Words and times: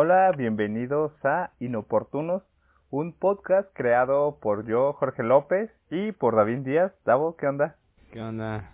Hola, 0.00 0.30
bienvenidos 0.30 1.10
a 1.24 1.50
Inoportunos, 1.58 2.44
un 2.88 3.12
podcast 3.12 3.68
creado 3.74 4.38
por 4.40 4.64
yo, 4.64 4.92
Jorge 4.92 5.24
López, 5.24 5.72
y 5.90 6.12
por 6.12 6.36
David 6.36 6.58
Díaz. 6.58 6.92
Davo, 7.04 7.36
¿qué 7.36 7.48
onda? 7.48 7.74
¿Qué 8.12 8.20
onda? 8.20 8.70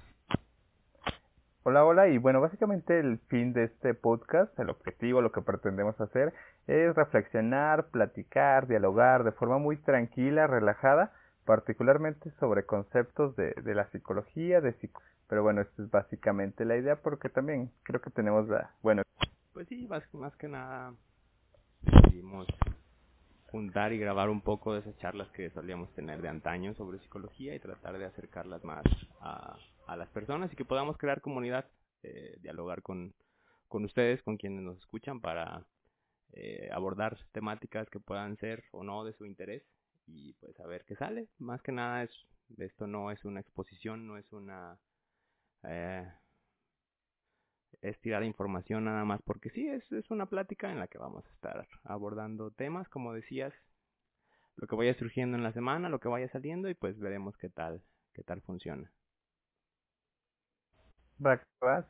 Hola, 1.62 1.86
hola, 1.86 2.08
y 2.08 2.18
bueno, 2.18 2.42
básicamente 2.42 3.00
el 3.00 3.20
fin 3.28 3.54
de 3.54 3.64
este 3.64 3.94
podcast, 3.94 4.52
el 4.60 4.68
objetivo, 4.68 5.22
lo 5.22 5.32
que 5.32 5.40
pretendemos 5.40 5.98
hacer, 5.98 6.34
es 6.66 6.94
reflexionar, 6.94 7.86
platicar, 7.86 8.66
dialogar 8.66 9.24
de 9.24 9.32
forma 9.32 9.56
muy 9.56 9.78
tranquila, 9.78 10.46
relajada, 10.46 11.10
particularmente 11.46 12.32
sobre 12.32 12.66
conceptos 12.66 13.34
de, 13.34 13.54
de 13.62 13.74
la 13.74 13.86
psicología, 13.86 14.60
de 14.60 14.74
psico 14.74 15.00
pero 15.26 15.42
bueno, 15.42 15.62
esta 15.62 15.82
es 15.82 15.90
básicamente 15.90 16.66
la 16.66 16.76
idea 16.76 16.96
porque 16.96 17.30
también 17.30 17.70
creo 17.82 18.02
que 18.02 18.10
tenemos 18.10 18.46
la, 18.46 18.72
bueno. 18.82 19.00
Pues 19.54 19.66
sí, 19.68 19.86
más, 19.86 20.02
más 20.12 20.36
que 20.36 20.48
nada 20.48 20.92
juntar 23.50 23.92
y 23.92 23.98
grabar 23.98 24.30
un 24.30 24.40
poco 24.40 24.74
de 24.74 24.80
esas 24.80 24.96
charlas 24.98 25.30
que 25.30 25.50
solíamos 25.50 25.92
tener 25.94 26.20
de 26.20 26.28
antaño 26.28 26.74
sobre 26.74 26.98
psicología 26.98 27.54
y 27.54 27.60
tratar 27.60 27.98
de 27.98 28.06
acercarlas 28.06 28.64
más 28.64 28.84
a, 29.20 29.56
a 29.86 29.96
las 29.96 30.08
personas 30.08 30.52
y 30.52 30.56
que 30.56 30.64
podamos 30.64 30.96
crear 30.98 31.20
comunidad, 31.20 31.66
eh, 32.02 32.36
dialogar 32.40 32.82
con, 32.82 33.14
con 33.68 33.84
ustedes, 33.84 34.22
con 34.22 34.36
quienes 34.36 34.62
nos 34.62 34.78
escuchan 34.78 35.20
para 35.20 35.64
eh, 36.32 36.68
abordar 36.72 37.16
temáticas 37.32 37.88
que 37.90 38.00
puedan 38.00 38.36
ser 38.38 38.64
o 38.72 38.82
no 38.82 39.04
de 39.04 39.12
su 39.12 39.24
interés 39.24 39.62
y 40.06 40.32
pues 40.34 40.58
a 40.58 40.66
ver 40.66 40.84
qué 40.84 40.96
sale. 40.96 41.28
Más 41.38 41.62
que 41.62 41.72
nada 41.72 42.02
es, 42.02 42.10
esto 42.58 42.86
no 42.86 43.10
es 43.10 43.24
una 43.24 43.40
exposición, 43.40 44.06
no 44.06 44.16
es 44.18 44.32
una 44.32 44.78
eh, 45.62 46.10
es 47.82 47.98
tirar 48.00 48.24
información 48.24 48.84
nada 48.84 49.04
más 49.04 49.22
porque 49.22 49.50
sí, 49.50 49.68
es, 49.68 49.90
es 49.92 50.10
una 50.10 50.26
plática 50.26 50.70
en 50.70 50.78
la 50.78 50.88
que 50.88 50.98
vamos 50.98 51.24
a 51.26 51.30
estar 51.30 51.68
abordando 51.84 52.50
temas, 52.50 52.88
como 52.88 53.12
decías, 53.14 53.52
lo 54.56 54.66
que 54.66 54.76
vaya 54.76 54.94
surgiendo 54.94 55.36
en 55.36 55.44
la 55.44 55.52
semana, 55.52 55.88
lo 55.88 56.00
que 56.00 56.08
vaya 56.08 56.28
saliendo 56.30 56.68
y 56.68 56.74
pues 56.74 56.98
veremos 56.98 57.36
qué 57.36 57.50
tal, 57.50 57.82
qué 58.14 58.22
tal 58.24 58.40
funciona. 58.42 58.90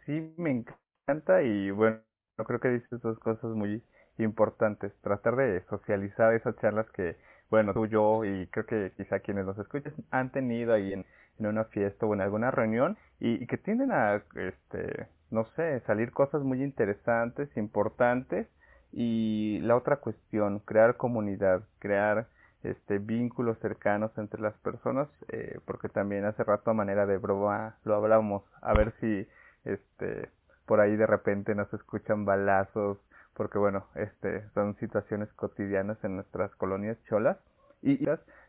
Sí, 0.06 0.34
me 0.36 0.50
encanta 0.50 1.42
y 1.42 1.70
bueno, 1.70 2.00
creo 2.46 2.60
que 2.60 2.68
dices 2.68 3.00
dos 3.00 3.18
cosas 3.18 3.50
muy 3.52 3.82
importantes. 4.18 4.92
Tratar 5.02 5.36
de 5.36 5.62
socializar 5.68 6.34
esas 6.34 6.56
charlas 6.60 6.90
que, 6.90 7.16
bueno, 7.50 7.72
tú, 7.74 7.86
yo 7.86 8.24
y 8.24 8.46
creo 8.48 8.66
que 8.66 8.92
quizá 8.96 9.20
quienes 9.20 9.46
nos 9.46 9.58
escuchan 9.58 9.94
han 10.10 10.30
tenido 10.32 10.74
ahí 10.74 10.92
en, 10.92 11.06
en 11.38 11.46
una 11.46 11.64
fiesta 11.64 12.06
o 12.06 12.14
en 12.14 12.20
alguna 12.20 12.50
reunión 12.50 12.96
y, 13.20 13.42
y 13.42 13.46
que 13.46 13.58
tienden 13.58 13.92
a, 13.92 14.22
este, 14.36 15.08
no 15.34 15.44
sé, 15.56 15.80
salir 15.80 16.12
cosas 16.12 16.42
muy 16.42 16.62
interesantes, 16.62 17.54
importantes. 17.56 18.48
Y 18.92 19.58
la 19.62 19.76
otra 19.76 19.96
cuestión, 19.96 20.60
crear 20.60 20.96
comunidad, 20.96 21.62
crear 21.80 22.28
este 22.62 22.98
vínculos 22.98 23.58
cercanos 23.58 24.16
entre 24.16 24.40
las 24.40 24.54
personas, 24.58 25.08
eh, 25.28 25.58
porque 25.66 25.88
también 25.88 26.24
hace 26.24 26.44
rato 26.44 26.70
a 26.70 26.74
manera 26.74 27.04
de 27.04 27.18
broma 27.18 27.76
lo 27.84 27.96
hablamos, 27.96 28.42
a 28.62 28.72
ver 28.72 28.94
si 29.00 29.28
este 29.64 30.30
por 30.66 30.80
ahí 30.80 30.96
de 30.96 31.06
repente 31.06 31.54
nos 31.54 31.72
escuchan 31.74 32.24
balazos, 32.24 32.98
porque 33.34 33.58
bueno, 33.58 33.84
este 33.96 34.48
son 34.54 34.76
situaciones 34.76 35.30
cotidianas 35.34 36.02
en 36.04 36.16
nuestras 36.16 36.54
colonias 36.54 36.96
cholas 37.08 37.36
y 37.82 38.06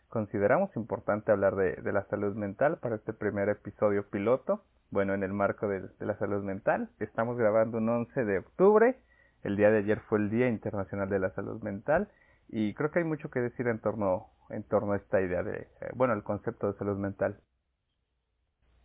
consideramos 0.09 0.73
importante 0.77 1.31
hablar 1.31 1.55
de 1.55 1.91
la 1.91 2.05
salud 2.05 2.35
mental 2.35 2.77
para 2.77 2.95
este 2.95 3.11
primer 3.11 3.49
episodio 3.49 4.07
piloto 4.09 4.61
bueno, 4.95 5.13
en 5.13 5.23
el 5.23 5.33
marco 5.33 5.67
de, 5.67 5.89
la 5.99 6.17
salud 6.17 6.41
mental. 6.41 6.89
Estamos 7.01 7.37
grabando 7.37 7.79
un 7.79 7.89
11 7.89 8.23
de 8.23 8.37
octubre. 8.37 8.97
El 9.43 9.57
día 9.57 9.69
de 9.69 9.79
ayer 9.79 9.99
fue 10.07 10.19
el 10.19 10.29
Día 10.29 10.47
Internacional 10.47 11.09
de 11.09 11.19
la 11.19 11.31
Salud 11.31 11.61
Mental 11.61 12.09
y 12.47 12.73
creo 12.75 12.91
que 12.91 12.99
hay 12.99 13.05
mucho 13.05 13.29
que 13.29 13.41
decir 13.41 13.67
en 13.67 13.79
torno, 13.79 14.29
en 14.49 14.63
torno 14.63 14.93
a 14.93 14.95
esta 14.95 15.19
idea 15.19 15.43
de, 15.43 15.67
eh, 15.81 15.89
bueno, 15.95 16.13
el 16.13 16.23
concepto 16.23 16.71
de 16.71 16.77
salud 16.77 16.97
mental. 16.97 17.41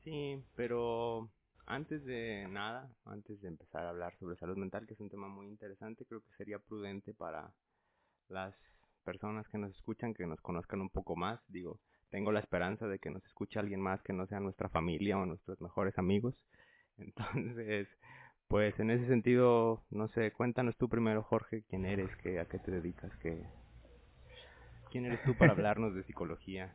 Sí, 0.03 0.45
pero 0.57 1.31
antes 1.67 2.05
de 2.05 2.49
nada, 2.51 2.91
antes 3.05 3.41
de 3.41 3.47
empezar 3.47 3.87
a 3.87 3.91
hablar 3.91 4.13
sobre 4.19 4.37
salud 4.37 4.57
mental, 4.57 4.89
que 4.89 4.95
es 4.95 5.01
un 5.01 5.11
tema 5.11 5.29
muy 5.29 5.47
interesante, 5.47 6.07
creo 6.07 6.23
que 6.23 6.33
sería 6.37 6.59
prudente 6.59 7.15
para 7.15 7.53
las 8.29 8.57
personas 9.05 9.47
que 9.47 9.59
nos 9.59 9.71
escuchan 9.77 10.13
que 10.13 10.27
nos 10.27 10.41
conozcan 10.41 10.81
un 10.81 10.91
poco 10.91 11.15
más. 11.15 11.41
Digo, 11.47 11.79
tengo 12.11 12.33
la 12.33 12.41
esperanza 12.41 12.87
de 12.87 12.99
que 12.99 13.11
nos 13.11 13.25
escuche 13.25 13.59
alguien 13.59 13.81
más 13.81 14.03
que 14.03 14.13
no 14.13 14.27
sea 14.27 14.41
nuestra 14.41 14.69
familia 14.69 15.19
o 15.19 15.27
nuestros 15.27 15.61
mejores 15.61 15.97
amigos. 15.99 16.35
Entonces, 16.99 17.89
pues 18.49 18.79
en 18.81 18.91
ese 18.91 19.07
sentido, 19.07 19.85
no 19.91 20.09
sé, 20.09 20.33
cuéntanos 20.33 20.77
tú 20.77 20.89
primero, 20.89 21.23
Jorge, 21.23 21.65
quién 21.69 21.87
eres, 21.87 22.11
qué, 22.17 22.41
a 22.41 22.47
qué 22.47 22.59
te 22.59 22.71
dedicas, 22.71 23.17
qué, 23.19 23.47
quién 24.91 25.07
eres 25.07 25.23
tú 25.25 25.35
para 25.35 25.53
hablarnos 25.53 25.95
de 25.95 26.03
psicología. 26.05 26.75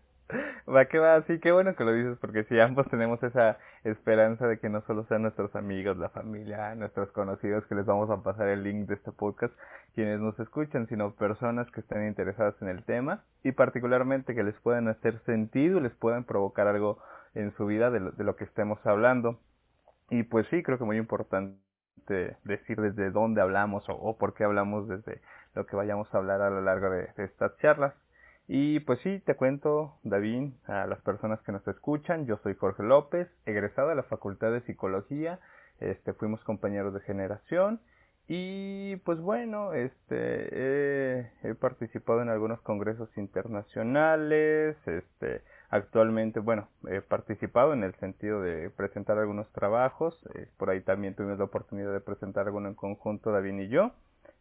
Va 0.67 0.85
que 0.85 0.97
va, 0.97 1.21
sí, 1.27 1.39
qué 1.39 1.51
bueno 1.51 1.75
que 1.75 1.83
lo 1.83 1.93
dices, 1.93 2.17
porque 2.19 2.43
si 2.45 2.59
ambos 2.59 2.89
tenemos 2.89 3.21
esa 3.21 3.59
esperanza 3.83 4.47
de 4.47 4.59
que 4.59 4.69
no 4.69 4.81
solo 4.81 5.05
sean 5.05 5.21
nuestros 5.21 5.55
amigos, 5.55 5.97
la 5.97 6.09
familia, 6.09 6.73
nuestros 6.73 7.11
conocidos, 7.11 7.65
que 7.67 7.75
les 7.75 7.85
vamos 7.85 8.09
a 8.09 8.23
pasar 8.23 8.47
el 8.47 8.63
link 8.63 8.87
de 8.87 8.95
este 8.95 9.11
podcast, 9.11 9.53
quienes 9.93 10.19
nos 10.19 10.39
escuchan, 10.39 10.87
sino 10.87 11.13
personas 11.13 11.69
que 11.71 11.81
estén 11.81 12.07
interesadas 12.07 12.55
en 12.61 12.69
el 12.69 12.83
tema 12.83 13.23
y 13.43 13.51
particularmente 13.51 14.33
que 14.33 14.43
les 14.43 14.55
puedan 14.61 14.87
hacer 14.87 15.19
sentido 15.25 15.77
y 15.77 15.81
les 15.81 15.93
puedan 15.93 16.23
provocar 16.23 16.67
algo 16.67 16.97
en 17.35 17.53
su 17.55 17.67
vida 17.67 17.91
de 17.91 17.99
lo, 17.99 18.11
de 18.11 18.23
lo 18.23 18.35
que 18.35 18.45
estemos 18.45 18.83
hablando. 18.85 19.39
Y 20.09 20.23
pues 20.23 20.47
sí, 20.49 20.63
creo 20.63 20.79
que 20.79 20.85
muy 20.85 20.97
importante 20.97 21.57
decir 22.43 22.81
desde 22.81 23.11
dónde 23.11 23.41
hablamos 23.41 23.83
o, 23.87 24.17
por 24.17 24.33
qué 24.33 24.43
hablamos 24.43 24.87
desde 24.87 25.21
lo 25.53 25.65
que 25.67 25.75
vayamos 25.75 26.13
a 26.13 26.17
hablar 26.17 26.41
a 26.41 26.49
lo 26.49 26.61
largo 26.61 26.89
de, 26.89 27.07
de 27.15 27.25
estas 27.25 27.55
charlas. 27.57 27.93
Y 28.47 28.79
pues 28.81 29.00
sí, 29.01 29.22
te 29.25 29.35
cuento, 29.35 29.97
David, 30.03 30.51
a 30.67 30.85
las 30.85 31.01
personas 31.01 31.41
que 31.41 31.51
nos 31.51 31.67
escuchan, 31.67 32.28
yo 32.28 32.38
soy 32.44 32.53
Jorge 32.56 32.83
López, 32.83 33.28
egresado 33.45 33.89
de 33.89 33.95
la 33.95 34.03
Facultad 34.03 34.51
de 34.51 34.61
Psicología, 34.61 35.39
este, 35.79 36.13
fuimos 36.13 36.44
compañeros 36.44 36.94
de 36.94 37.01
generación 37.01 37.79
y 38.28 38.97
pues 38.97 39.19
bueno, 39.19 39.73
este, 39.73 41.25
he, 41.44 41.55
participado 41.55 42.22
en 42.22 42.29
algunos 42.29 42.61
congresos 42.61 43.09
internacionales, 43.17 44.78
este, 44.85 45.41
actualmente, 45.69 46.39
bueno, 46.39 46.67
he 46.88 47.01
participado 47.01 47.73
en 47.73 47.84
el 47.84 47.95
sentido 47.95 48.41
de 48.41 48.69
presentar 48.69 49.17
algunos 49.17 49.51
trabajos, 49.53 50.19
eh, 50.35 50.47
por 50.57 50.69
ahí 50.69 50.81
también 50.81 51.16
tuvimos 51.16 51.39
la 51.39 51.45
oportunidad 51.45 51.91
de 51.91 52.00
presentar 52.00 52.45
alguno 52.45 52.69
en 52.69 52.75
conjunto, 52.75 53.31
David 53.31 53.59
y 53.59 53.67
yo, 53.69 53.91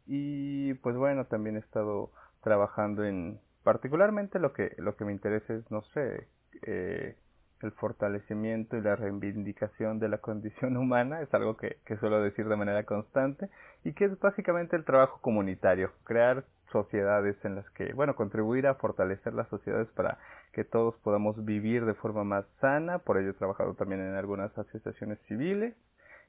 y 0.07 0.75
pues 0.75 0.97
bueno, 0.97 1.25
también 1.27 1.57
he 1.57 1.61
estado 1.61 2.11
trabajando 2.43 3.05
en 3.05 3.39
particularmente 3.65 4.39
lo 4.39 4.53
que 4.53 4.75
lo 4.79 4.95
que 4.97 5.05
me 5.05 5.13
interesa 5.13 5.55
es 5.55 5.69
no 5.71 5.83
sé 5.95 6.29
eh, 6.63 7.17
el 7.63 7.73
fortalecimiento 7.73 8.77
y 8.77 8.83
la 8.83 8.95
reivindicación 8.95 9.99
de 9.99 10.09
la 10.09 10.19
condición 10.19 10.77
humana 10.77 11.23
es 11.23 11.33
algo 11.35 11.57
que, 11.57 11.79
que 11.85 11.97
suelo 11.97 12.21
decir 12.21 12.47
de 12.47 12.57
manera 12.57 12.85
constante 12.85 13.49
y 13.83 13.95
que 13.95 14.05
es 14.05 14.19
básicamente 14.21 14.77
el 14.77 14.85
trabajo 14.85 15.19
comunitario 15.21 15.91
crear 16.05 16.45
sociedades 16.71 17.37
en 17.45 17.57
las 17.57 17.69
que 17.71 17.93
bueno 17.95 18.15
contribuir 18.15 18.67
a 18.67 18.75
fortalecer 18.75 19.33
las 19.33 19.49
sociedades 19.49 19.89
para 19.93 20.19
que 20.53 20.65
todos 20.65 20.95
podamos 20.99 21.45
vivir 21.45 21.85
de 21.85 21.95
forma 21.95 22.23
más 22.23 22.45
sana. 22.61 22.99
Por 22.99 23.19
ello 23.19 23.31
he 23.31 23.35
trabajado 23.35 23.75
también 23.75 24.01
en 24.01 24.15
algunas 24.15 24.57
asociaciones 24.57 25.19
civiles 25.27 25.75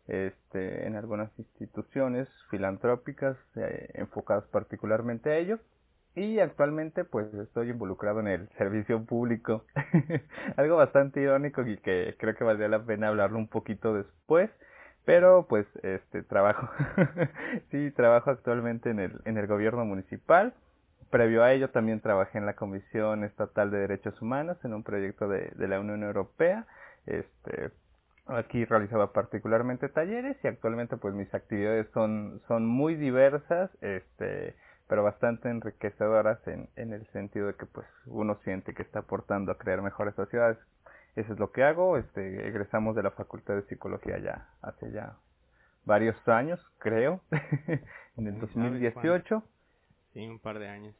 este, 0.07 0.85
en 0.85 0.95
algunas 0.95 1.31
instituciones 1.39 2.27
filantrópicas 2.49 3.37
eh, 3.55 3.89
enfocadas 3.95 4.45
particularmente 4.47 5.31
a 5.31 5.37
ello 5.37 5.59
y 6.15 6.39
actualmente 6.39 7.03
pues 7.03 7.33
estoy 7.33 7.69
involucrado 7.69 8.21
en 8.21 8.27
el 8.27 8.49
servicio 8.57 9.03
público. 9.03 9.65
Algo 10.57 10.77
bastante 10.77 11.21
irónico 11.21 11.61
y 11.63 11.77
que 11.77 12.15
creo 12.17 12.35
que 12.35 12.43
valdría 12.43 12.69
la 12.69 12.83
pena 12.83 13.09
hablarlo 13.09 13.37
un 13.37 13.47
poquito 13.47 13.93
después. 13.93 14.49
Pero 15.05 15.45
pues 15.47 15.67
este 15.83 16.23
trabajo, 16.23 16.67
sí, 17.71 17.91
trabajo 17.91 18.31
actualmente 18.31 18.89
en 18.89 18.99
el, 18.99 19.21
en 19.25 19.37
el 19.37 19.45
gobierno 19.45 19.85
municipal. 19.85 20.53
Previo 21.11 21.43
a 21.43 21.53
ello 21.53 21.69
también 21.69 21.99
trabajé 21.99 22.39
en 22.39 22.45
la 22.47 22.55
Comisión 22.55 23.23
Estatal 23.23 23.69
de 23.69 23.79
Derechos 23.79 24.19
Humanos 24.21 24.57
en 24.63 24.73
un 24.73 24.83
proyecto 24.83 25.27
de, 25.27 25.51
de 25.55 25.67
la 25.67 25.79
Unión 25.79 26.03
Europea. 26.03 26.65
Este, 27.05 27.69
aquí 28.25 28.65
realizaba 28.65 29.13
particularmente 29.13 29.89
talleres 29.89 30.37
y 30.43 30.47
actualmente 30.47 30.97
pues 30.97 31.13
mis 31.13 31.31
actividades 31.33 31.87
son, 31.93 32.41
son 32.47 32.65
muy 32.65 32.95
diversas. 32.95 33.69
Este, 33.81 34.55
pero 34.87 35.03
bastante 35.03 35.49
enriquecedoras 35.49 36.45
en, 36.47 36.69
en 36.75 36.93
el 36.93 37.05
sentido 37.07 37.47
de 37.47 37.55
que 37.55 37.65
pues 37.65 37.87
uno 38.05 38.35
siente 38.43 38.73
que 38.73 38.83
está 38.83 38.99
aportando 38.99 39.51
a 39.51 39.57
crear 39.57 39.81
mejores 39.81 40.15
sociedades. 40.15 40.57
Eso 41.15 41.33
es 41.33 41.39
lo 41.39 41.51
que 41.51 41.63
hago, 41.63 41.97
este, 41.97 42.47
egresamos 42.47 42.95
de 42.95 43.03
la 43.03 43.11
Facultad 43.11 43.55
de 43.55 43.63
Psicología 43.63 44.17
ya 44.19 44.49
hace 44.61 44.91
ya 44.91 45.15
varios 45.85 46.15
años, 46.27 46.59
creo, 46.79 47.21
en 48.17 48.27
el 48.27 48.39
2018. 48.39 49.43
Sí, 50.13 50.27
un 50.27 50.39
par 50.39 50.59
de 50.59 50.67
años. 50.67 50.95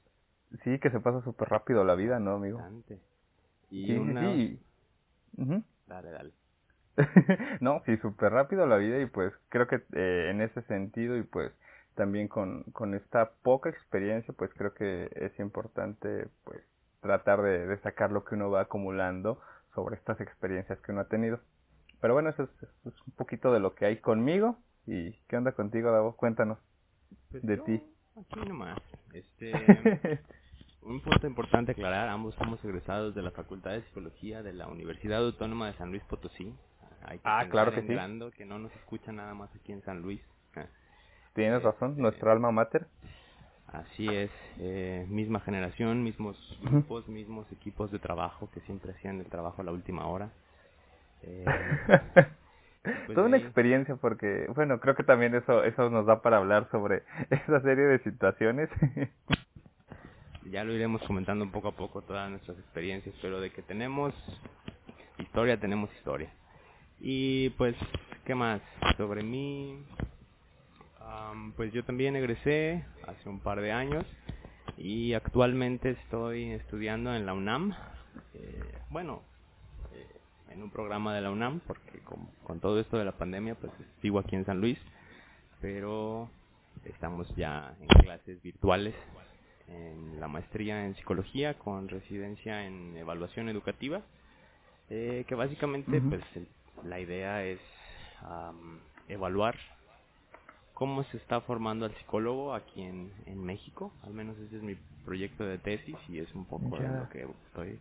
Sí, 0.63 0.79
que 0.79 0.89
se 0.89 0.99
pasa 0.99 1.21
súper 1.21 1.49
rápido 1.49 1.83
la 1.83 1.95
vida, 1.95 2.19
¿no, 2.19 2.35
amigo? 2.35 2.59
Bastante. 2.59 2.99
Y 3.69 3.87
sí, 3.87 3.97
una... 3.97 4.21
sí. 4.21 4.59
Dale, 5.87 6.11
dale. 6.11 6.31
no, 7.59 7.81
sí, 7.85 7.97
súper 7.97 8.31
rápido 8.31 8.65
la 8.65 8.77
vida 8.77 8.99
y 8.99 9.05
pues 9.05 9.33
creo 9.49 9.67
que 9.67 9.81
eh, 9.93 10.29
en 10.29 10.41
ese 10.41 10.61
sentido 10.63 11.17
y 11.17 11.23
pues 11.23 11.51
también 11.95 12.27
con, 12.27 12.63
con 12.73 12.93
esta 12.93 13.31
poca 13.43 13.69
experiencia, 13.69 14.33
pues 14.37 14.51
creo 14.55 14.73
que 14.73 15.09
es 15.15 15.37
importante 15.39 16.27
pues 16.43 16.61
tratar 17.01 17.41
de, 17.41 17.65
de 17.67 17.77
sacar 17.79 18.11
lo 18.11 18.23
que 18.25 18.35
uno 18.35 18.49
va 18.51 18.61
acumulando 18.61 19.39
sobre 19.73 19.95
estas 19.95 20.19
experiencias 20.21 20.79
que 20.81 20.91
uno 20.91 21.01
ha 21.01 21.07
tenido. 21.07 21.39
Pero 22.01 22.13
bueno, 22.13 22.29
eso 22.29 22.43
es, 22.43 22.49
es 22.85 22.93
un 23.07 23.13
poquito 23.15 23.51
de 23.51 23.59
lo 23.59 23.75
que 23.75 23.85
hay 23.85 23.97
conmigo. 23.99 24.57
¿Y 24.85 25.13
qué 25.27 25.37
onda 25.37 25.53
contigo, 25.53 25.91
Davo? 25.91 26.15
Cuéntanos 26.15 26.59
Pues 27.31 27.43
de 27.43 27.57
ti. 27.57 27.83
Aquí 28.15 28.39
nomás. 28.47 28.77
Este, 29.13 29.51
un 30.81 31.01
punto 31.01 31.27
importante 31.27 31.71
aclarar, 31.71 32.09
ambos 32.09 32.35
somos 32.35 32.63
egresados 32.63 33.15
de 33.15 33.21
la 33.23 33.31
Facultad 33.31 33.71
de 33.71 33.83
Psicología 33.83 34.43
de 34.43 34.53
la 34.53 34.67
Universidad 34.67 35.25
Autónoma 35.25 35.67
de 35.67 35.73
San 35.77 35.89
Luis 35.89 36.03
Potosí. 36.03 36.53
Hay 37.03 37.19
que 37.19 37.23
Ah, 37.25 37.47
claro 37.49 37.71
que 37.71 37.81
sí. 37.81 37.87
que 38.37 38.45
no 38.45 38.59
nos 38.59 38.71
escuchan 38.75 39.17
nada 39.17 39.33
más 39.33 39.53
aquí 39.55 39.71
en 39.71 39.81
San 39.83 40.01
Luis. 40.01 40.21
Tienes 41.35 41.61
razón, 41.61 41.91
Este, 41.91 42.01
nuestra 42.01 42.31
alma 42.31 42.51
mater. 42.51 42.87
Así 43.67 44.07
es, 44.07 44.31
eh, 44.59 45.05
misma 45.09 45.41
generación, 45.41 46.01
mismos 46.03 46.37
grupos, 46.63 47.07
mismos 47.09 47.51
equipos 47.51 47.91
de 47.91 47.99
trabajo 47.99 48.49
que 48.51 48.61
siempre 48.61 48.91
hacían 48.93 49.19
el 49.19 49.25
trabajo 49.27 49.61
a 49.61 49.65
la 49.65 49.71
última 49.73 50.07
hora. 50.07 50.29
Eh, 51.23 51.45
pues 52.83 53.15
Toda 53.15 53.27
una 53.27 53.37
ahí- 53.37 53.43
experiencia 53.43 53.95
porque, 53.97 54.47
bueno, 54.55 54.79
creo 54.79 54.95
que 54.95 55.03
también 55.03 55.35
eso 55.35 55.63
eso 55.65 55.89
nos 55.89 56.05
da 56.05 56.21
para 56.21 56.37
hablar 56.37 56.69
sobre 56.71 57.03
esa 57.29 57.59
serie 57.61 57.83
de 57.85 57.99
situaciones. 57.99 58.69
ya 60.51 60.63
lo 60.63 60.71
iremos 60.73 61.01
comentando 61.03 61.49
poco 61.51 61.69
a 61.69 61.75
poco 61.75 62.01
todas 62.01 62.29
nuestras 62.29 62.57
experiencias, 62.59 63.13
pero 63.21 63.41
de 63.41 63.51
que 63.51 63.61
tenemos 63.61 64.13
historia, 65.17 65.59
tenemos 65.59 65.91
historia. 65.95 66.29
Y 67.01 67.49
pues, 67.51 67.75
¿qué 68.23 68.35
más? 68.35 68.61
Sobre 68.95 69.21
mí, 69.23 69.83
am, 71.05 71.53
pues 71.53 71.71
yo 71.73 71.83
también 71.83 72.15
egresé 72.15 72.83
hace 73.07 73.29
un 73.29 73.39
par 73.39 73.61
de 73.61 73.71
años 73.71 74.05
y 74.77 75.13
actualmente 75.13 75.91
estoy 75.91 76.51
estudiando 76.51 77.13
en 77.15 77.25
la 77.25 77.33
UNAM. 77.33 77.73
Eh, 78.33 78.77
bueno, 78.89 79.21
eh, 79.93 80.07
en 80.51 80.63
un 80.63 80.71
programa 80.71 81.13
de 81.13 81.21
la 81.21 81.31
UNAM, 81.31 81.61
porque 81.67 81.99
con, 81.99 82.27
con 82.43 82.59
todo 82.59 82.79
esto 82.79 82.97
de 82.97 83.05
la 83.05 83.13
pandemia, 83.13 83.55
pues 83.55 83.71
sigo 84.01 84.19
aquí 84.19 84.35
en 84.35 84.45
San 84.45 84.59
Luis, 84.61 84.77
pero 85.61 86.29
estamos 86.85 87.27
ya 87.35 87.75
en 87.79 87.87
clases 87.87 88.41
virtuales 88.41 88.93
en 89.67 90.19
la 90.19 90.27
maestría 90.27 90.85
en 90.85 90.95
psicología 90.95 91.55
con 91.55 91.87
residencia 91.87 92.65
en 92.67 92.95
evaluación 92.97 93.49
educativa, 93.49 94.01
eh, 94.91 95.25
que 95.27 95.33
básicamente 95.35 95.99
pues 96.09 96.21
el- 96.35 96.47
la 96.87 96.99
idea 96.99 97.43
es 97.43 97.59
am, 98.21 98.79
evaluar 99.07 99.55
cómo 100.75 101.03
se 101.05 101.17
está 101.17 101.41
formando 101.41 101.85
al 101.85 101.95
psicólogo 101.95 102.53
aquí 102.53 102.83
en, 102.83 103.11
en 103.25 103.43
México, 103.43 103.91
al 104.03 104.13
menos 104.13 104.37
ese 104.37 104.57
es 104.57 104.61
mi 104.63 104.75
proyecto 105.05 105.43
de 105.45 105.57
tesis 105.57 105.95
y 106.09 106.19
es 106.19 106.33
un 106.35 106.45
poco 106.45 106.77
de 106.77 106.83
Ya. 106.83 106.91
lo 106.91 107.09
que 107.09 107.25
estoy 107.47 107.79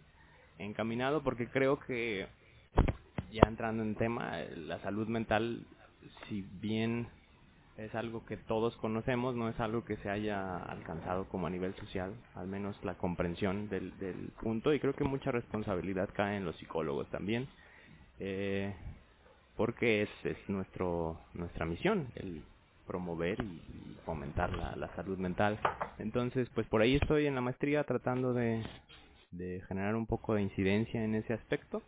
encaminado 0.58 1.23
porque 1.23 1.49
creo 1.49 1.79
que 1.81 2.26
ya 3.32 3.43
entrando 3.49 3.82
en 3.82 3.96
tema, 3.96 4.38
la 4.56 4.79
salud 4.81 5.08
mental, 5.08 5.67
si 6.29 6.43
bien 6.61 7.08
es 7.76 7.93
algo 7.96 8.25
que 8.26 8.37
todos 8.37 8.76
conocemos, 8.76 9.35
no 9.35 9.49
es 9.49 9.58
algo 9.58 9.85
que 9.85 9.96
se 9.96 10.08
haya 10.08 10.56
alcanzado 10.58 11.25
como 11.25 11.49
a 11.49 11.50
nivel 11.50 11.75
social, 11.75 12.14
al 12.37 12.46
menos 12.46 12.76
la 12.85 12.94
comprensión 12.94 13.69
del, 13.69 13.99
del 13.99 14.31
punto, 14.41 14.73
y 14.73 14.79
creo 14.79 14.94
que 14.94 15.02
mucha 15.02 15.32
responsabilidad 15.32 16.08
cae 16.14 16.37
en 16.37 16.44
los 16.44 16.56
psicólogos 16.58 17.11
también, 17.11 17.49
eh, 18.20 18.73
porque 19.56 20.02
es, 20.02 20.11
es 20.23 20.38
nuestro 20.49 21.19
nuestra 21.35 21.67
misión, 21.67 22.06
el 22.14 22.44
promover 22.87 23.41
y, 23.43 23.61
fomentar 24.05 24.53
la, 24.53 24.89
salud 24.97 25.19
mental. 25.19 25.59
Entonces, 25.99 26.49
pues 26.55 26.67
por 26.67 26.83
ahí 26.83 26.97
estoy 26.97 27.27
en 27.27 27.35
la 27.35 27.41
maestría 27.41 27.85
tratando 27.85 28.35
de, 28.35 28.63
generar 29.67 29.97
un 29.97 30.07
poco 30.07 30.35
de 30.35 30.43
incidencia 30.43 31.03
en 31.03 31.15
ese 31.15 31.33
aspecto. 31.33 31.83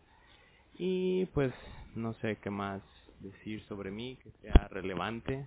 Y 0.78 1.26
pues 1.26 1.52
no 1.94 2.14
sé 2.14 2.36
qué 2.42 2.50
más 2.50 2.82
decir 3.20 3.62
sobre 3.64 3.90
mí 3.90 4.18
que 4.22 4.30
sea 4.42 4.68
relevante. 4.68 5.44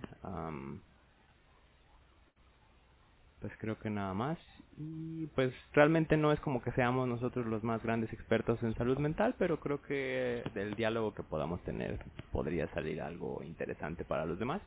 pues 3.40 3.52
creo 3.58 3.78
que 3.78 3.90
nada 3.90 4.14
más. 4.14 4.38
Y 4.78 5.26
pues 5.34 5.52
realmente 5.72 6.16
no 6.16 6.32
es 6.32 6.40
como 6.40 6.62
que 6.62 6.72
seamos 6.72 7.08
nosotros 7.08 7.46
los 7.46 7.62
más 7.64 7.82
grandes 7.82 8.12
expertos 8.12 8.62
en 8.62 8.74
salud 8.76 8.98
mental, 8.98 9.34
pero 9.38 9.58
creo 9.58 9.82
que 9.82 10.42
del 10.54 10.74
diálogo 10.74 11.14
que 11.14 11.22
podamos 11.22 11.62
tener 11.64 11.98
podría 12.32 12.68
salir 12.68 13.02
algo 13.02 13.42
interesante 13.42 14.04
para 14.04 14.24
los 14.24 14.38
demás. 14.38 14.62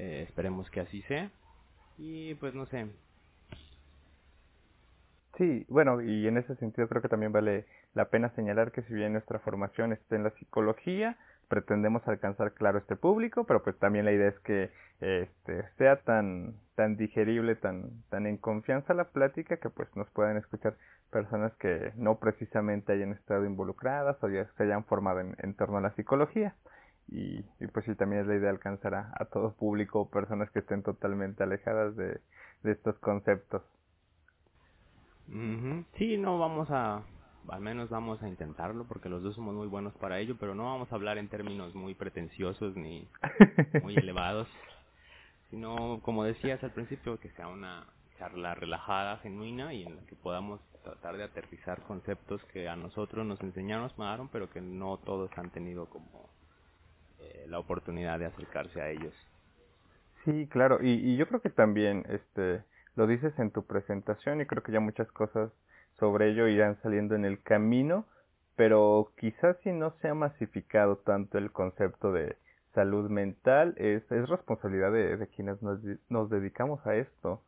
Eh, 0.00 0.22
esperemos 0.22 0.70
que 0.70 0.80
así 0.80 1.02
sea. 1.02 1.30
Y 1.98 2.34
pues 2.36 2.54
no 2.54 2.64
sé. 2.66 2.86
Sí, 5.36 5.66
bueno, 5.68 6.00
y 6.00 6.26
en 6.26 6.38
ese 6.38 6.56
sentido 6.56 6.88
creo 6.88 7.02
que 7.02 7.08
también 7.08 7.32
vale 7.32 7.66
la 7.92 8.06
pena 8.06 8.30
señalar 8.30 8.72
que 8.72 8.82
si 8.82 8.94
bien 8.94 9.12
nuestra 9.12 9.40
formación 9.40 9.92
está 9.92 10.16
en 10.16 10.24
la 10.24 10.30
psicología, 10.30 11.18
pretendemos 11.48 12.06
alcanzar 12.08 12.54
claro 12.54 12.78
este 12.78 12.96
público, 12.96 13.44
pero 13.44 13.62
pues 13.62 13.78
también 13.78 14.06
la 14.06 14.12
idea 14.12 14.28
es 14.28 14.38
que 14.40 14.70
este 15.00 15.68
sea 15.76 15.96
tan 15.96 16.54
tan 16.76 16.96
digerible, 16.96 17.54
tan 17.56 17.90
tan 18.08 18.26
en 18.26 18.38
confianza 18.38 18.94
la 18.94 19.04
plática 19.04 19.58
que 19.58 19.68
pues 19.68 19.94
nos 19.96 20.08
puedan 20.10 20.38
escuchar 20.38 20.76
personas 21.10 21.52
que 21.56 21.92
no 21.96 22.18
precisamente 22.18 22.92
hayan 22.92 23.12
estado 23.12 23.44
involucradas 23.44 24.16
o 24.22 24.28
ya 24.30 24.46
se 24.56 24.62
hayan 24.62 24.84
formado 24.84 25.20
en, 25.20 25.36
en 25.38 25.54
torno 25.54 25.76
a 25.76 25.82
la 25.82 25.94
psicología. 25.94 26.54
Y, 27.10 27.44
y 27.58 27.66
pues 27.72 27.84
sí, 27.86 27.94
también 27.96 28.22
es 28.22 28.28
la 28.28 28.36
idea 28.36 28.50
alcanzar 28.50 28.94
a, 28.94 29.12
a 29.18 29.24
todo 29.26 29.52
público, 29.54 30.08
personas 30.10 30.50
que 30.50 30.60
estén 30.60 30.82
totalmente 30.82 31.42
alejadas 31.42 31.96
de, 31.96 32.20
de 32.62 32.72
estos 32.72 32.96
conceptos. 32.98 33.62
Sí, 35.96 36.16
no 36.16 36.38
vamos 36.38 36.68
a, 36.70 37.02
al 37.48 37.60
menos 37.60 37.88
vamos 37.88 38.22
a 38.22 38.28
intentarlo 38.28 38.84
porque 38.84 39.08
los 39.08 39.22
dos 39.22 39.34
somos 39.36 39.54
muy 39.54 39.68
buenos 39.68 39.94
para 39.94 40.18
ello, 40.18 40.36
pero 40.38 40.54
no 40.54 40.64
vamos 40.64 40.90
a 40.90 40.94
hablar 40.94 41.18
en 41.18 41.28
términos 41.28 41.74
muy 41.74 41.94
pretenciosos 41.94 42.76
ni 42.76 43.08
muy 43.82 43.96
elevados, 43.96 44.48
sino 45.50 46.00
como 46.02 46.24
decías 46.24 46.62
al 46.64 46.72
principio, 46.72 47.18
que 47.18 47.30
sea 47.30 47.48
una 47.48 47.86
charla 48.18 48.54
relajada, 48.54 49.18
genuina 49.18 49.72
y 49.72 49.84
en 49.84 49.96
la 49.96 50.02
que 50.02 50.16
podamos 50.16 50.60
tratar 50.82 51.16
de 51.16 51.24
aterrizar 51.24 51.82
conceptos 51.82 52.42
que 52.52 52.68
a 52.68 52.76
nosotros 52.76 53.24
nos 53.24 53.40
enseñaron, 53.40 53.84
nos 53.84 53.98
mandaron, 53.98 54.28
pero 54.28 54.50
que 54.50 54.60
no 54.60 54.98
todos 54.98 55.30
han 55.36 55.50
tenido 55.50 55.86
como 55.86 56.28
eh, 57.20 57.46
la 57.48 57.58
oportunidad 57.58 58.18
de 58.18 58.26
acercarse 58.26 58.80
a 58.80 58.90
ellos. 58.90 59.14
Sí, 60.24 60.48
claro, 60.48 60.78
y, 60.82 61.16
yo 61.16 61.26
creo 61.26 61.40
que 61.40 61.50
también 61.50 62.04
este 62.08 62.62
lo 62.96 63.06
dices 63.06 63.38
en 63.38 63.50
tu 63.50 63.64
presentación 63.64 64.40
y 64.40 64.46
creo 64.46 64.62
que 64.62 64.72
ya 64.72 64.80
muchas 64.80 65.10
cosas 65.12 65.50
sobre 65.98 66.30
ello 66.30 66.48
irán 66.48 66.76
saliendo 66.82 67.14
en 67.14 67.24
el 67.24 67.42
camino, 67.42 68.04
pero 68.56 69.12
quizás 69.16 69.56
si 69.62 69.72
no 69.72 69.92
se 70.00 70.08
ha 70.08 70.14
masificado 70.14 70.96
tanto 70.96 71.38
el 71.38 71.50
concepto 71.52 72.12
de 72.12 72.36
salud 72.74 73.08
mental, 73.10 73.74
es, 73.78 74.02
es 74.10 74.28
responsabilidad 74.28 74.92
de, 74.92 75.26
quienes 75.34 75.62
nos, 75.62 75.80
nos 76.08 76.30
dedicamos 76.30 76.84
a 76.86 76.96
esto. 76.96 77.42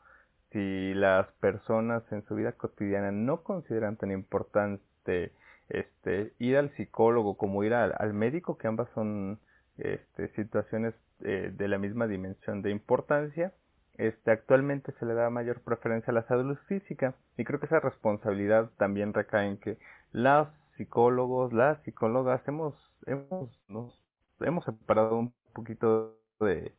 Si 0.52 0.94
las 0.94 1.26
personas 1.40 2.02
en 2.12 2.24
su 2.26 2.34
vida 2.34 2.52
cotidiana 2.52 3.10
no 3.10 3.42
consideran 3.42 3.96
tan 3.96 4.10
importante 4.10 5.32
este 5.68 6.32
ir 6.38 6.56
al 6.56 6.70
psicólogo 6.76 7.36
como 7.36 7.64
ir 7.64 7.74
al, 7.74 7.94
al 7.98 8.12
médico, 8.12 8.58
que 8.58 8.68
ambas 8.68 8.88
son 8.94 9.38
este, 9.82 10.28
situaciones 10.28 10.94
eh, 11.20 11.52
de 11.52 11.68
la 11.68 11.78
misma 11.78 12.06
dimensión 12.06 12.62
de 12.62 12.70
importancia, 12.70 13.52
este, 13.98 14.30
actualmente 14.30 14.92
se 14.92 15.06
le 15.06 15.14
da 15.14 15.28
mayor 15.28 15.60
preferencia 15.60 16.12
a 16.12 16.14
la 16.14 16.26
salud 16.26 16.56
física. 16.68 17.14
Y 17.36 17.44
creo 17.44 17.60
que 17.60 17.66
esa 17.66 17.80
responsabilidad 17.80 18.70
también 18.78 19.12
recae 19.12 19.48
en 19.48 19.58
que 19.58 19.78
los 20.12 20.48
psicólogos, 20.76 21.52
las 21.52 21.82
psicólogas 21.82 22.46
hemos, 22.46 22.74
hemos, 23.06 23.50
nos 23.68 23.98
hemos 24.40 24.64
separado 24.64 25.18
un 25.18 25.34
poquito 25.52 26.16
de 26.40 26.72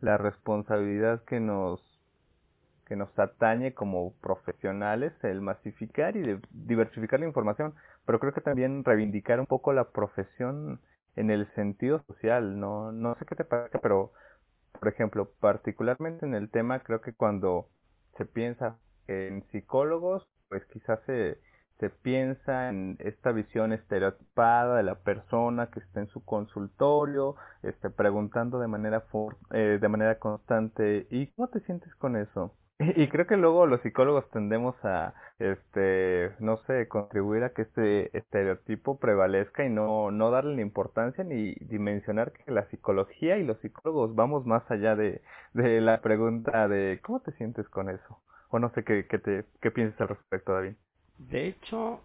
la 0.00 0.16
responsabilidad 0.16 1.22
que 1.24 1.40
nos 1.40 1.80
que 2.86 2.94
nos 2.94 3.08
atañe 3.18 3.74
como 3.74 4.12
profesionales 4.20 5.12
el 5.24 5.40
masificar 5.40 6.16
y 6.16 6.22
de 6.22 6.40
diversificar 6.52 7.18
la 7.18 7.26
información, 7.26 7.74
pero 8.04 8.20
creo 8.20 8.32
que 8.32 8.40
también 8.40 8.84
reivindicar 8.84 9.40
un 9.40 9.46
poco 9.46 9.72
la 9.72 9.90
profesión 9.90 10.80
en 11.16 11.30
el 11.30 11.52
sentido 11.54 12.02
social, 12.06 12.60
no 12.60 12.92
no 12.92 13.14
sé 13.16 13.24
qué 13.26 13.34
te 13.36 13.44
parece, 13.44 13.78
pero 13.80 14.12
por 14.78 14.88
ejemplo, 14.88 15.30
particularmente 15.40 16.26
en 16.26 16.34
el 16.34 16.50
tema, 16.50 16.80
creo 16.80 17.00
que 17.00 17.14
cuando 17.14 17.68
se 18.16 18.26
piensa 18.26 18.78
en 19.08 19.44
psicólogos, 19.50 20.26
pues 20.48 20.64
quizás 20.66 21.00
se, 21.06 21.40
se 21.78 21.90
piensa 21.90 22.68
en 22.68 22.96
esta 23.00 23.32
visión 23.32 23.72
estereotipada 23.72 24.76
de 24.76 24.82
la 24.82 24.96
persona 24.96 25.70
que 25.70 25.80
está 25.80 26.00
en 26.00 26.08
su 26.08 26.24
consultorio, 26.24 27.36
este, 27.62 27.90
preguntando 27.90 28.58
de 28.60 28.68
manera 28.68 29.00
for, 29.02 29.36
eh, 29.52 29.78
de 29.80 29.88
manera 29.88 30.18
constante, 30.18 31.06
¿y 31.10 31.28
cómo 31.32 31.48
te 31.48 31.60
sientes 31.60 31.94
con 31.96 32.16
eso? 32.16 32.54
Y 32.96 33.08
creo 33.08 33.26
que 33.26 33.36
luego 33.36 33.66
los 33.66 33.80
psicólogos 33.80 34.28
tendemos 34.30 34.74
a, 34.84 35.14
este, 35.38 36.32
no 36.40 36.58
sé, 36.66 36.88
contribuir 36.88 37.44
a 37.44 37.50
que 37.50 37.62
este 37.62 38.16
estereotipo 38.16 38.98
prevalezca 38.98 39.64
y 39.64 39.70
no, 39.70 40.10
no 40.10 40.30
darle 40.30 40.56
la 40.56 40.62
importancia 40.62 41.24
ni 41.24 41.54
dimensionar 41.54 42.32
que 42.32 42.50
la 42.50 42.68
psicología 42.68 43.38
y 43.38 43.44
los 43.44 43.58
psicólogos 43.60 44.14
vamos 44.14 44.46
más 44.46 44.70
allá 44.70 44.94
de, 44.94 45.22
de 45.54 45.80
la 45.80 46.00
pregunta 46.02 46.68
de 46.68 47.00
¿cómo 47.02 47.20
te 47.20 47.32
sientes 47.32 47.68
con 47.68 47.88
eso? 47.88 48.20
O 48.50 48.58
no 48.58 48.70
sé 48.74 48.84
qué, 48.84 49.06
qué, 49.06 49.18
te, 49.18 49.44
qué 49.60 49.70
piensas 49.70 50.00
al 50.00 50.08
respecto, 50.08 50.52
David. 50.52 50.74
De 51.18 51.48
hecho, 51.48 52.00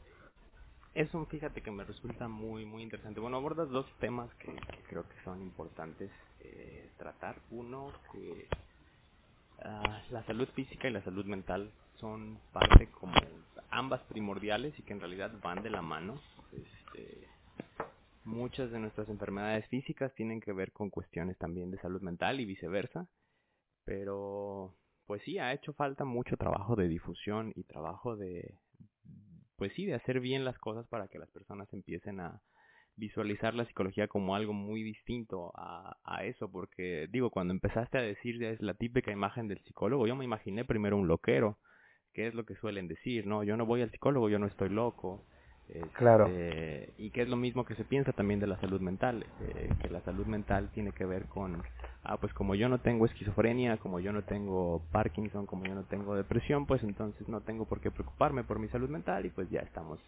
eso 0.95 1.25
fíjate 1.25 1.61
que 1.61 1.71
me 1.71 1.83
resulta 1.83 2.27
muy, 2.27 2.65
muy 2.65 2.83
interesante. 2.83 3.19
Bueno, 3.19 3.37
abordas 3.37 3.69
dos 3.69 3.85
temas 3.99 4.33
que, 4.35 4.53
creo 4.89 5.03
que 5.03 5.23
son 5.23 5.41
importantes 5.41 6.09
eh, 6.39 6.89
tratar. 6.97 7.35
Uno, 7.51 7.91
que 8.11 8.47
Ah, 9.63 10.01
la 10.09 10.23
salud 10.25 10.47
física 10.49 10.87
y 10.87 10.91
la 10.91 11.03
salud 11.03 11.25
mental 11.25 11.71
son 11.99 12.39
parte 12.51 12.87
como 12.87 13.13
ambas 13.69 14.01
primordiales 14.03 14.77
y 14.79 14.83
que 14.83 14.93
en 14.93 14.99
realidad 14.99 15.31
van 15.41 15.61
de 15.61 15.69
la 15.69 15.81
mano. 15.81 16.19
Este, 16.51 17.27
muchas 18.23 18.71
de 18.71 18.79
nuestras 18.79 19.07
enfermedades 19.09 19.67
físicas 19.67 20.13
tienen 20.15 20.41
que 20.41 20.53
ver 20.53 20.71
con 20.71 20.89
cuestiones 20.89 21.37
también 21.37 21.71
de 21.71 21.79
salud 21.79 22.01
mental 22.01 22.39
y 22.39 22.45
viceversa, 22.45 23.07
pero 23.85 24.75
pues 25.05 25.21
sí, 25.23 25.37
ha 25.37 25.53
hecho 25.53 25.73
falta 25.73 26.05
mucho 26.05 26.37
trabajo 26.37 26.75
de 26.75 26.87
difusión 26.87 27.51
y 27.55 27.63
trabajo 27.63 28.15
de, 28.15 28.55
pues 29.57 29.73
sí, 29.73 29.85
de 29.85 29.95
hacer 29.95 30.19
bien 30.19 30.45
las 30.45 30.57
cosas 30.57 30.87
para 30.87 31.07
que 31.07 31.19
las 31.19 31.29
personas 31.29 31.71
empiecen 31.73 32.19
a, 32.19 32.41
visualizar 32.95 33.53
la 33.53 33.65
psicología 33.65 34.07
como 34.07 34.35
algo 34.35 34.53
muy 34.53 34.83
distinto 34.83 35.51
a, 35.55 35.97
a, 36.03 36.23
eso, 36.25 36.51
porque 36.51 37.07
digo, 37.11 37.29
cuando 37.29 37.53
empezaste 37.53 37.97
a 37.97 38.01
decir 38.01 38.43
es 38.43 38.61
la 38.61 38.73
típica 38.73 39.11
imagen 39.11 39.47
del 39.47 39.59
psicólogo, 39.59 40.07
yo 40.07 40.15
me 40.15 40.25
imaginé 40.25 40.65
primero 40.65 40.97
un 40.97 41.07
loquero, 41.07 41.57
que 42.13 42.27
es 42.27 42.33
lo 42.33 42.45
que 42.45 42.55
suelen 42.55 42.87
decir, 42.87 43.25
¿no? 43.25 43.43
Yo 43.43 43.57
no 43.57 43.65
voy 43.65 43.81
al 43.81 43.91
psicólogo, 43.91 44.29
yo 44.29 44.39
no 44.39 44.47
estoy 44.47 44.69
loco. 44.69 45.23
claro. 45.93 46.27
Este, 46.27 46.93
y 46.97 47.11
que 47.11 47.21
es 47.21 47.29
lo 47.29 47.37
mismo 47.37 47.65
que 47.65 47.75
se 47.75 47.85
piensa 47.85 48.11
también 48.11 48.39
de 48.39 48.47
la 48.47 48.59
salud 48.59 48.81
mental, 48.81 49.25
eh, 49.41 49.69
que 49.81 49.89
la 49.89 50.01
salud 50.01 50.25
mental 50.25 50.69
tiene 50.73 50.91
que 50.91 51.05
ver 51.05 51.25
con, 51.25 51.63
ah, 52.03 52.17
pues 52.17 52.33
como 52.33 52.55
yo 52.55 52.67
no 52.67 52.79
tengo 52.79 53.05
esquizofrenia, 53.05 53.77
como 53.77 53.99
yo 53.99 54.11
no 54.11 54.23
tengo 54.23 54.83
Parkinson, 54.91 55.45
como 55.45 55.65
yo 55.65 55.73
no 55.73 55.83
tengo 55.83 56.15
depresión, 56.15 56.65
pues 56.65 56.83
entonces 56.83 57.27
no 57.29 57.41
tengo 57.41 57.65
por 57.65 57.79
qué 57.79 57.91
preocuparme 57.91 58.43
por 58.43 58.59
mi 58.59 58.67
salud 58.67 58.89
mental 58.89 59.25
y 59.25 59.29
pues 59.29 59.49
ya 59.49 59.61
estamos 59.61 59.99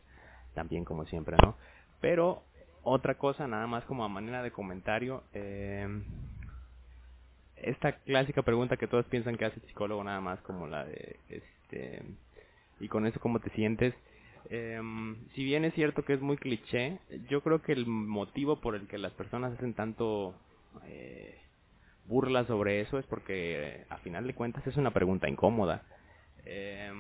también 0.54 0.86
como 0.86 1.06
siempre, 1.06 1.38
¿no? 1.42 1.56
Pero 2.02 2.44
otra 2.84 3.16
cosa, 3.16 3.48
nada 3.48 3.68
más 3.68 3.84
como 3.86 4.04
a 4.04 4.10
manera 4.10 4.44
de 4.44 4.52
comentario, 4.52 5.24
eh, 5.34 5.88
esta 7.56 7.94
clásica 7.94 8.42
pregunta 8.42 8.78
que 8.78 8.88
todos 8.88 9.06
piensan 9.06 9.38
que 9.38 9.46
hace 9.46 9.60
psicólogo, 9.62 10.04
nada 10.04 10.22
más 10.22 10.40
como 10.42 10.68
la 10.68 10.86
de, 10.86 11.18
este, 11.30 12.04
y 12.80 12.88
con 12.88 13.08
eso 13.08 13.20
cómo 13.20 13.40
te 13.40 13.50
sientes. 13.52 13.94
Eh, 14.50 14.82
si 15.34 15.44
bien 15.44 15.64
es 15.66 15.74
cierto 15.74 16.04
que 16.04 16.14
es 16.14 16.22
muy 16.22 16.38
cliché, 16.38 17.00
yo 17.30 17.42
creo 17.42 17.62
que 17.62 17.72
el 17.72 17.86
motivo 17.86 18.58
por 18.58 18.76
el 18.76 18.88
que 18.88 18.98
las 18.98 19.14
personas 19.14 19.54
hacen 19.54 19.74
tanto 19.74 20.36
eh, 20.86 21.38
burla 22.08 22.46
sobre 22.46 22.82
eso 22.82 23.00
es 23.00 23.06
porque 23.06 23.86
a 23.90 23.98
final 23.98 24.28
de 24.28 24.34
cuentas 24.34 24.66
es 24.68 24.76
una 24.76 24.92
pregunta 24.92 25.30
incómoda. 25.30 25.84
Eh, 26.46 26.92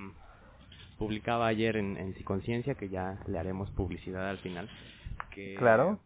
publicaba 0.98 1.48
ayer 1.48 1.76
en, 1.76 1.98
en 1.98 2.14
Psiconciencia, 2.16 2.76
que 2.76 2.88
ya 2.88 3.20
le 3.28 3.38
haremos 3.38 3.70
publicidad 3.72 4.30
al 4.30 4.38
final, 4.38 4.70
claro 5.58 6.00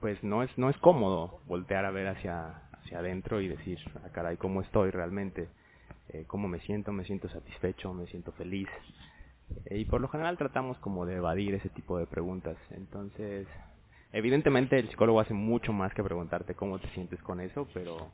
pues 0.00 0.22
no 0.24 0.42
es 0.42 0.50
no 0.58 0.68
es 0.68 0.76
cómodo 0.78 1.40
voltear 1.46 1.84
a 1.84 1.90
ver 1.90 2.08
hacia 2.08 2.62
hacia 2.72 2.98
adentro 2.98 3.40
y 3.40 3.48
decir 3.48 3.78
ah, 3.96 4.08
caray 4.12 4.36
cómo 4.36 4.60
estoy 4.60 4.90
realmente 4.90 5.48
eh, 6.08 6.24
cómo 6.26 6.48
me 6.48 6.60
siento 6.60 6.92
me 6.92 7.04
siento 7.04 7.28
satisfecho 7.28 7.94
me 7.94 8.06
siento 8.06 8.32
feliz 8.32 8.68
eh, 9.66 9.78
y 9.78 9.84
por 9.84 10.00
lo 10.00 10.08
general 10.08 10.36
tratamos 10.36 10.76
como 10.78 11.06
de 11.06 11.16
evadir 11.16 11.54
ese 11.54 11.68
tipo 11.68 11.98
de 11.98 12.06
preguntas. 12.06 12.56
Entonces 12.70 13.46
evidentemente 14.12 14.78
el 14.78 14.88
psicólogo 14.90 15.20
hace 15.20 15.34
mucho 15.34 15.72
más 15.72 15.94
que 15.94 16.02
preguntarte 16.02 16.54
cómo 16.54 16.78
te 16.78 16.88
sientes 16.88 17.22
con 17.22 17.40
eso 17.40 17.66
pero 17.72 18.10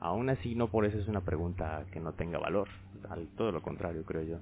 aún 0.00 0.28
así 0.28 0.54
no 0.54 0.68
por 0.68 0.84
eso 0.84 0.98
es 0.98 1.08
una 1.08 1.22
pregunta 1.22 1.84
que 1.92 2.00
no 2.00 2.12
tenga 2.12 2.38
valor. 2.38 2.68
Al 3.08 3.28
todo 3.36 3.52
lo 3.52 3.62
contrario 3.62 4.04
creo 4.04 4.22
yo 4.22 4.38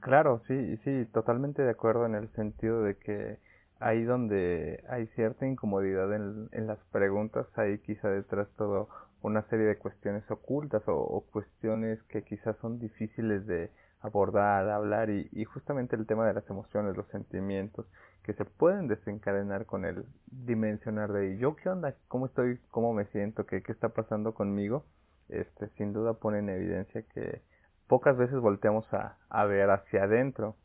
Claro, 0.00 0.40
sí, 0.46 0.76
sí, 0.84 1.06
totalmente 1.12 1.62
de 1.62 1.70
acuerdo 1.70 2.06
en 2.06 2.14
el 2.14 2.28
sentido 2.32 2.82
de 2.82 2.96
que 2.96 3.38
ahí 3.80 4.02
donde 4.04 4.82
hay 4.88 5.06
cierta 5.08 5.46
incomodidad 5.46 6.14
en, 6.14 6.48
en 6.52 6.66
las 6.66 6.78
preguntas, 6.90 7.46
hay 7.56 7.78
quizá 7.78 8.08
detrás 8.08 8.48
todo 8.56 8.88
una 9.22 9.42
serie 9.48 9.66
de 9.66 9.78
cuestiones 9.78 10.30
ocultas 10.30 10.82
o, 10.86 11.24
cuestiones 11.32 12.02
que 12.04 12.22
quizás 12.22 12.56
son 12.58 12.78
difíciles 12.78 13.46
de 13.46 13.70
abordar, 14.00 14.68
hablar 14.70 15.10
y, 15.10 15.28
y, 15.32 15.44
justamente 15.44 15.96
el 15.96 16.06
tema 16.06 16.26
de 16.26 16.34
las 16.34 16.48
emociones, 16.50 16.96
los 16.96 17.08
sentimientos 17.08 17.86
que 18.22 18.34
se 18.34 18.44
pueden 18.44 18.88
desencadenar 18.88 19.66
con 19.66 19.84
el 19.84 20.04
dimensionar 20.26 21.12
de 21.12 21.38
yo 21.38 21.56
qué 21.56 21.68
onda, 21.70 21.94
cómo 22.08 22.26
estoy, 22.26 22.58
cómo 22.70 22.92
me 22.94 23.06
siento, 23.06 23.46
qué, 23.46 23.62
qué 23.62 23.72
está 23.72 23.90
pasando 23.90 24.34
conmigo, 24.34 24.84
este 25.28 25.68
sin 25.76 25.92
duda 25.92 26.14
pone 26.14 26.38
en 26.40 26.48
evidencia 26.50 27.02
que 27.02 27.42
pocas 27.86 28.16
veces 28.16 28.40
volteamos 28.40 28.92
a, 28.92 29.16
a 29.28 29.44
ver 29.44 29.70
hacia 29.70 30.04
adentro. 30.04 30.56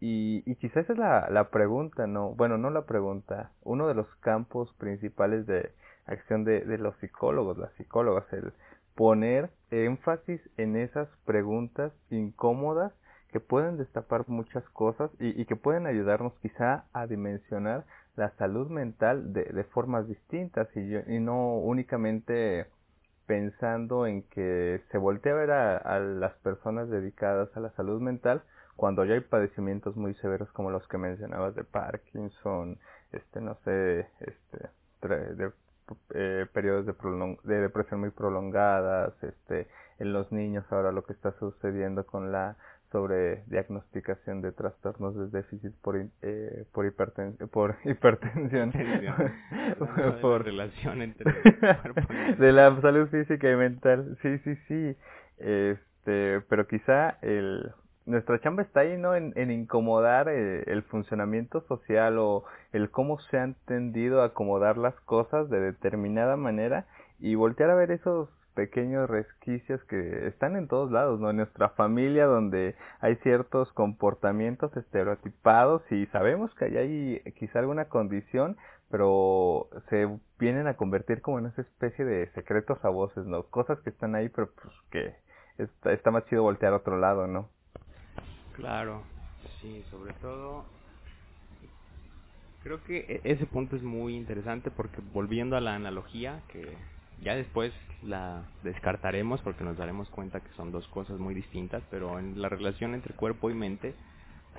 Y, 0.00 0.42
y 0.50 0.56
quizás 0.56 0.84
esa 0.84 0.92
es 0.94 0.98
la, 0.98 1.28
la 1.30 1.50
pregunta, 1.50 2.06
¿no? 2.06 2.30
Bueno, 2.34 2.56
no 2.56 2.70
la 2.70 2.86
pregunta, 2.86 3.52
uno 3.62 3.86
de 3.86 3.94
los 3.94 4.06
campos 4.16 4.72
principales 4.78 5.46
de 5.46 5.72
acción 6.06 6.44
de, 6.44 6.60
de 6.64 6.78
los 6.78 6.96
psicólogos, 6.98 7.58
las 7.58 7.72
psicólogas, 7.74 8.24
el 8.32 8.52
poner 8.94 9.50
énfasis 9.70 10.40
en 10.56 10.76
esas 10.76 11.08
preguntas 11.24 11.92
incómodas 12.10 12.92
que 13.32 13.40
pueden 13.40 13.76
destapar 13.76 14.28
muchas 14.28 14.64
cosas 14.70 15.10
y, 15.20 15.40
y, 15.40 15.44
que 15.44 15.56
pueden 15.56 15.86
ayudarnos 15.86 16.32
quizá 16.40 16.84
a 16.92 17.06
dimensionar 17.06 17.84
la 18.16 18.30
salud 18.36 18.68
mental 18.68 19.32
de, 19.32 19.44
de 19.44 19.64
formas 19.64 20.08
distintas 20.08 20.68
y, 20.76 20.80
y 20.80 21.20
no 21.20 21.54
únicamente 21.58 22.66
pensando 23.30 24.08
en 24.08 24.24
que 24.24 24.82
se 24.90 24.98
voltea 24.98 25.32
a 25.32 25.36
ver 25.36 25.50
a, 25.52 26.00
las 26.00 26.34
personas 26.38 26.90
dedicadas 26.90 27.48
a 27.56 27.60
la 27.60 27.70
salud 27.76 28.00
mental 28.00 28.42
cuando 28.74 29.04
ya 29.04 29.14
hay 29.14 29.20
padecimientos 29.20 29.94
muy 29.94 30.14
severos 30.14 30.50
como 30.50 30.72
los 30.72 30.84
que 30.88 30.98
mencionabas 30.98 31.54
de 31.54 31.62
Parkinson, 31.62 32.76
este 33.12 33.40
no 33.40 33.54
sé, 33.64 34.00
este 34.18 34.68
de, 35.36 35.52
eh, 36.14 36.46
periodos 36.52 36.86
de, 36.86 36.94
de 37.44 37.60
depresión 37.60 38.00
muy 38.00 38.10
prolongadas, 38.10 39.12
este 39.22 39.68
en 40.00 40.12
los 40.12 40.32
niños 40.32 40.64
ahora 40.72 40.90
lo 40.90 41.04
que 41.04 41.12
está 41.12 41.30
sucediendo 41.38 42.04
con 42.06 42.32
la 42.32 42.56
sobre 42.90 43.44
diagnosticación 43.46 44.42
de 44.42 44.52
trastornos 44.52 45.14
de 45.16 45.28
déficit 45.28 45.72
por 45.82 45.96
eh, 45.96 46.64
por, 46.72 46.86
hiperten 46.86 47.36
por 47.52 47.76
hipertensión. 47.84 48.72
Por 50.20 50.44
relación 50.44 51.02
entre 51.02 51.32
de 52.38 52.52
la 52.52 52.80
salud 52.80 53.08
física 53.08 53.50
y 53.50 53.56
mental. 53.56 54.16
Sí 54.22 54.38
sí 54.38 54.56
sí. 54.68 54.96
Este 55.38 56.40
pero 56.48 56.66
quizá 56.66 57.16
el 57.22 57.70
nuestra 58.06 58.40
chamba 58.40 58.62
está 58.62 58.80
ahí 58.80 58.98
no 58.98 59.14
en, 59.14 59.32
en 59.36 59.50
incomodar 59.50 60.28
eh, 60.28 60.64
el 60.66 60.82
funcionamiento 60.82 61.60
social 61.68 62.18
o 62.18 62.44
el 62.72 62.90
cómo 62.90 63.20
se 63.20 63.38
han 63.38 63.54
tendido 63.66 64.22
a 64.22 64.26
acomodar 64.26 64.76
las 64.76 64.94
cosas 65.02 65.48
de 65.48 65.60
determinada 65.60 66.36
manera 66.36 66.86
y 67.20 67.34
voltear 67.34 67.70
a 67.70 67.74
ver 67.74 67.92
esos 67.92 68.28
pequeños 68.54 69.08
resquicios 69.08 69.82
que 69.84 70.26
están 70.26 70.56
en 70.56 70.68
todos 70.68 70.90
lados, 70.90 71.20
¿no? 71.20 71.30
En 71.30 71.36
nuestra 71.36 71.70
familia 71.70 72.26
donde 72.26 72.74
hay 73.00 73.16
ciertos 73.16 73.72
comportamientos 73.72 74.76
estereotipados 74.76 75.82
y 75.90 76.06
sabemos 76.06 76.54
que 76.54 76.64
hay 76.64 77.20
quizá 77.38 77.60
alguna 77.60 77.86
condición, 77.86 78.56
pero 78.90 79.68
se 79.88 80.08
vienen 80.38 80.66
a 80.66 80.74
convertir 80.74 81.22
como 81.22 81.38
en 81.38 81.46
esa 81.46 81.62
especie 81.62 82.04
de 82.04 82.30
secretos 82.32 82.84
a 82.84 82.88
voces, 82.88 83.24
¿no? 83.26 83.44
Cosas 83.44 83.78
que 83.80 83.90
están 83.90 84.14
ahí, 84.14 84.28
pero 84.28 84.50
pues 84.50 84.74
que 84.90 85.14
está, 85.58 85.92
está 85.92 86.10
más 86.10 86.24
chido 86.26 86.42
voltear 86.42 86.72
a 86.72 86.76
otro 86.76 86.98
lado, 86.98 87.26
¿no? 87.26 87.48
Claro, 88.56 89.02
sí, 89.60 89.84
sobre 89.90 90.12
todo 90.14 90.64
creo 92.62 92.82
que 92.84 92.98
e-, 93.08 93.20
ese 93.24 93.46
punto 93.46 93.76
es 93.76 93.82
muy 93.82 94.16
interesante 94.16 94.70
porque 94.70 95.00
volviendo 95.12 95.56
a 95.56 95.60
la 95.60 95.74
analogía 95.74 96.42
que 96.48 96.76
ya 97.22 97.34
después 97.34 97.72
la 98.02 98.44
descartaremos 98.62 99.40
porque 99.42 99.64
nos 99.64 99.76
daremos 99.76 100.08
cuenta 100.08 100.40
que 100.40 100.50
son 100.56 100.72
dos 100.72 100.86
cosas 100.88 101.18
muy 101.18 101.34
distintas, 101.34 101.82
pero 101.90 102.18
en 102.18 102.40
la 102.40 102.48
relación 102.48 102.94
entre 102.94 103.14
cuerpo 103.14 103.50
y 103.50 103.54
mente, 103.54 103.94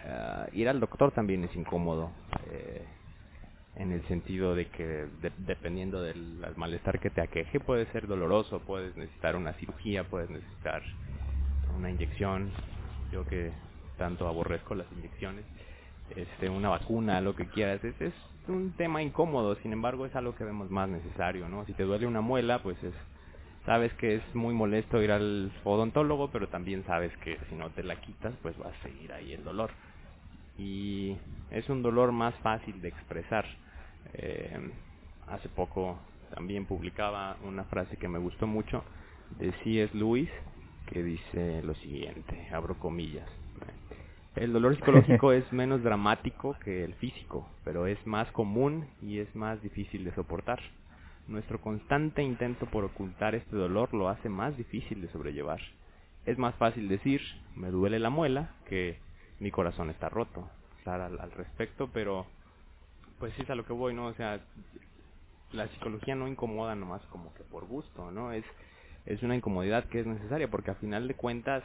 uh, 0.05 0.55
ir 0.55 0.69
al 0.69 0.79
doctor 0.79 1.11
también 1.11 1.43
es 1.43 1.55
incómodo. 1.55 2.11
Eh, 2.51 2.85
en 3.75 3.91
el 3.91 4.05
sentido 4.07 4.53
de 4.53 4.67
que 4.67 5.07
de, 5.21 5.31
dependiendo 5.37 6.01
del 6.01 6.43
malestar 6.57 6.99
que 6.99 7.09
te 7.09 7.21
aqueje 7.21 7.59
puede 7.59 7.85
ser 7.93 8.05
doloroso, 8.05 8.59
puedes 8.59 8.95
necesitar 8.97 9.35
una 9.35 9.53
cirugía, 9.53 10.03
puedes 10.03 10.29
necesitar 10.29 10.83
una 11.77 11.89
inyección, 11.89 12.51
yo 13.11 13.25
que 13.25 13.51
tanto 13.97 14.27
aborrezco 14.27 14.75
las 14.75 14.87
inyecciones, 14.91 15.45
este, 16.15 16.49
una 16.49 16.69
vacuna, 16.69 17.21
lo 17.21 17.35
que 17.35 17.47
quieras, 17.47 17.83
es, 17.83 17.99
es 18.01 18.13
un 18.47 18.71
tema 18.73 19.01
incómodo, 19.01 19.55
sin 19.57 19.73
embargo 19.73 20.05
es 20.05 20.15
algo 20.15 20.35
que 20.35 20.43
vemos 20.43 20.69
más 20.69 20.89
necesario, 20.89 21.47
¿no? 21.47 21.65
Si 21.65 21.73
te 21.73 21.83
duele 21.83 22.07
una 22.07 22.21
muela, 22.21 22.61
pues 22.63 22.81
es 22.83 22.93
sabes 23.65 23.93
que 23.93 24.15
es 24.15 24.35
muy 24.35 24.53
molesto 24.53 25.01
ir 25.01 25.11
al 25.11 25.51
odontólogo, 25.63 26.29
pero 26.31 26.47
también 26.47 26.83
sabes 26.85 27.15
que 27.17 27.37
si 27.49 27.55
no 27.55 27.69
te 27.69 27.83
la 27.83 27.95
quitas, 28.01 28.33
pues 28.41 28.55
va 28.59 28.69
a 28.69 28.83
seguir 28.83 29.11
ahí 29.13 29.33
el 29.33 29.43
dolor. 29.43 29.71
Y 30.57 31.15
es 31.51 31.69
un 31.69 31.81
dolor 31.81 32.11
más 32.11 32.35
fácil 32.35 32.81
de 32.81 32.89
expresar. 32.89 33.45
Eh, 34.13 34.71
hace 35.27 35.49
poco 35.49 35.99
también 36.33 36.65
publicaba 36.65 37.37
una 37.43 37.63
frase 37.65 37.97
que 37.97 38.07
me 38.07 38.19
gustó 38.19 38.47
mucho 38.47 38.83
de 39.37 39.51
C.S. 39.63 39.95
Lewis 39.95 40.29
que 40.87 41.03
dice 41.03 41.61
lo 41.63 41.73
siguiente, 41.75 42.49
abro 42.51 42.77
comillas. 42.77 43.29
El 44.35 44.53
dolor 44.53 44.75
psicológico 44.77 45.33
es 45.33 45.51
menos 45.51 45.83
dramático 45.83 46.55
que 46.63 46.85
el 46.85 46.93
físico, 46.95 47.49
pero 47.65 47.85
es 47.85 47.97
más 48.07 48.31
común 48.31 48.87
y 49.01 49.19
es 49.19 49.35
más 49.35 49.61
difícil 49.61 50.05
de 50.05 50.15
soportar. 50.15 50.59
Nuestro 51.27 51.59
constante 51.59 52.23
intento 52.23 52.65
por 52.65 52.85
ocultar 52.85 53.35
este 53.35 53.55
dolor 53.55 53.93
lo 53.93 54.07
hace 54.07 54.29
más 54.29 54.55
difícil 54.55 55.01
de 55.01 55.09
sobrellevar. 55.09 55.59
Es 56.25 56.37
más 56.37 56.55
fácil 56.55 56.87
decir, 56.87 57.21
me 57.55 57.71
duele 57.71 57.99
la 57.99 58.09
muela, 58.09 58.55
que 58.69 58.99
mi 59.39 59.51
corazón 59.51 59.89
está 59.89 60.07
roto. 60.07 60.49
Al, 60.85 61.19
al 61.19 61.31
respecto, 61.31 61.89
pero 61.93 62.25
pues 63.19 63.33
sí 63.35 63.43
es 63.43 63.49
a 63.49 63.55
lo 63.55 63.65
que 63.65 63.73
voy, 63.73 63.93
¿no? 63.93 64.07
O 64.07 64.13
sea, 64.13 64.39
la 65.51 65.67
psicología 65.67 66.15
no 66.15 66.27
incomoda 66.27 66.73
nomás 66.75 67.01
como 67.11 67.33
que 67.35 67.43
por 67.43 67.65
gusto, 67.65 68.09
¿no? 68.11 68.31
Es, 68.31 68.45
es 69.05 69.21
una 69.21 69.35
incomodidad 69.35 69.83
que 69.89 69.99
es 69.99 70.07
necesaria 70.07 70.49
porque 70.49 70.71
a 70.71 70.75
final 70.75 71.07
de 71.07 71.13
cuentas 71.13 71.63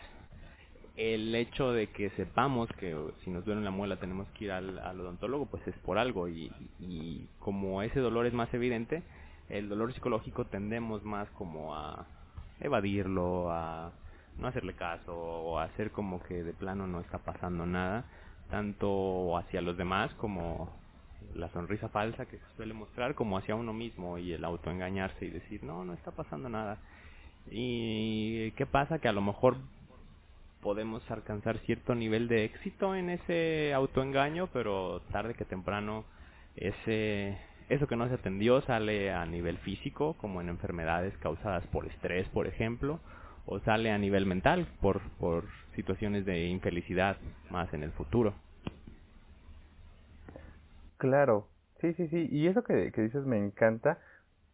el 0.96 1.34
hecho 1.34 1.72
de 1.72 1.88
que 1.88 2.10
sepamos 2.10 2.68
que 2.78 2.96
si 3.22 3.30
nos 3.30 3.44
duele 3.44 3.60
la 3.60 3.70
muela 3.70 3.96
tenemos 3.96 4.26
que 4.30 4.46
ir 4.46 4.52
al, 4.52 4.78
odontólogo, 5.00 5.46
pues 5.46 5.66
es 5.66 5.76
por 5.78 5.98
algo 5.98 6.28
y, 6.28 6.50
y, 6.80 7.28
como 7.38 7.82
ese 7.82 8.00
dolor 8.00 8.26
es 8.26 8.32
más 8.32 8.52
evidente, 8.54 9.02
el 9.48 9.68
dolor 9.68 9.92
psicológico 9.92 10.46
tendemos 10.46 11.04
más 11.04 11.28
como 11.30 11.74
a 11.74 12.06
evadirlo, 12.60 13.50
a 13.50 13.92
no 14.38 14.48
hacerle 14.48 14.74
caso 14.74 15.14
o 15.14 15.58
a 15.58 15.64
hacer 15.64 15.90
como 15.90 16.22
que 16.22 16.42
de 16.42 16.52
plano 16.52 16.86
no 16.86 17.00
está 17.00 17.18
pasando 17.18 17.66
nada, 17.66 18.04
tanto 18.50 19.36
hacia 19.36 19.60
los 19.60 19.76
demás 19.76 20.12
como 20.14 20.70
la 21.34 21.48
sonrisa 21.50 21.88
falsa 21.88 22.26
que 22.26 22.38
se 22.38 22.56
suele 22.56 22.72
mostrar 22.72 23.14
como 23.14 23.36
hacia 23.36 23.54
uno 23.54 23.72
mismo 23.72 24.16
y 24.18 24.32
el 24.32 24.44
autoengañarse 24.44 25.26
y 25.26 25.30
decir 25.30 25.62
no, 25.62 25.84
no 25.84 25.92
está 25.92 26.10
pasando 26.10 26.48
nada. 26.48 26.78
¿Y 27.50 28.50
qué 28.52 28.66
pasa? 28.66 28.98
Que 28.98 29.08
a 29.08 29.12
lo 29.12 29.20
mejor 29.20 29.56
podemos 30.66 31.08
alcanzar 31.12 31.58
cierto 31.58 31.94
nivel 31.94 32.26
de 32.26 32.44
éxito 32.44 32.96
en 32.96 33.08
ese 33.08 33.73
autoengaño, 33.73 34.49
pero 34.52 35.00
tarde 35.12 35.35
que 35.35 35.44
temprano 35.44 36.04
ese 36.56 37.38
eso 37.68 37.87
que 37.87 37.94
no 37.94 38.08
se 38.08 38.14
atendió 38.14 38.61
sale 38.62 39.12
a 39.12 39.25
nivel 39.26 39.58
físico, 39.58 40.14
como 40.14 40.40
en 40.40 40.49
enfermedades 40.49 41.16
causadas 41.18 41.64
por 41.68 41.87
estrés, 41.87 42.28
por 42.30 42.49
ejemplo, 42.49 42.99
o 43.46 43.61
sale 43.61 43.92
a 43.92 43.99
nivel 43.99 44.26
mental 44.26 44.66
por 44.80 45.00
por 45.20 45.44
situaciones 45.76 46.26
de 46.26 46.46
infelicidad 46.46 47.16
más 47.49 47.73
en 47.73 47.85
el 47.85 47.92
futuro. 47.92 48.35
Claro, 50.99 51.46
sí, 51.80 51.94
sí, 51.94 52.08
sí, 52.08 52.26
y 52.28 52.49
eso 52.49 52.64
que, 52.64 52.90
que 52.90 53.02
dices 53.02 53.25
me 53.25 53.38
encanta 53.38 54.00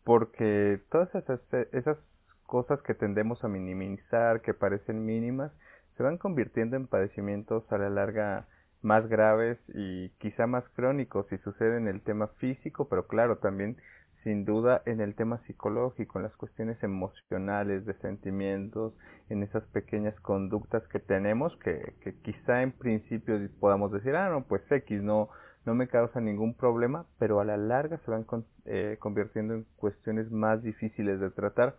porque 0.04 0.78
todas 0.90 1.09
esas, 1.14 1.40
esas 1.73 1.97
cosas 2.45 2.83
que 2.83 2.92
tendemos 2.92 3.42
a 3.45 3.49
minimizar, 3.49 4.42
que 4.42 4.52
parecen 4.52 5.07
mínimas, 5.07 5.52
se 5.96 6.02
van 6.02 6.18
convirtiendo 6.18 6.76
en 6.76 6.87
padecimientos 6.87 7.70
a 7.72 7.78
la 7.78 7.90
larga 7.90 8.46
más 8.82 9.08
graves 9.08 9.58
y 9.68 10.11
quizá 10.18 10.46
más 10.46 10.68
crónicos 10.70 11.26
si 11.28 11.38
sucede 11.38 11.76
en 11.76 11.88
el 11.88 12.02
tema 12.02 12.28
físico, 12.38 12.88
pero 12.88 13.06
claro, 13.06 13.38
también 13.38 13.76
sin 14.25 14.44
duda 14.44 14.82
en 14.87 15.00
el 15.00 15.14
tema 15.14 15.38
psicológico, 15.46 16.18
en 16.18 16.25
las 16.25 16.37
cuestiones 16.37 16.82
emocionales, 16.82 17.84
de 17.87 17.94
sentimientos, 17.94 18.94
en 19.28 19.42
esas 19.42 19.64
pequeñas 19.68 20.18
conductas 20.20 20.87
que 20.88 21.00
tenemos 21.00 21.56
que, 21.58 21.94
que 22.02 22.14
quizá 22.20 22.62
en 22.62 22.72
principio 22.72 23.38
podamos 23.58 23.92
decir, 23.92 24.14
ah, 24.14 24.30
no, 24.30 24.44
pues 24.44 24.62
X 24.71 25.02
no, 25.02 25.28
no 25.64 25.75
me 25.75 25.88
causa 25.88 26.21
ningún 26.21 26.54
problema, 26.54 27.06
pero 27.19 27.40
a 27.40 27.45
la 27.45 27.56
larga 27.56 27.99
se 28.04 28.10
van 28.10 28.25
con, 28.25 28.45
eh, 28.64 28.97
convirtiendo 29.00 29.54
en 29.54 29.67
cuestiones 29.76 30.30
más 30.30 30.62
difíciles 30.62 31.21
de 31.21 31.30
tratar 31.30 31.76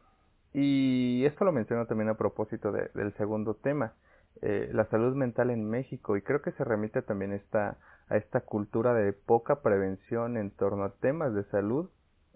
y 0.54 1.26
esto 1.26 1.46
lo 1.46 1.52
menciono 1.52 1.88
también 1.88 2.10
a 2.10 2.18
propósito 2.18 2.72
de, 2.72 2.90
del 2.94 3.14
segundo 3.16 3.56
tema, 3.56 3.94
eh, 4.42 4.70
la 4.74 4.86
salud 4.86 5.16
mental 5.16 5.50
en 5.50 5.70
México, 5.70 6.16
y 6.18 6.22
creo 6.22 6.42
que 6.42 6.52
se 6.52 6.64
remite 6.64 7.02
también 7.02 7.34
esta, 7.34 7.78
a 8.10 8.18
esta 8.18 8.42
cultura 8.42 8.94
de 8.94 9.14
poca 9.14 9.62
prevención 9.62 10.38
en 10.38 10.52
torno 10.52 10.84
a 10.84 10.94
temas 10.94 11.34
de 11.34 11.44
salud 11.46 11.90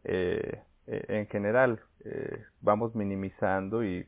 eh, 0.04 0.62
eh 0.88 1.06
en 1.10 1.28
general. 1.28 1.82
Vamos 2.62 2.96
minimizando 2.96 3.84
y 3.84 4.08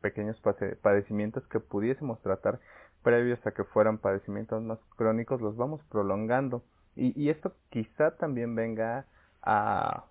pequeños 0.00 0.40
padecimientos 0.82 1.46
que 1.46 1.60
pudiésemos 1.60 2.20
tratar 2.22 2.58
previos 3.04 3.38
a 3.46 3.52
que 3.52 3.62
fueran 3.62 3.98
padecimientos 3.98 4.60
más 4.64 4.80
crónicos 4.96 5.40
los 5.40 5.56
vamos 5.56 5.80
prolongando. 5.90 6.64
Y, 6.96 7.12
y 7.20 7.30
esto 7.30 7.54
quizá 7.68 8.16
también 8.16 8.56
venga 8.56 9.06
a 9.42 10.04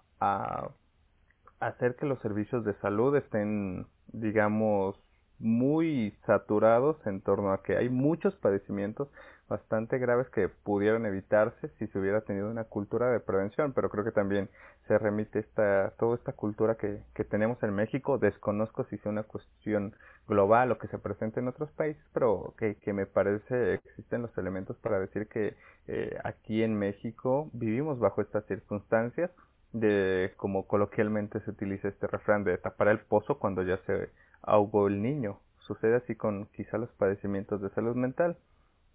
hacer 1.60 1.96
que 1.96 2.06
los 2.06 2.20
servicios 2.20 2.64
de 2.64 2.74
salud 2.76 3.16
estén, 3.16 3.88
digamos, 4.08 4.96
muy 5.40 6.16
saturados 6.26 6.98
en 7.06 7.22
torno 7.22 7.54
a 7.54 7.64
que 7.64 7.78
hay 7.78 7.90
muchos 7.90 8.36
padecimientos 8.36 9.10
bastante 9.48 9.98
graves 9.98 10.30
que 10.30 10.48
pudieran 10.48 11.06
evitarse 11.06 11.70
si 11.80 11.88
se 11.88 12.00
hubiera 12.00 12.22
tenido 12.22 12.50
una 12.50 12.66
cultura 12.66 13.10
de 13.10 13.20
prevención, 13.20 13.74
pero 13.74 13.90
creo 13.90 14.04
que 14.04 14.12
también 14.12 14.48
se 14.88 14.98
remite 14.98 15.40
esta, 15.40 15.92
toda 15.98 16.16
esta 16.16 16.34
cultura 16.34 16.76
que, 16.76 17.02
que 17.16 17.24
tenemos 17.24 17.62
en 17.64 17.74
México, 17.74 18.20
desconozco 18.20 18.84
si 18.86 18.98
sea 19.00 19.12
una 19.12 19.24
cuestión 19.24 19.96
global 20.28 20.72
o 20.72 20.78
que 20.78 20.88
se 20.88 21.00
presente 21.00 21.40
en 21.40 21.48
otros 21.48 21.72
países, 21.72 22.04
pero 22.14 22.54
que, 22.58 22.76
que 22.76 22.94
me 22.94 23.08
parece 23.08 23.74
existen 23.74 24.22
los 24.22 24.38
elementos 24.38 24.78
para 24.78 25.00
decir 25.00 25.28
que 25.28 25.56
eh, 25.88 26.16
aquí 26.24 26.62
en 26.62 26.78
México 26.78 27.50
vivimos 27.54 27.98
bajo 27.98 28.22
estas 28.22 28.46
circunstancias 28.46 29.32
de 29.74 30.34
como 30.38 30.68
coloquialmente 30.68 31.40
se 31.42 31.52
utiliza 31.52 31.88
este 31.88 32.08
refrán 32.08 32.44
de 32.44 32.58
tapar 32.58 32.88
el 32.88 33.00
pozo 33.00 33.40
cuando 33.40 33.64
ya 33.64 33.78
se 33.86 34.10
ahogó 34.42 34.88
el 34.88 35.02
niño. 35.02 35.40
Sucede 35.60 35.96
así 35.96 36.16
con 36.16 36.48
quizá 36.48 36.78
los 36.78 36.90
padecimientos 36.92 37.62
de 37.62 37.70
salud 37.70 37.96
mental. 37.96 38.38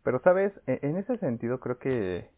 Pero 0.03 0.21
sabes, 0.21 0.53
e, 0.67 0.81
en 0.83 0.97
ese 0.97 1.17
sentido 1.19 1.61
creo 1.61 1.79
que 1.79 2.29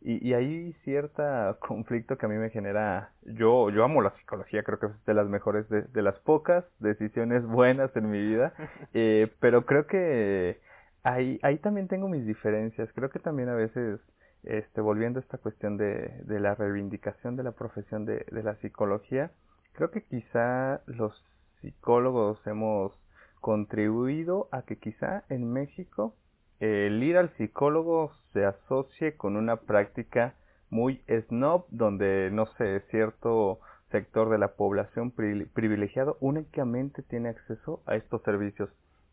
y, 0.00 0.28
y 0.28 0.34
hay 0.34 0.72
cierta 0.84 1.56
conflicto 1.60 2.18
que 2.18 2.26
a 2.26 2.28
mí 2.28 2.36
me 2.36 2.50
genera. 2.50 3.12
Yo 3.22 3.70
yo 3.70 3.84
amo 3.84 4.02
la 4.02 4.14
psicología, 4.16 4.62
creo 4.62 4.78
que 4.78 4.86
es 4.86 5.04
de 5.06 5.14
las 5.14 5.28
mejores 5.28 5.68
de, 5.68 5.82
de 5.82 6.02
las 6.02 6.18
pocas 6.20 6.64
decisiones 6.78 7.44
buenas 7.46 7.94
en 7.96 8.10
mi 8.10 8.20
vida, 8.20 8.52
eh, 8.94 9.32
pero 9.40 9.66
creo 9.66 9.86
que 9.86 10.60
ahí 11.02 11.38
ahí 11.42 11.58
también 11.58 11.88
tengo 11.88 12.08
mis 12.08 12.26
diferencias. 12.26 12.88
Creo 12.94 13.10
que 13.10 13.18
también 13.18 13.48
a 13.48 13.54
veces 13.54 14.00
este, 14.48 14.80
volviendo 14.80 15.18
a 15.18 15.22
esta 15.22 15.38
cuestión 15.38 15.76
de, 15.76 16.24
la 16.26 16.54
reivindicación 16.54 17.36
de 17.36 17.42
la 17.42 17.52
profesión 17.52 18.04
de, 18.04 18.26
de, 18.30 18.42
la 18.42 18.56
psicología, 18.56 19.30
creo 19.74 19.90
que 19.90 20.02
quizá 20.02 20.80
los 20.86 21.24
psicólogos 21.60 22.44
hemos 22.46 22.92
contribuido 23.40 24.48
a 24.50 24.62
que 24.62 24.76
quizá 24.76 25.24
en 25.28 25.52
México 25.52 26.14
el 26.60 27.02
ir 27.02 27.16
al 27.16 27.30
psicólogo 27.36 28.12
se 28.32 28.44
asocie 28.44 29.16
con 29.16 29.36
una 29.36 29.56
práctica 29.56 30.34
muy 30.70 31.02
snob, 31.28 31.66
donde, 31.70 32.30
no 32.32 32.46
sé, 32.56 32.80
cierto 32.90 33.60
sector 33.90 34.28
de 34.28 34.38
la 34.38 34.48
población 34.48 35.10
privilegiado 35.10 36.18
únicamente 36.20 37.02
tiene 37.02 37.30
acceso 37.30 37.82
a 37.86 37.96
estos 37.96 38.22
servicios, 38.22 38.70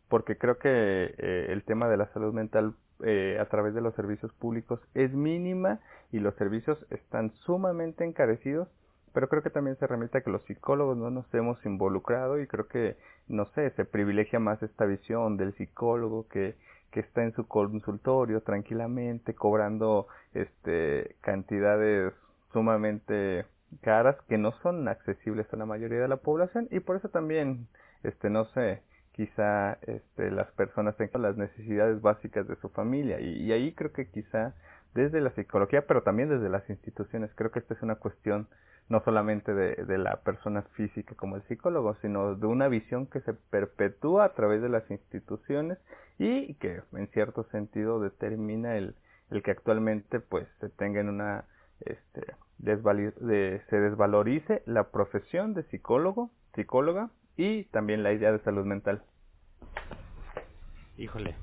porque 0.08 0.36
creo 0.36 0.58
que 0.58 0.68
eh, 0.68 1.46
el 1.50 1.64
tema 1.64 1.88
de 1.88 1.96
la 1.96 2.06
salud 2.12 2.32
mental 2.32 2.74
eh, 3.04 3.38
a 3.40 3.44
través 3.46 3.74
de 3.74 3.80
los 3.80 3.94
servicios 3.94 4.32
públicos 4.34 4.80
es 4.94 5.12
mínima 5.12 5.80
y 6.12 6.18
los 6.20 6.34
servicios 6.36 6.78
están 6.90 7.32
sumamente 7.44 8.04
encarecidos, 8.04 8.68
pero 9.12 9.28
creo 9.28 9.42
que 9.42 9.50
también 9.50 9.76
se 9.76 9.86
remite 9.86 10.18
a 10.18 10.20
que 10.22 10.30
los 10.30 10.42
psicólogos 10.44 10.96
no 10.96 11.10
nos 11.10 11.32
hemos 11.34 11.64
involucrado 11.66 12.40
y 12.40 12.46
creo 12.46 12.68
que, 12.68 12.96
no 13.28 13.46
sé, 13.54 13.70
se 13.70 13.84
privilegia 13.84 14.38
más 14.38 14.62
esta 14.62 14.86
visión 14.86 15.36
del 15.36 15.54
psicólogo 15.54 16.26
que, 16.28 16.54
que 16.90 17.00
está 17.00 17.22
en 17.22 17.32
su 17.34 17.46
consultorio 17.46 18.40
tranquilamente 18.42 19.34
cobrando 19.34 20.06
este 20.32 21.16
cantidades 21.20 22.14
sumamente 22.52 23.44
caras 23.82 24.16
que 24.28 24.38
no 24.38 24.52
son 24.62 24.88
accesibles 24.88 25.46
a 25.52 25.56
la 25.56 25.66
mayoría 25.66 26.00
de 26.00 26.08
la 26.08 26.16
población 26.16 26.68
y 26.70 26.80
por 26.80 26.96
eso 26.96 27.10
también 27.10 27.68
este 28.02 28.30
no 28.30 28.46
sé 28.46 28.82
quizá 29.16 29.78
este, 29.82 30.30
las 30.30 30.50
personas 30.52 30.96
tengan 30.96 31.22
las 31.22 31.36
necesidades 31.36 32.00
básicas 32.00 32.46
de 32.46 32.56
su 32.56 32.68
familia. 32.68 33.18
Y, 33.20 33.42
y, 33.44 33.52
ahí 33.52 33.72
creo 33.72 33.92
que 33.92 34.08
quizá 34.10 34.54
desde 34.94 35.20
la 35.20 35.30
psicología 35.30 35.86
pero 35.86 36.02
también 36.02 36.28
desde 36.28 36.48
las 36.48 36.68
instituciones 36.70 37.30
creo 37.34 37.50
que 37.50 37.58
esta 37.58 37.74
es 37.74 37.82
una 37.82 37.96
cuestión 37.96 38.48
no 38.88 39.00
solamente 39.00 39.52
de, 39.52 39.84
de 39.84 39.98
la 39.98 40.16
persona 40.20 40.62
física 40.74 41.14
como 41.16 41.36
el 41.36 41.42
psicólogo 41.42 41.96
sino 42.00 42.34
de 42.34 42.46
una 42.46 42.68
visión 42.68 43.06
que 43.06 43.20
se 43.20 43.34
perpetúa 43.34 44.24
a 44.24 44.32
través 44.32 44.62
de 44.62 44.68
las 44.68 44.90
instituciones 44.90 45.78
y 46.18 46.54
que 46.54 46.82
en 46.92 47.08
cierto 47.08 47.44
sentido 47.50 48.00
determina 48.00 48.76
el, 48.76 48.94
el 49.30 49.42
que 49.42 49.50
actualmente 49.50 50.20
pues 50.20 50.46
se 50.60 50.70
tenga 50.70 51.00
en 51.00 51.10
una 51.10 51.44
este, 51.80 52.22
de, 52.58 53.62
se 53.68 53.76
desvalorice 53.76 54.62
la 54.64 54.84
profesión 54.84 55.52
de 55.52 55.64
psicólogo 55.64 56.30
psicóloga 56.54 57.10
y 57.36 57.64
también 57.64 58.02
la 58.02 58.12
idea 58.12 58.32
de 58.32 58.38
salud 58.40 58.64
mental. 58.64 59.02
Híjole, 60.96 61.36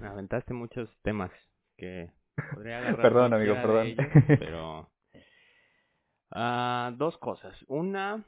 me 0.00 0.06
aventaste 0.06 0.54
muchos 0.54 0.88
temas 1.02 1.30
que 1.76 2.10
podría 2.54 2.78
agarrar. 2.80 3.02
perdón, 3.02 3.34
amigo, 3.34 3.54
perdón. 3.54 3.88
pero 4.38 4.90
uh, 6.34 6.96
dos 6.96 7.18
cosas. 7.18 7.56
Una, 7.66 8.24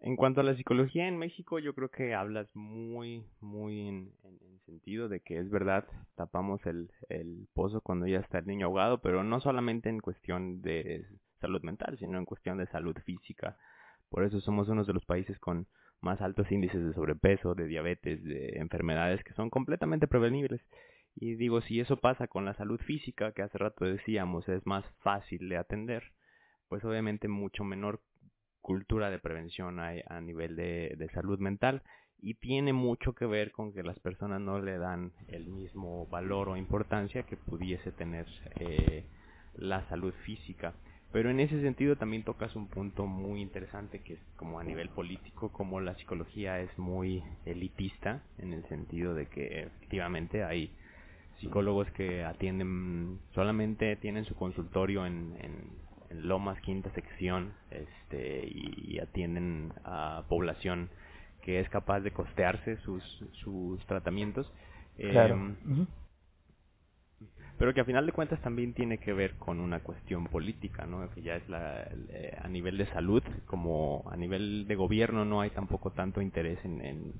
en 0.00 0.16
cuanto 0.16 0.40
a 0.40 0.44
la 0.44 0.54
psicología 0.54 1.06
en 1.06 1.18
México, 1.18 1.58
yo 1.58 1.74
creo 1.74 1.90
que 1.90 2.14
hablas 2.14 2.48
muy, 2.54 3.26
muy 3.40 3.88
en, 3.88 4.12
en, 4.24 4.60
sentido 4.64 5.08
de 5.08 5.20
que 5.20 5.38
es 5.38 5.50
verdad, 5.50 5.84
tapamos 6.14 6.64
el, 6.64 6.90
el 7.08 7.48
pozo 7.54 7.80
cuando 7.80 8.06
ya 8.06 8.20
está 8.20 8.38
el 8.38 8.46
niño 8.46 8.66
ahogado, 8.66 9.00
pero 9.00 9.24
no 9.24 9.40
solamente 9.40 9.88
en 9.88 9.98
cuestión 9.98 10.62
de 10.62 11.04
salud 11.40 11.60
mental, 11.62 11.98
sino 11.98 12.18
en 12.18 12.24
cuestión 12.24 12.56
de 12.58 12.66
salud 12.68 12.96
física. 13.04 13.58
Por 14.10 14.24
eso 14.24 14.40
somos 14.40 14.68
uno 14.68 14.84
de 14.84 14.92
los 14.92 15.04
países 15.06 15.38
con 15.38 15.66
más 16.00 16.20
altos 16.20 16.50
índices 16.50 16.84
de 16.84 16.94
sobrepeso, 16.94 17.54
de 17.54 17.66
diabetes, 17.66 18.22
de 18.24 18.58
enfermedades 18.58 19.22
que 19.24 19.34
son 19.34 19.50
completamente 19.50 20.08
prevenibles. 20.08 20.60
Y 21.14 21.34
digo, 21.34 21.60
si 21.60 21.80
eso 21.80 21.96
pasa 21.96 22.28
con 22.28 22.44
la 22.44 22.54
salud 22.54 22.80
física, 22.80 23.32
que 23.32 23.42
hace 23.42 23.58
rato 23.58 23.84
decíamos 23.84 24.48
es 24.48 24.64
más 24.66 24.84
fácil 25.00 25.48
de 25.48 25.56
atender, 25.56 26.12
pues 26.68 26.84
obviamente 26.84 27.28
mucho 27.28 27.64
menor 27.64 28.00
cultura 28.60 29.10
de 29.10 29.18
prevención 29.18 29.80
hay 29.80 30.02
a 30.06 30.20
nivel 30.20 30.56
de, 30.56 31.08
salud 31.14 31.38
mental 31.38 31.82
y 32.18 32.34
tiene 32.34 32.72
mucho 32.72 33.14
que 33.14 33.26
ver 33.26 33.50
con 33.50 33.72
que 33.72 33.82
las 33.82 33.98
personas 33.98 34.40
no 34.40 34.60
le 34.60 34.78
dan 34.78 35.12
el 35.28 35.48
mismo 35.48 36.06
valor 36.06 36.50
o 36.50 36.56
importancia 36.56 37.24
que 37.24 37.36
pudiese 37.36 37.92
tener 37.92 38.26
eh, 38.56 39.06
la 39.54 39.88
salud 39.88 40.12
física. 40.24 40.74
Pero 41.12 41.30
en 41.30 41.40
ese 41.40 41.60
sentido 41.60 41.96
también 41.96 42.22
tocas 42.22 42.54
un 42.54 42.68
punto 42.68 43.06
muy 43.06 43.40
interesante 43.40 44.00
que 44.00 44.14
es 44.14 44.20
como 44.36 44.60
a 44.60 44.64
nivel 44.64 44.88
político, 44.90 45.50
como 45.50 45.80
la 45.80 45.94
psicología 45.96 46.60
es 46.60 46.78
muy 46.78 47.24
elitista 47.46 48.22
en 48.38 48.52
el 48.52 48.64
sentido 48.68 49.14
de 49.14 49.26
que 49.26 49.62
efectivamente 49.62 50.44
hay 50.44 50.70
psicólogos 51.40 51.90
que 51.92 52.22
atienden, 52.22 53.18
solamente 53.34 53.96
tienen 53.96 54.24
su 54.24 54.36
consultorio 54.36 55.06
en, 55.06 55.34
en, 55.40 55.90
Lomas 56.12 56.60
Quinta 56.62 56.90
Sección 56.90 57.52
este, 57.70 58.44
y, 58.44 58.98
atienden 58.98 59.72
a 59.84 60.24
población 60.28 60.90
que 61.40 61.60
es 61.60 61.68
capaz 61.68 62.00
de 62.00 62.10
costearse 62.10 62.78
sus, 62.78 63.02
sus 63.44 63.78
tratamientos. 63.86 64.52
Claro. 64.96 65.36
Em, 65.36 65.86
pero 67.60 67.74
que 67.74 67.82
a 67.82 67.84
final 67.84 68.06
de 68.06 68.12
cuentas 68.12 68.40
también 68.40 68.72
tiene 68.72 68.96
que 68.96 69.12
ver 69.12 69.34
con 69.34 69.60
una 69.60 69.80
cuestión 69.80 70.24
política, 70.24 70.86
¿no? 70.86 71.10
Que 71.10 71.20
ya 71.20 71.36
es 71.36 71.46
la, 71.46 71.86
eh, 72.08 72.34
a 72.40 72.48
nivel 72.48 72.78
de 72.78 72.86
salud, 72.86 73.22
como 73.44 74.02
a 74.10 74.16
nivel 74.16 74.66
de 74.66 74.74
gobierno 74.76 75.26
no 75.26 75.42
hay 75.42 75.50
tampoco 75.50 75.90
tanto 75.90 76.22
interés 76.22 76.58
en, 76.64 77.12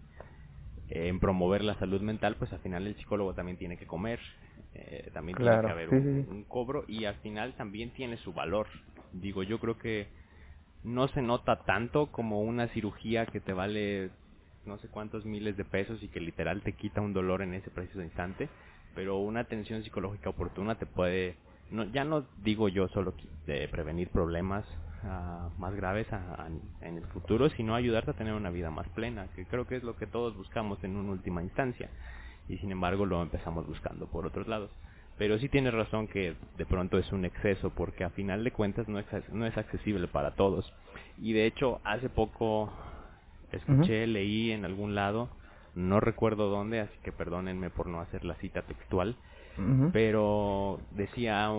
en, 0.88 1.20
promover 1.20 1.62
la 1.62 1.78
salud 1.78 2.00
mental, 2.00 2.36
pues 2.38 2.50
al 2.54 2.60
final 2.60 2.86
el 2.86 2.96
psicólogo 2.96 3.34
también 3.34 3.58
tiene 3.58 3.76
que 3.76 3.86
comer, 3.86 4.18
eh, 4.72 5.10
también 5.12 5.36
tiene 5.36 5.60
que 5.60 5.70
haber 5.70 5.90
un, 5.90 6.46
cobro 6.48 6.86
y 6.88 7.04
al 7.04 7.16
final 7.16 7.52
también 7.58 7.90
tiene 7.90 8.16
su 8.16 8.32
valor. 8.32 8.66
Digo, 9.12 9.42
yo 9.42 9.58
creo 9.58 9.76
que 9.76 10.08
no 10.84 11.06
se 11.08 11.20
nota 11.20 11.64
tanto 11.66 12.06
como 12.06 12.40
una 12.40 12.68
cirugía 12.68 13.26
que 13.26 13.40
te 13.40 13.52
vale 13.52 14.08
no 14.64 14.78
sé 14.78 14.88
cuántos 14.88 15.26
miles 15.26 15.58
de 15.58 15.66
pesos 15.66 16.02
y 16.02 16.08
que 16.08 16.20
literal 16.20 16.62
te 16.62 16.72
quita 16.72 17.02
un 17.02 17.12
dolor 17.12 17.42
en 17.42 17.52
ese 17.52 17.68
preciso 17.68 18.02
instante 18.02 18.48
pero 18.94 19.18
una 19.18 19.40
atención 19.40 19.82
psicológica 19.82 20.30
oportuna 20.30 20.76
te 20.76 20.86
puede, 20.86 21.36
no, 21.70 21.84
ya 21.84 22.04
no 22.04 22.24
digo 22.42 22.68
yo 22.68 22.88
solo 22.88 23.14
de 23.46 23.68
prevenir 23.68 24.08
problemas 24.08 24.64
uh, 25.04 25.60
más 25.60 25.74
graves 25.74 26.06
en 26.80 26.96
el 26.96 27.06
futuro, 27.08 27.48
sino 27.50 27.74
ayudarte 27.74 28.12
a 28.12 28.14
tener 28.14 28.34
una 28.34 28.50
vida 28.50 28.70
más 28.70 28.88
plena, 28.90 29.28
que 29.34 29.44
creo 29.46 29.66
que 29.66 29.76
es 29.76 29.82
lo 29.82 29.96
que 29.96 30.06
todos 30.06 30.36
buscamos 30.36 30.82
en 30.84 30.96
una 30.96 31.12
última 31.12 31.42
instancia, 31.42 31.88
y 32.48 32.58
sin 32.58 32.72
embargo 32.72 33.06
lo 33.06 33.22
empezamos 33.22 33.66
buscando 33.66 34.06
por 34.06 34.26
otros 34.26 34.48
lados. 34.48 34.70
Pero 35.18 35.38
sí 35.38 35.50
tienes 35.50 35.74
razón 35.74 36.08
que 36.08 36.34
de 36.56 36.64
pronto 36.64 36.96
es 36.96 37.12
un 37.12 37.26
exceso, 37.26 37.70
porque 37.70 38.04
a 38.04 38.10
final 38.10 38.42
de 38.42 38.52
cuentas 38.52 38.88
no 38.88 38.98
es, 38.98 39.06
no 39.32 39.44
es 39.44 39.54
accesible 39.58 40.08
para 40.08 40.34
todos. 40.34 40.72
Y 41.18 41.34
de 41.34 41.44
hecho, 41.44 41.80
hace 41.84 42.08
poco 42.08 42.72
escuché, 43.52 44.06
leí 44.06 44.50
en 44.50 44.64
algún 44.64 44.94
lado, 44.94 45.28
no 45.74 46.00
recuerdo 46.00 46.48
dónde, 46.48 46.80
así 46.80 46.98
que 47.02 47.12
perdónenme 47.12 47.70
por 47.70 47.86
no 47.86 48.00
hacer 48.00 48.24
la 48.24 48.34
cita 48.36 48.62
textual, 48.62 49.16
pero 49.92 50.80
decía 50.92 51.50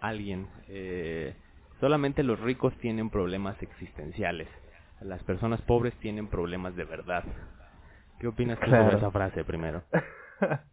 alguien, 0.00 0.48
eh, 0.68 1.34
solamente 1.80 2.22
los 2.22 2.38
ricos 2.40 2.74
tienen 2.78 3.08
problemas 3.08 3.60
existenciales, 3.62 4.48
las 5.00 5.22
personas 5.22 5.62
pobres 5.62 5.94
tienen 6.00 6.26
problemas 6.26 6.76
de 6.76 6.84
verdad. 6.84 7.24
¿Qué 8.20 8.26
opinas 8.26 8.58
tú 8.60 8.70
sobre 8.70 8.96
esa 8.96 9.10
frase 9.10 9.44
primero? 9.44 9.82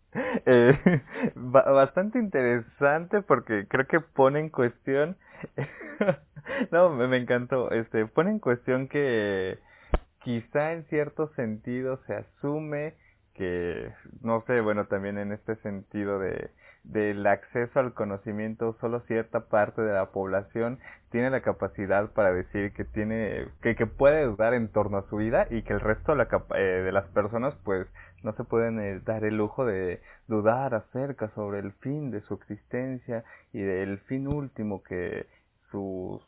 eh, 0.46 1.02
bastante 1.36 2.20
interesante 2.20 3.22
porque 3.22 3.68
creo 3.68 3.88
que 3.88 4.00
pone 4.00 4.40
en 4.40 4.50
cuestión 4.50 5.16
no 6.72 6.90
me, 6.90 7.08
me 7.08 7.18
encantó 7.18 7.72
este 7.72 8.06
pone 8.06 8.32
en 8.32 8.40
cuestión 8.40 8.88
que 8.88 9.60
quizá 10.26 10.74
en 10.74 10.84
cierto 10.86 11.28
sentido 11.36 12.00
se 12.08 12.16
asume 12.16 12.96
que, 13.36 13.94
no 14.22 14.42
sé, 14.48 14.60
bueno, 14.60 14.88
también 14.88 15.20
en 15.20 15.32
este 15.32 15.56
sentido 15.58 16.20
de 16.20 16.50
del 16.84 17.26
acceso 17.26 17.80
al 17.80 17.94
conocimiento, 17.94 18.78
solo 18.80 19.00
cierta 19.08 19.48
parte 19.48 19.82
de 19.82 19.94
la 19.94 20.12
población 20.12 20.80
tiene 21.10 21.30
la 21.30 21.42
capacidad 21.42 22.12
para 22.12 22.32
decir 22.32 22.74
que 22.74 22.86
tiene, 22.86 23.48
que, 23.62 23.76
que 23.76 23.88
puede 23.88 24.24
dudar 24.26 24.54
en 24.54 24.68
torno 24.68 25.00
a 25.00 25.10
su 25.10 25.18
vida 25.18 25.48
y 25.50 25.64
que 25.64 25.74
el 25.74 25.80
resto 25.80 26.12
de, 26.12 26.18
la, 26.20 26.46
eh, 26.56 26.62
de 26.84 26.92
las 26.92 27.08
personas 27.08 27.56
pues 27.64 27.88
no 28.24 28.34
se 28.34 28.44
pueden 28.44 28.80
eh, 28.80 29.00
dar 29.04 29.24
el 29.24 29.38
lujo 29.38 29.66
de 29.66 30.02
dudar 30.28 30.76
acerca 30.76 31.30
sobre 31.30 31.60
el 31.60 31.72
fin 31.74 32.12
de 32.12 32.22
su 32.22 32.36
existencia 32.36 33.24
y 33.52 33.62
del 33.62 33.98
fin 34.02 34.28
último 34.28 34.84
que 34.84 35.26
sus, 35.72 36.22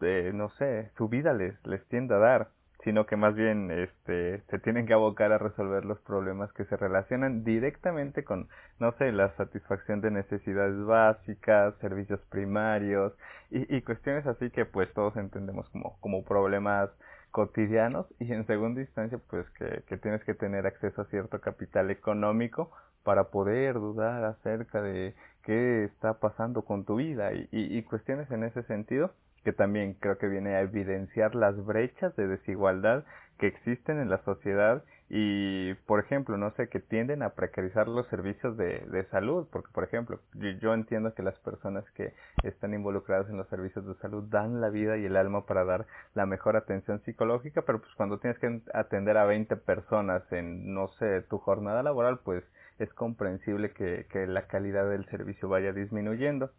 eh, 0.00 0.32
no 0.34 0.50
sé, 0.58 0.90
su 0.98 1.08
vida 1.08 1.32
les, 1.32 1.54
les 1.66 1.82
tiende 1.88 2.14
a 2.14 2.18
dar 2.18 2.48
sino 2.84 3.06
que 3.06 3.16
más 3.16 3.34
bien 3.34 3.70
este, 3.70 4.42
se 4.50 4.58
tienen 4.58 4.86
que 4.86 4.92
abocar 4.94 5.32
a 5.32 5.38
resolver 5.38 5.84
los 5.84 5.98
problemas 6.00 6.52
que 6.52 6.64
se 6.64 6.76
relacionan 6.76 7.44
directamente 7.44 8.24
con, 8.24 8.48
no 8.80 8.92
sé, 8.98 9.12
la 9.12 9.34
satisfacción 9.36 10.00
de 10.00 10.10
necesidades 10.10 10.84
básicas, 10.84 11.74
servicios 11.80 12.20
primarios 12.30 13.12
y, 13.50 13.74
y 13.74 13.82
cuestiones 13.82 14.26
así 14.26 14.50
que 14.50 14.64
pues 14.64 14.92
todos 14.94 15.16
entendemos 15.16 15.68
como, 15.70 15.96
como 16.00 16.24
problemas 16.24 16.90
cotidianos 17.30 18.06
y 18.18 18.32
en 18.32 18.46
segunda 18.46 18.80
instancia 18.80 19.18
pues 19.30 19.48
que, 19.50 19.82
que 19.88 19.96
tienes 19.96 20.22
que 20.24 20.34
tener 20.34 20.66
acceso 20.66 21.02
a 21.02 21.06
cierto 21.06 21.40
capital 21.40 21.90
económico 21.90 22.70
para 23.04 23.30
poder 23.30 23.74
dudar 23.74 24.24
acerca 24.24 24.82
de 24.82 25.14
qué 25.44 25.84
está 25.84 26.14
pasando 26.14 26.62
con 26.62 26.84
tu 26.84 26.96
vida 26.96 27.32
y, 27.32 27.48
y, 27.52 27.78
y 27.78 27.82
cuestiones 27.84 28.30
en 28.30 28.44
ese 28.44 28.62
sentido 28.64 29.12
que 29.44 29.52
también 29.52 29.94
creo 29.94 30.18
que 30.18 30.28
viene 30.28 30.54
a 30.54 30.60
evidenciar 30.60 31.34
las 31.34 31.64
brechas 31.64 32.14
de 32.16 32.26
desigualdad 32.26 33.04
que 33.38 33.48
existen 33.48 33.98
en 33.98 34.08
la 34.08 34.22
sociedad 34.24 34.84
y, 35.14 35.74
por 35.86 36.00
ejemplo, 36.00 36.38
no 36.38 36.52
sé, 36.52 36.68
que 36.68 36.80
tienden 36.80 37.22
a 37.22 37.34
precarizar 37.34 37.86
los 37.86 38.06
servicios 38.06 38.56
de, 38.56 38.78
de 38.90 39.04
salud, 39.10 39.46
porque, 39.52 39.68
por 39.74 39.84
ejemplo, 39.84 40.20
yo, 40.32 40.72
entiendo 40.72 41.12
que 41.12 41.22
las 41.22 41.38
personas 41.40 41.84
que 41.90 42.14
están 42.44 42.72
involucradas 42.72 43.28
en 43.28 43.36
los 43.36 43.46
servicios 43.48 43.86
de 43.86 43.94
salud 43.96 44.24
dan 44.30 44.62
la 44.62 44.70
vida 44.70 44.96
y 44.96 45.04
el 45.04 45.16
alma 45.16 45.44
para 45.44 45.64
dar 45.64 45.86
la 46.14 46.24
mejor 46.24 46.56
atención 46.56 47.02
psicológica, 47.02 47.62
pero 47.62 47.80
pues 47.80 47.92
cuando 47.94 48.20
tienes 48.20 48.38
que 48.38 48.62
atender 48.72 49.18
a 49.18 49.26
20 49.26 49.54
personas 49.56 50.22
en, 50.32 50.72
no 50.72 50.88
sé, 50.98 51.20
tu 51.22 51.36
jornada 51.36 51.82
laboral, 51.82 52.20
pues 52.24 52.42
es 52.78 52.90
comprensible 52.94 53.72
que, 53.72 54.06
que 54.10 54.26
la 54.26 54.46
calidad 54.46 54.88
del 54.88 55.04
servicio 55.10 55.48
vaya 55.48 55.72
disminuyendo 55.72 56.50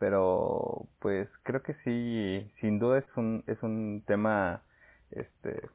pero 0.00 0.88
pues 0.98 1.28
creo 1.42 1.62
que 1.62 1.74
sí, 1.84 2.50
sin 2.60 2.78
duda 2.78 2.98
es 2.98 3.16
un, 3.16 3.44
es 3.46 3.62
un 3.62 4.02
tema, 4.06 4.62
este, 5.10 5.68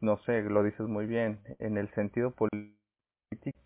no 0.00 0.16
sé, 0.24 0.42
lo 0.42 0.64
dices 0.64 0.88
muy 0.88 1.06
bien, 1.06 1.40
en 1.58 1.76
el 1.76 1.92
sentido 1.94 2.30
político 2.32 3.60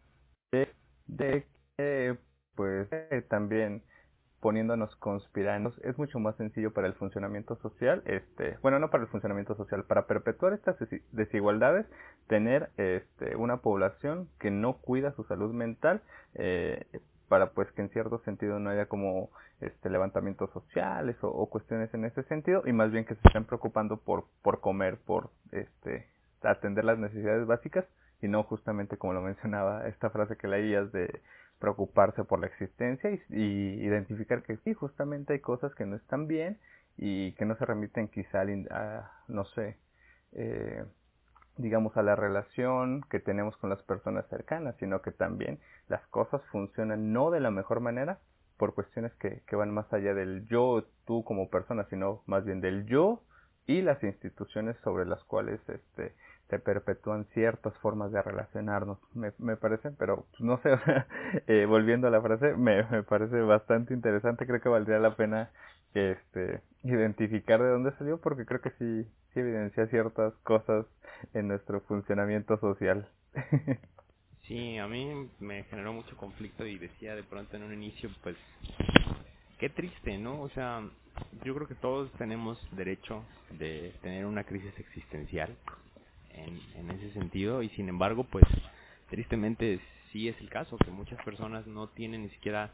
de, 1.07 1.46
que 1.76 2.18
pues 2.57 2.88
eh, 2.90 3.24
también 3.28 3.83
poniéndonos 4.40 4.94
conspirando 4.96 5.72
es 5.85 5.96
mucho 5.96 6.18
más 6.18 6.37
sencillo 6.37 6.72
para 6.72 6.88
el 6.88 6.94
funcionamiento 6.94 7.57
social, 7.62 8.02
este, 8.04 8.59
bueno, 8.62 8.80
no 8.80 8.90
para 8.90 9.04
el 9.04 9.09
funcionamiento 9.09 9.54
social, 9.54 9.85
para 9.85 10.09
perpetuar 10.09 10.54
estas 10.54 10.76
desigualdades, 11.12 11.87
tener 12.26 12.70
este, 12.78 13.37
una 13.37 13.59
población 13.59 14.28
que 14.40 14.50
no 14.50 14.78
cuida 14.78 15.12
su 15.12 15.22
salud 15.24 15.54
mental, 15.54 16.02
eh, 16.35 16.85
para 17.28 17.50
pues 17.50 17.70
que 17.72 17.82
en 17.82 17.90
cierto 17.90 18.18
sentido 18.20 18.58
no 18.58 18.70
haya 18.70 18.87
como 18.87 19.30
este 19.60 19.90
levantamientos 19.90 20.50
sociales 20.50 21.16
o, 21.22 21.46
cuestiones 21.48 21.92
en 21.94 22.04
ese 22.04 22.22
sentido 22.24 22.62
y 22.66 22.72
más 22.72 22.90
bien 22.90 23.04
que 23.04 23.14
se 23.14 23.28
estén 23.28 23.44
preocupando 23.44 23.96
por 23.96 24.24
por 24.42 24.60
comer 24.60 24.98
por 24.98 25.30
este 25.52 26.06
atender 26.42 26.84
las 26.84 26.98
necesidades 26.98 27.46
básicas 27.46 27.84
y 28.20 28.28
no 28.28 28.42
justamente 28.42 28.96
como 28.96 29.12
lo 29.12 29.22
mencionaba 29.22 29.87
esta 29.88 30.10
frase 30.10 30.37
que 30.37 30.48
leías 30.48 30.92
de 30.92 31.20
preocuparse 31.58 32.24
por 32.24 32.40
la 32.40 32.46
existencia 32.46 33.10
y, 33.10 33.20
y 33.30 33.84
identificar 33.84 34.42
que 34.42 34.56
sí 34.58 34.74
justamente 34.74 35.32
hay 35.32 35.40
cosas 35.40 35.74
que 35.74 35.87
no 35.87 35.96
están 35.96 36.26
bien 36.26 36.58
y 36.96 37.32
que 37.32 37.44
no 37.44 37.56
se 37.56 37.64
remiten 37.64 38.08
quizá 38.08 38.42
a, 38.70 39.10
no 39.28 39.44
sé 39.46 39.76
eh, 40.32 40.84
digamos, 41.57 41.97
a 41.97 42.03
la 42.03 42.17
relación 42.17 43.03
que 43.11 43.21
tenemos 43.21 43.57
con 43.57 43.71
las 43.71 43.83
personas 43.83 44.27
cercanas, 44.29 44.75
sino 44.79 45.03
que 45.03 45.12
también 45.12 45.59
las 45.88 46.05
cosas 46.09 46.43
funcionan 46.51 47.12
no 47.12 47.31
de 47.31 47.40
la 47.40 47.51
mejor 47.51 47.81
manera 47.81 48.19
por 48.57 48.75
cuestiones 48.75 49.12
que, 49.14 49.43
que 49.47 49.57
van 49.57 49.73
más 49.73 49.93
allá 49.93 50.14
del 50.14 50.47
yo, 50.47 50.85
tú 51.07 51.25
como 51.25 51.51
persona, 51.51 51.87
sino 51.90 52.23
más 52.27 52.45
bien 52.45 52.61
del 52.61 52.87
yo 52.87 53.21
y 53.67 53.83
las 53.83 54.03
instituciones 54.03 54.77
sobre 54.85 55.07
las 55.07 55.23
cuales 55.25 55.61
este, 55.69 56.12
se 56.49 56.59
perpetúan 56.59 57.25
ciertas 57.33 57.75
formas 57.79 58.12
de 58.12 58.23
relacionarnos, 58.23 58.99
me, 59.14 59.33
me 59.38 59.57
parece, 59.57 59.90
pero 59.93 60.27
pues, 60.31 60.40
no 60.40 60.59
sé, 60.59 60.71
eh, 61.47 61.67
volviendo 61.67 62.09
a 62.09 62.11
la 62.11 62.21
frase, 62.21 62.55
me, 62.55 62.83
me 62.85 63.03
parece 63.03 63.40
bastante 63.40 63.95
interesante, 63.95 64.47
creo 64.47 64.61
que 64.61 64.69
valdría 64.69 64.99
la 64.99 65.17
pena 65.17 65.51
este, 65.95 66.61
identificar 66.85 67.61
de 67.61 67.70
dónde 67.70 67.92
salió, 67.99 68.20
porque 68.20 68.44
creo 68.44 68.61
que 68.61 68.70
sí, 68.73 69.09
sí 69.33 69.40
evidencia 69.40 69.87
ciertas 69.87 70.35
cosas 70.42 70.87
en 71.33 71.49
nuestro 71.49 71.81
funcionamiento 71.83 72.59
social. 72.59 73.09
sí, 74.47 74.79
a 74.79 74.87
mí 74.87 75.31
me 75.40 75.64
generó 75.64 75.92
mucho 75.92 76.16
conflicto 76.16 76.66
y 76.66 76.79
decía 76.79 77.14
de 77.16 77.23
pronto 77.25 77.57
en 77.57 77.62
un 77.64 77.73
inicio, 77.73 78.11
pues, 78.23 78.37
qué 79.59 79.70
triste, 79.70 80.18
¿no? 80.18 80.42
O 80.42 80.51
sea, 80.51 80.83
yo 81.44 81.55
creo 81.55 81.66
que 81.66 81.75
todos 81.75 82.12
tenemos 82.12 82.59
derecho 82.77 83.25
de 83.59 83.94
tener 84.03 84.27
una 84.27 84.44
crisis 84.44 84.79
existencial 84.79 85.57
en, 86.31 86.61
en 86.77 86.90
ese 86.90 87.12
sentido 87.12 87.62
y 87.62 87.70
sin 87.70 87.88
embargo, 87.88 88.25
pues, 88.25 88.44
tristemente 89.09 89.81
sí 90.12 90.29
es 90.29 90.38
el 90.40 90.51
caso, 90.51 90.77
que 90.77 90.90
muchas 90.90 91.23
personas 91.25 91.66
no 91.66 91.88
tienen 91.88 92.25
ni 92.25 92.29
siquiera 92.31 92.73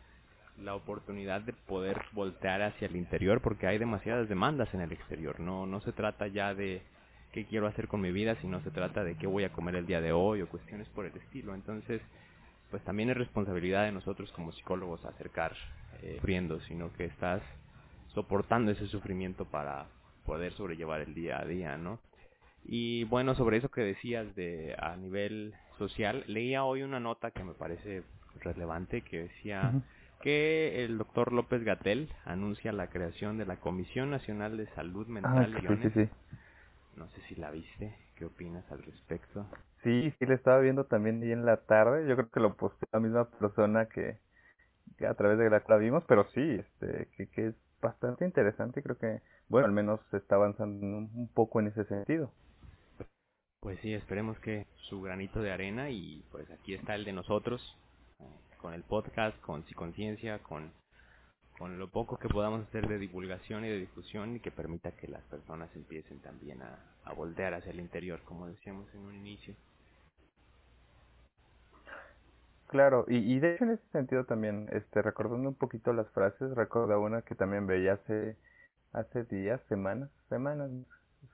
la 0.59 0.75
oportunidad 0.75 1.41
de 1.43 1.53
poder 1.53 2.03
voltear 2.13 2.63
hacia 2.63 2.87
el 2.89 2.97
interior 2.97 3.41
porque 3.41 3.67
hay 3.67 3.79
demasiadas 3.79 4.29
demandas 4.29 4.73
en 4.75 4.81
el 4.81 4.93
exterior. 4.93 5.41
No, 5.41 5.67
no 5.67 5.81
se 5.81 5.93
trata 5.93 6.27
ya 6.27 6.55
de 6.55 6.83
qué 7.33 7.47
quiero 7.47 7.67
hacer 7.67 7.89
con 7.89 8.01
mi 8.01 8.13
vida, 8.13 8.37
sino 8.41 8.61
se 8.63 8.71
trata 8.71 9.05
de 9.05 9.17
qué 9.17 9.27
voy 9.27 9.45
a 9.45 9.53
comer 9.53 9.77
el 9.77 9.87
día 9.87 10.01
de 10.01 10.13
hoy 10.13 10.43
o 10.43 10.49
cuestiones 10.49 10.89
por 10.89 11.07
el 11.07 11.17
estilo. 11.17 11.55
Entonces, 11.55 12.03
pues 12.71 12.83
también 12.85 13.11
es 13.11 13.17
responsabilidad 13.17 13.85
de 13.85 13.93
nosotros 13.93 14.31
como 14.33 14.53
psicólogos 14.53 15.05
acercar 15.05 15.57
eh, 16.03 16.15
sufriendo, 16.17 16.61
sino 16.63 16.93
que 16.93 17.07
estás 17.07 17.43
soportando 18.15 18.71
ese 18.73 18.87
sufrimiento 18.87 19.45
para 19.45 19.87
poder 20.27 20.53
sobrellevar 20.55 21.01
el 21.01 21.15
día 21.15 21.41
a 21.41 21.45
día, 21.45 21.77
¿no? 21.77 21.99
Y 22.65 23.05
bueno, 23.05 23.35
sobre 23.35 23.57
eso 23.57 23.71
que 23.71 23.81
decías 23.81 24.35
de 24.37 24.77
a 24.79 24.97
nivel 24.97 25.55
social, 25.79 26.25
leía 26.27 26.65
hoy 26.65 26.83
una 26.83 27.01
nota 27.01 27.31
que 27.31 27.43
me 27.43 27.55
parece 27.55 28.03
relevante 28.41 29.01
que 29.01 29.23
decía 29.23 29.73
que 30.21 30.85
el 30.85 30.99
doctor 30.99 31.33
López 31.33 31.65
Gatel 31.65 32.09
anuncia 32.25 32.73
la 32.73 32.89
creación 32.89 33.39
de 33.39 33.47
la 33.47 33.57
Comisión 33.57 34.11
Nacional 34.11 34.57
de 34.57 34.67
Salud 34.69 35.07
ah, 35.09 35.13
Mental 35.13 35.55
ah, 35.57 35.77
sí, 35.83 35.91
sí, 35.91 36.09
No 36.97 37.09
sé 37.09 37.21
si 37.23 37.35
la 37.37 37.51
viste, 37.51 37.95
¿qué 38.17 38.27
opinas 38.27 38.71
al 38.71 38.83
respecto? 38.83 39.47
Sí, 39.83 40.13
sí, 40.19 40.27
le 40.27 40.35
estaba 40.35 40.61
viendo 40.61 40.85
también 40.85 41.23
ahí 41.23 41.33
en 41.33 41.47
la 41.47 41.57
tarde, 41.59 42.07
yo 42.07 42.17
creo 42.17 42.31
que 42.31 42.41
lo 42.41 42.55
posteó 42.55 42.89
la 42.93 43.01
misma 43.01 43.25
persona 43.31 43.87
que, 43.87 44.19
a 45.07 45.15
través 45.15 45.39
de 45.39 45.49
la 45.49 45.63
la 45.67 45.77
vimos, 45.77 46.05
pero 46.07 46.25
sí, 46.35 46.41
este, 46.41 47.09
que, 47.17 47.27
que 47.29 47.47
es 47.49 47.55
bastante 47.81 48.27
interesante, 48.27 48.83
creo 48.83 48.99
que, 48.99 49.23
bueno, 49.49 49.67
al 49.67 49.73
menos 49.73 50.01
se 50.11 50.19
está 50.19 50.35
avanzando 50.37 50.87
un 50.87 51.31
poco 51.33 51.61
en 51.61 51.69
ese 51.69 51.85
sentido. 51.85 52.31
Pues 53.61 53.79
sí, 53.81 53.93
esperemos 53.93 54.39
que 54.41 54.67
su 54.89 55.03
granito 55.03 55.43
de 55.43 55.53
arena 55.53 55.91
y 55.91 56.25
pues 56.31 56.51
aquí 56.51 56.75
está 56.75 56.95
el 56.95 57.05
de 57.05 57.13
nosotros, 57.13 57.77
con 58.61 58.75
el 58.75 58.83
podcast, 58.83 59.39
con 59.41 59.63
conciencia, 59.75 60.39
con, 60.43 60.73
con 61.59 61.79
lo 61.79 61.89
poco 61.91 62.19
que 62.19 62.29
podamos 62.29 62.67
hacer 62.67 62.89
de 62.89 62.99
divulgación 62.99 63.65
y 63.65 63.69
de 63.69 63.79
difusión 63.79 64.37
y 64.37 64.41
que 64.41 64.51
permita 64.51 64.93
que 64.93 65.09
las 65.09 65.23
personas 65.25 65.75
empiecen 65.75 66.21
también 66.21 66.63
a, 66.63 66.79
a 67.05 67.13
voltear 67.15 67.55
hacia 67.55 67.73
el 67.73 67.81
interior, 67.81 68.21
como 68.25 68.47
decíamos 68.49 68.93
en 68.95 69.01
un 69.01 69.15
inicio. 69.15 69.55
Claro, 72.67 73.05
y, 73.09 73.17
y 73.17 73.41
de 73.41 73.55
hecho 73.55 73.65
en 73.65 73.71
ese 73.71 73.89
sentido 73.91 74.25
también, 74.25 74.69
este, 74.73 75.03
recordando 75.03 75.49
un 75.49 75.57
poquito 75.57 75.93
las 75.93 76.09
frases, 76.11 76.55
recuerdo 76.55 77.01
una 77.01 77.23
que 77.23 77.35
también 77.35 77.67
veía 77.67 77.95
hace, 77.95 78.37
hace 78.93 79.25
días, 79.25 79.61
semanas, 79.69 80.09
semanas, 80.29 80.71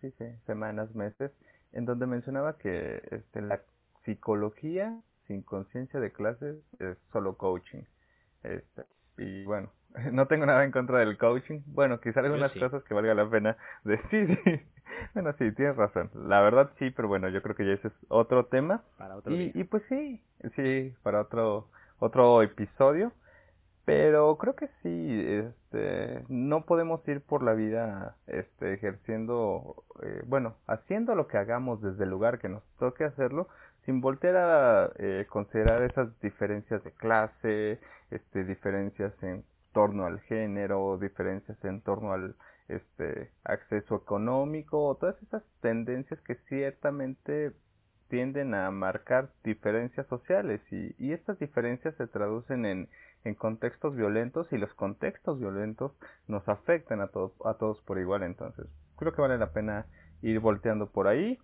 sí, 0.01 0.13
sí, 0.17 0.25
semanas, 0.47 0.95
meses, 0.95 1.31
en 1.73 1.85
donde 1.85 2.07
mencionaba 2.07 2.57
que 2.57 3.03
este, 3.11 3.43
la 3.43 3.61
psicología 4.05 4.99
sin 5.27 5.43
conciencia 5.43 6.01
de 6.01 6.13
clases 6.13 6.57
es 6.79 6.97
solo 7.13 7.37
coaching. 7.37 7.83
Este, 8.43 8.85
y 9.19 9.45
bueno, 9.45 9.71
no 10.13 10.27
tengo 10.27 10.47
nada 10.47 10.65
en 10.65 10.73
contra 10.73 10.99
del 10.99 11.19
coaching. 11.19 11.61
Bueno, 11.67 12.01
quizás 12.01 12.25
algunas 12.25 12.53
cosas 12.53 12.83
que 12.85 12.95
valga 12.95 13.15
la 13.15 13.29
pena 13.29 13.57
decir. 13.85 14.39
bueno, 15.15 15.33
sí, 15.39 15.53
tienes 15.53 15.77
razón. 15.77 16.11
La 16.15 16.41
verdad 16.41 16.71
sí, 16.79 16.91
pero 16.91 17.09
bueno, 17.09 17.29
yo 17.29 17.43
creo 17.43 17.57
que 17.57 17.67
ya 17.67 17.73
ese 17.73 17.89
es 17.89 17.95
otro 18.09 18.47
tema. 18.47 18.83
Para 18.99 19.17
otro 19.17 19.35
y, 19.35 19.53
y 19.55 19.65
pues 19.65 19.83
sí, 19.89 20.23
sí, 20.55 20.95
para 21.03 21.23
otro, 21.23 21.69
otro 21.99 22.43
episodio. 22.43 23.13
Pero 23.87 24.37
creo 24.37 24.57
que 24.57 24.67
sí, 24.83 25.25
este, 25.25 26.25
no 26.29 26.67
podemos 26.67 27.07
ir 27.07 27.21
por 27.21 27.45
la 27.45 27.53
vida 27.53 28.17
este, 28.27 28.75
ejerciendo, 28.75 29.85
eh, 30.03 30.23
bueno, 30.27 30.57
haciendo 30.67 31.15
lo 31.15 31.29
que 31.29 31.39
hagamos 31.39 31.81
desde 31.81 32.03
el 32.03 32.11
lugar 32.11 32.41
que 32.41 32.49
nos 32.49 32.65
toque 32.81 33.05
hacerlo, 33.05 33.47
sin 33.87 34.01
voltear 34.01 34.37
a 34.37 34.93
eh, 34.99 35.27
considerar 35.31 35.83
esas 35.83 36.09
diferencias 36.21 36.83
de 36.85 36.91
clase, 36.91 37.81
este, 38.11 38.45
diferencias 38.45 39.15
en 39.23 39.45
torno 39.73 40.07
al 40.07 40.21
género, 40.23 40.99
diferencias 40.99 41.57
en 41.65 41.81
torno 41.81 42.13
al 42.13 42.35
este, 42.69 43.31
acceso 43.45 43.95
económico, 43.95 44.97
todas 45.01 45.23
esas 45.23 45.45
tendencias 45.61 46.21
que 46.23 46.35
ciertamente 46.49 47.53
tienden 48.09 48.55
a 48.55 48.71
marcar 48.73 49.31
diferencias 49.45 50.07
sociales. 50.09 50.61
Y, 50.73 50.95
y 50.99 51.13
estas 51.13 51.39
diferencias 51.39 51.95
se 51.95 52.09
traducen 52.09 52.67
en, 52.67 52.89
contextos 53.39 53.97
violentos 53.97 54.47
y 54.53 54.57
los 54.57 54.73
contextos 54.75 55.41
violentos 55.41 55.91
nos 56.29 56.49
afectan 56.49 57.01
a, 57.01 57.11
a 57.45 57.55
todos 57.55 57.81
por 57.81 57.99
igual. 57.99 58.23
Entonces 58.23 58.67
creo 58.97 59.13
que 59.13 59.21
vale 59.21 59.37
la 59.37 59.53
pena 59.53 59.87
ir 60.23 60.39
volteando 60.39 60.91
por 60.91 61.09
ahí 61.09 61.37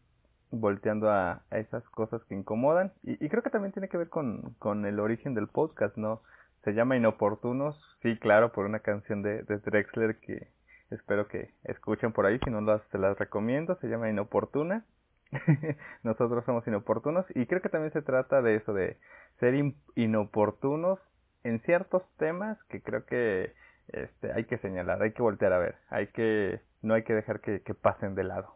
volteando 0.53 1.11
a, 1.11 1.43
esas 1.51 1.83
cosas 1.91 2.23
que 2.25 2.35
incomodan. 2.35 2.93
Y, 3.03 3.29
creo 3.29 3.43
que 3.43 3.51
también 3.51 3.73
tiene 3.73 3.88
que 3.88 3.97
ver 3.97 4.09
con, 4.09 4.55
con, 4.59 4.87
el 4.87 5.01
origen 5.01 5.35
del 5.35 5.49
podcast, 5.49 5.97
¿no? 5.97 6.23
Se 6.65 6.75
llama 6.75 6.97
Inoportunos, 6.97 7.77
sí, 8.03 8.17
claro, 8.19 8.53
por 8.53 8.67
una 8.67 8.81
canción 8.81 9.23
de, 9.23 9.43
de 9.43 9.59
Drexler 9.59 10.17
que 10.21 10.49
espero 10.91 11.27
que 11.27 11.51
escuchen 11.65 12.12
por 12.12 12.27
ahí, 12.27 12.38
si 12.45 12.51
no 12.51 12.61
las, 12.61 12.83
se 12.93 12.99
las 12.99 13.19
recomiendo, 13.19 13.77
se 13.81 13.88
llama 13.88 14.11
Inoportuna. 14.11 14.85
Nosotros 16.03 16.45
somos 16.45 16.67
inoportunos 16.67 17.25
y 17.35 17.47
creo 17.47 17.62
que 17.62 17.71
también 17.71 17.93
se 17.93 18.03
trata 18.03 18.43
de 18.43 18.57
eso, 18.57 18.75
de 18.75 18.99
ser 19.41 19.55
inoportunos 19.95 20.99
en 21.43 21.61
ciertos 21.61 22.03
temas 22.19 22.62
que 22.65 22.83
creo 22.83 23.07
que 23.07 23.55
este, 23.88 24.33
hay 24.33 24.45
que 24.45 24.59
señalar, 24.59 25.03
hay 25.03 25.12
que 25.12 25.23
voltear 25.23 25.53
a 25.55 25.59
ver, 25.59 25.77
hay 25.88 26.09
que, 26.09 26.61
no 26.83 26.95
hay 26.95 27.03
que 27.03 27.15
dejar 27.15 27.41
que, 27.41 27.62
que 27.62 27.75
pasen 27.75 28.15
de 28.15 28.25
lado. 28.25 28.55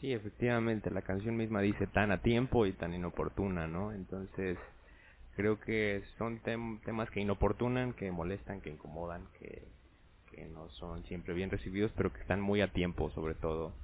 Sí, 0.00 0.12
efectivamente, 0.12 0.90
la 0.90 1.02
canción 1.02 1.36
misma 1.36 1.60
dice 1.60 1.88
tan 1.88 2.12
a 2.12 2.18
tiempo 2.18 2.66
y 2.66 2.72
tan 2.72 2.94
inoportuna, 2.94 3.66
¿no? 3.66 3.92
Entonces, 3.92 4.56
creo 5.34 5.58
que 5.58 6.02
son 6.18 6.38
temas 6.40 7.10
que 7.10 7.20
inoportunan, 7.20 7.92
que 7.94 8.12
molestan, 8.12 8.60
que 8.60 8.70
incomodan, 8.70 9.26
que, 9.40 9.64
que 10.30 10.44
no 10.46 10.68
son 10.70 11.02
siempre 11.04 11.34
bien 11.34 11.50
recibidos, 11.50 11.90
pero 11.96 12.12
que 12.12 12.20
están 12.20 12.40
muy 12.40 12.60
a 12.60 12.72
tiempo, 12.72 13.10
sobre 13.10 13.34
todo 13.34 13.74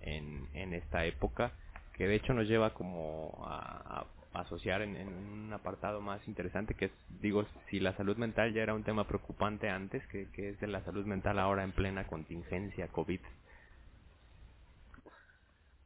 en, 0.00 0.48
en 0.54 0.74
esta 0.74 1.04
época, 1.04 1.52
que 1.94 2.08
de 2.08 2.16
hecho 2.16 2.34
nos 2.34 2.48
lleva 2.48 2.74
como 2.74 3.44
a, 3.46 4.06
asociar 4.34 4.82
en, 4.82 4.96
en, 4.96 5.08
un 5.08 5.52
apartado 5.52 6.00
más 6.00 6.26
interesante, 6.26 6.74
que 6.74 6.86
es, 6.86 6.92
digo, 7.20 7.46
si 7.70 7.78
la 7.78 7.96
salud 7.96 8.16
mental 8.16 8.52
ya 8.52 8.62
era 8.62 8.74
un 8.74 8.82
tema 8.82 9.06
preocupante 9.06 9.68
antes, 9.68 10.04
que, 10.08 10.26
que 10.32 10.48
es 10.48 10.60
de 10.60 10.66
la 10.66 10.82
salud 10.82 11.06
mental 11.06 11.38
ahora 11.38 11.62
en 11.62 11.70
plena 11.70 12.08
contingencia 12.08 12.88
COVID 12.88 13.20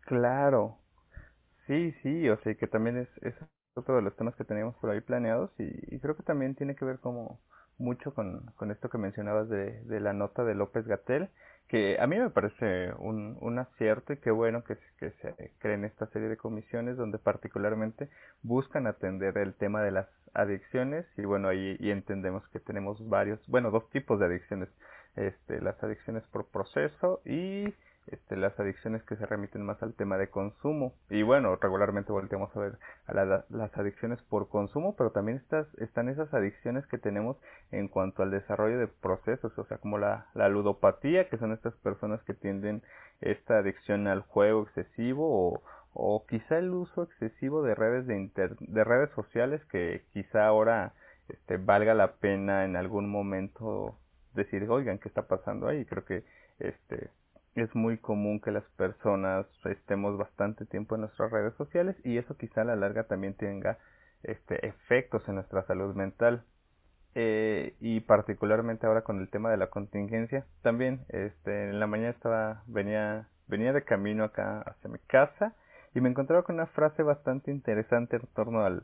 Claro, 0.06 0.78
sí, 1.66 1.92
sí, 2.02 2.28
o 2.30 2.38
sea, 2.42 2.54
que 2.56 2.66
también 2.68 2.98
es, 2.98 3.08
es 3.22 3.34
otro 3.74 3.96
de 3.96 4.02
los 4.02 4.16
temas 4.16 4.36
que 4.36 4.44
teníamos 4.44 4.76
por 4.76 4.90
ahí 4.90 5.00
planeados 5.00 5.50
y, 5.58 5.98
creo 6.00 6.16
que 6.16 6.22
también 6.24 6.54
tiene 6.56 6.76
que 6.76 6.84
ver 6.84 7.00
como 7.00 7.40
mucho 7.78 8.14
con, 8.14 8.46
con 8.56 8.70
esto 8.70 8.90
que 8.90 8.98
mencionabas 8.98 9.48
de, 9.48 9.82
de 9.84 10.00
la 10.00 10.12
nota 10.14 10.44
de 10.44 10.54
López 10.54 10.86
Gatel, 10.86 11.30
que 11.68 11.98
a 12.00 12.06
mí 12.06 12.18
me 12.18 12.30
parece 12.30 12.92
un, 12.98 13.38
un 13.40 13.58
acierto 13.58 14.12
y 14.14 14.18
qué 14.18 14.30
bueno 14.30 14.64
que, 14.64 14.78
que 14.98 15.10
se 15.22 15.52
creen 15.58 15.84
esta 15.84 16.06
serie 16.08 16.28
de 16.28 16.36
comisiones 16.38 16.96
donde 16.96 17.18
particularmente 17.18 18.08
buscan 18.42 18.86
atender 18.86 19.38
el 19.38 19.54
tema 19.54 19.82
de 19.82 19.92
las 19.92 20.08
adicciones 20.34 21.06
y 21.18 21.24
bueno, 21.24 21.48
ahí 21.48 21.76
y 21.80 21.90
entendemos 21.90 22.46
que 22.50 22.60
tenemos 22.60 23.06
varios, 23.08 23.40
bueno, 23.48 23.70
dos 23.72 23.90
tipos 23.90 24.20
de 24.20 24.26
adicciones, 24.26 24.68
este, 25.16 25.60
las 25.60 25.82
adicciones 25.82 26.22
por 26.32 26.46
proceso 26.48 27.20
y 27.24 27.74
este, 28.06 28.36
las 28.36 28.58
adicciones 28.58 29.02
que 29.02 29.16
se 29.16 29.26
remiten 29.26 29.62
más 29.62 29.82
al 29.82 29.94
tema 29.94 30.16
de 30.16 30.28
consumo. 30.28 30.94
Y 31.10 31.22
bueno, 31.22 31.56
regularmente 31.56 32.12
volteamos 32.12 32.54
a 32.56 32.60
ver 32.60 32.78
a 33.06 33.44
las 33.48 33.76
adicciones 33.76 34.20
por 34.22 34.48
consumo, 34.48 34.94
pero 34.96 35.10
también 35.10 35.38
estas, 35.38 35.66
están 35.78 36.08
esas 36.08 36.32
adicciones 36.32 36.86
que 36.86 36.98
tenemos 36.98 37.36
en 37.72 37.88
cuanto 37.88 38.22
al 38.22 38.30
desarrollo 38.30 38.78
de 38.78 38.88
procesos, 38.88 39.56
o 39.58 39.64
sea, 39.64 39.78
como 39.78 39.98
la, 39.98 40.26
la 40.34 40.48
ludopatía, 40.48 41.28
que 41.28 41.38
son 41.38 41.52
estas 41.52 41.74
personas 41.76 42.22
que 42.24 42.34
tienden 42.34 42.82
esta 43.20 43.58
adicción 43.58 44.06
al 44.06 44.20
juego 44.22 44.62
excesivo 44.64 45.24
o, 45.28 45.62
o 45.92 46.26
quizá 46.26 46.58
el 46.58 46.70
uso 46.70 47.04
excesivo 47.04 47.62
de 47.62 47.74
redes 47.74 48.06
de, 48.06 48.30
de 48.60 48.84
redes 48.84 49.10
sociales 49.14 49.64
que 49.66 50.04
quizá 50.12 50.46
ahora 50.46 50.92
este, 51.28 51.56
valga 51.56 51.94
la 51.94 52.12
pena 52.14 52.64
en 52.64 52.76
algún 52.76 53.08
momento 53.08 53.98
decir, 54.34 54.68
oigan, 54.68 54.98
¿qué 54.98 55.08
está 55.08 55.22
pasando 55.22 55.66
ahí? 55.66 55.84
Creo 55.86 56.04
que 56.04 56.24
este 56.58 57.10
es 57.62 57.74
muy 57.74 57.98
común 57.98 58.40
que 58.40 58.50
las 58.50 58.64
personas 58.76 59.46
estemos 59.64 60.18
bastante 60.18 60.66
tiempo 60.66 60.94
en 60.94 61.02
nuestras 61.02 61.30
redes 61.30 61.54
sociales 61.54 61.96
y 62.04 62.18
eso 62.18 62.36
quizá 62.36 62.62
a 62.62 62.64
la 62.64 62.76
larga 62.76 63.04
también 63.04 63.34
tenga 63.34 63.78
este, 64.22 64.66
efectos 64.66 65.26
en 65.28 65.36
nuestra 65.36 65.64
salud 65.66 65.94
mental. 65.94 66.44
Eh, 67.18 67.76
y 67.80 68.00
particularmente 68.00 68.86
ahora 68.86 69.02
con 69.02 69.20
el 69.20 69.30
tema 69.30 69.50
de 69.50 69.56
la 69.56 69.70
contingencia, 69.70 70.44
también 70.60 71.06
este, 71.08 71.70
en 71.70 71.80
la 71.80 71.86
mañana 71.86 72.10
estaba, 72.10 72.62
venía, 72.66 73.28
venía 73.46 73.72
de 73.72 73.84
camino 73.84 74.24
acá 74.24 74.60
hacia 74.60 74.90
mi 74.90 74.98
casa 74.98 75.54
y 75.94 76.02
me 76.02 76.10
encontraba 76.10 76.42
con 76.42 76.56
una 76.56 76.66
frase 76.66 77.02
bastante 77.02 77.50
interesante 77.50 78.16
en 78.16 78.26
torno 78.34 78.66
al, 78.66 78.82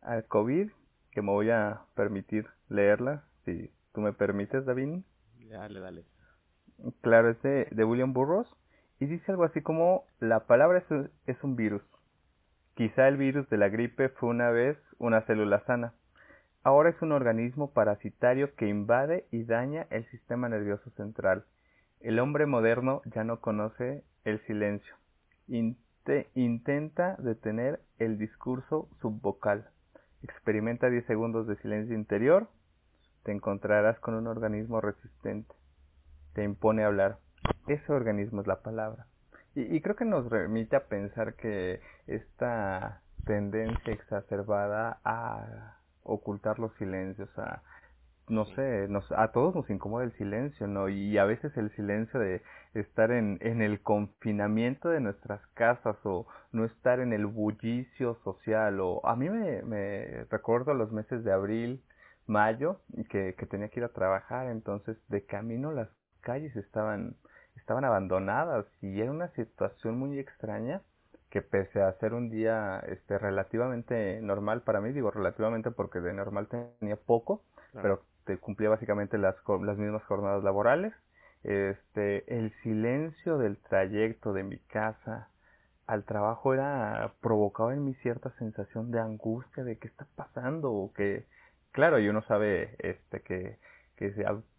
al 0.00 0.24
COVID 0.24 0.70
que 1.10 1.22
me 1.22 1.30
voy 1.30 1.50
a 1.50 1.82
permitir 1.94 2.46
leerla, 2.70 3.24
si 3.44 3.70
tú 3.92 4.00
me 4.00 4.14
permites, 4.14 4.64
David. 4.64 5.02
Dale, 5.50 5.80
dale. 5.80 6.13
Claro, 7.00 7.30
es 7.30 7.42
de, 7.42 7.84
William 7.84 8.12
Burroughs 8.12 8.50
y 9.00 9.06
dice 9.06 9.30
algo 9.30 9.44
así 9.44 9.62
como 9.62 10.04
la 10.20 10.40
palabra 10.40 10.82
es, 11.26 11.42
un 11.42 11.56
virus. 11.56 11.82
Quizá 12.74 13.08
el 13.08 13.16
virus 13.16 13.48
de 13.48 13.56
la 13.56 13.68
gripe 13.68 14.08
fue 14.08 14.28
una 14.28 14.50
vez 14.50 14.76
una 14.98 15.22
célula 15.22 15.60
sana. 15.66 15.94
Ahora 16.62 16.90
es 16.90 17.00
un 17.02 17.12
organismo 17.12 17.72
parasitario 17.72 18.54
que 18.56 18.68
invade 18.68 19.26
y 19.30 19.44
daña 19.44 19.86
el 19.90 20.04
sistema 20.10 20.48
nervioso 20.48 20.90
central. 20.90 21.44
El 22.00 22.18
hombre 22.18 22.46
moderno 22.46 23.02
ya 23.14 23.22
no 23.22 23.40
conoce 23.40 24.02
el 24.24 24.40
silencio. 24.46 24.94
intenta 26.34 27.16
detener 27.18 27.80
el 27.98 28.18
discurso 28.18 28.88
subvocal. 29.00 29.68
Experimenta 30.22 30.90
10 30.90 31.06
segundos 31.06 31.46
de 31.46 31.56
silencio 31.56 31.94
interior. 31.94 32.48
Te 33.22 33.32
encontrarás 33.32 33.98
con 34.00 34.14
un 34.14 34.26
organismo 34.26 34.80
resistente 34.80 35.54
te 36.34 36.44
impone 36.44 36.84
hablar. 36.84 37.18
Ese 37.66 37.92
organismo 37.92 38.42
es 38.42 38.46
la 38.46 38.62
palabra. 38.62 39.06
Y, 39.54 39.80
creo 39.82 39.94
que 39.94 40.04
nos 40.04 40.28
remite 40.28 40.74
a 40.74 40.86
pensar 40.86 41.34
que 41.34 41.80
esta 42.08 43.02
tendencia 43.24 43.92
exacerbada 43.92 44.98
a 45.04 45.78
ocultar 46.02 46.58
los 46.58 46.74
silencios, 46.74 47.30
a 47.38 47.62
no 48.26 48.46
sé, 48.46 48.88
nos, 48.88 49.10
a 49.12 49.28
todos 49.28 49.54
nos 49.54 49.68
incomoda 49.70 50.04
el 50.04 50.12
silencio, 50.14 50.66
¿no? 50.66 50.88
Y 50.88 51.18
a 51.18 51.24
veces 51.24 51.56
el 51.56 51.70
silencio 51.76 52.18
de 52.18 52.42
estar 52.72 53.10
en, 53.12 53.38
en 53.42 53.62
el 53.62 53.80
confinamiento 53.82 54.88
de 54.88 55.00
nuestras 55.00 55.46
casas 55.48 55.96
o 56.04 56.26
no 56.50 56.64
estar 56.64 57.00
en 57.00 57.12
el 57.12 57.26
bullicio 57.26 58.16
social 58.24 58.80
o 58.80 59.06
a 59.06 59.14
mí 59.14 59.28
me, 59.28 59.62
me 59.62 60.24
recuerdo 60.30 60.74
los 60.74 60.90
meses 60.90 61.22
de 61.22 61.32
abril, 61.32 61.82
mayo 62.26 62.80
que, 63.10 63.34
que 63.34 63.46
tenía 63.46 63.68
que 63.68 63.80
ir 63.80 63.84
a 63.84 63.92
trabajar, 63.92 64.48
entonces 64.48 64.96
de 65.08 65.24
camino 65.26 65.70
las 65.72 65.90
calles 66.24 66.56
estaban, 66.56 67.14
estaban 67.56 67.84
abandonadas 67.84 68.66
y 68.82 69.00
era 69.00 69.10
una 69.10 69.28
situación 69.28 69.98
muy 69.98 70.18
extraña 70.18 70.80
que 71.30 71.42
pese 71.42 71.82
a 71.82 71.92
ser 71.98 72.14
un 72.14 72.30
día 72.30 72.80
este, 72.88 73.18
relativamente 73.18 74.20
normal 74.22 74.62
para 74.62 74.80
mí, 74.80 74.92
digo 74.92 75.10
relativamente 75.10 75.70
porque 75.70 76.00
de 76.00 76.12
normal 76.12 76.48
tenía 76.48 76.96
poco, 76.96 77.42
pero 77.72 78.02
te 78.24 78.38
cumplía 78.38 78.70
básicamente 78.70 79.18
las, 79.18 79.34
las 79.62 79.76
mismas 79.76 80.04
jornadas 80.04 80.44
laborales, 80.44 80.94
este, 81.42 82.38
el 82.38 82.52
silencio 82.62 83.36
del 83.38 83.58
trayecto 83.58 84.32
de 84.32 84.44
mi 84.44 84.58
casa 84.58 85.28
al 85.86 86.04
trabajo 86.04 86.54
era 86.54 87.12
provocaba 87.20 87.74
en 87.74 87.84
mí 87.84 87.94
cierta 87.96 88.30
sensación 88.38 88.90
de 88.90 89.00
angustia 89.00 89.64
de 89.64 89.76
qué 89.76 89.88
está 89.88 90.06
pasando 90.16 90.72
o 90.72 90.92
que 90.94 91.26
claro 91.72 91.98
y 91.98 92.08
uno 92.08 92.22
sabe 92.22 92.76
este 92.78 93.20
que 93.20 93.58
que 93.96 94.12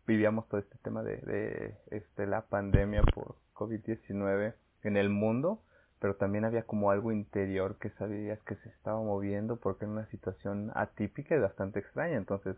vivíamos 0.08 0.48
todo 0.48 0.60
este 0.60 0.78
tema 0.80 1.04
de, 1.04 1.18
de 1.18 1.78
este, 1.91 2.28
la 2.28 2.41
pandemia 2.48 3.04
por 3.04 3.36
COVID-19 3.54 4.54
en 4.84 4.98
el 4.98 5.10
mundo, 5.10 5.62
pero 6.00 6.15
también 6.15 6.46
había 6.46 6.63
como 6.63 6.91
algo 6.91 7.12
interior 7.12 7.78
que 7.80 7.89
sabías 7.91 8.39
que 8.44 8.56
se 8.56 8.70
estaba 8.70 9.02
moviendo 9.02 9.58
porque 9.58 9.86
era 9.86 9.94
una 9.94 10.08
situación 10.08 10.72
atípica 10.76 11.36
y 11.36 11.39
bastante 11.39 11.80
extraña. 11.80 12.18
Entonces, 12.18 12.56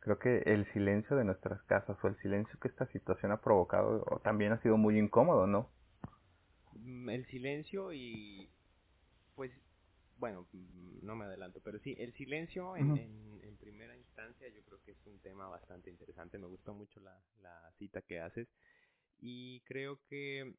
creo 0.00 0.18
que 0.18 0.38
el 0.46 0.70
silencio 0.72 1.16
de 1.16 1.24
nuestras 1.24 1.62
casas 1.62 1.96
o 2.02 2.08
el 2.08 2.16
silencio 2.16 2.58
que 2.60 2.68
esta 2.68 2.86
situación 2.86 3.32
ha 3.32 3.40
provocado 3.40 4.20
también 4.24 4.52
ha 4.52 4.60
sido 4.62 4.76
muy 4.76 4.98
incómodo, 4.98 5.46
¿no? 5.46 5.70
Mm, 6.74 7.10
el 7.10 7.26
silencio 7.26 7.92
y 7.92 8.50
pues 9.36 9.52
bueno, 10.18 10.46
mm, 10.52 11.04
no 11.06 11.16
me 11.16 11.24
adelanto, 11.24 11.60
pero 11.64 11.78
sí, 11.80 11.94
el 11.98 12.12
silencio 12.14 12.76
en, 12.76 12.96
en, 12.96 13.56
primera 13.58 13.94
yo 14.54 14.62
creo 14.64 14.80
que 14.82 14.92
es 14.92 15.06
un 15.06 15.18
tema 15.20 15.48
bastante 15.48 15.90
interesante, 15.90 16.38
me 16.38 16.46
gustó 16.46 16.74
mucho 16.74 17.00
la, 17.00 17.18
la 17.42 17.72
cita 17.78 18.02
que 18.02 18.20
haces 18.20 18.48
y 19.20 19.60
creo 19.60 20.00
que, 20.08 20.54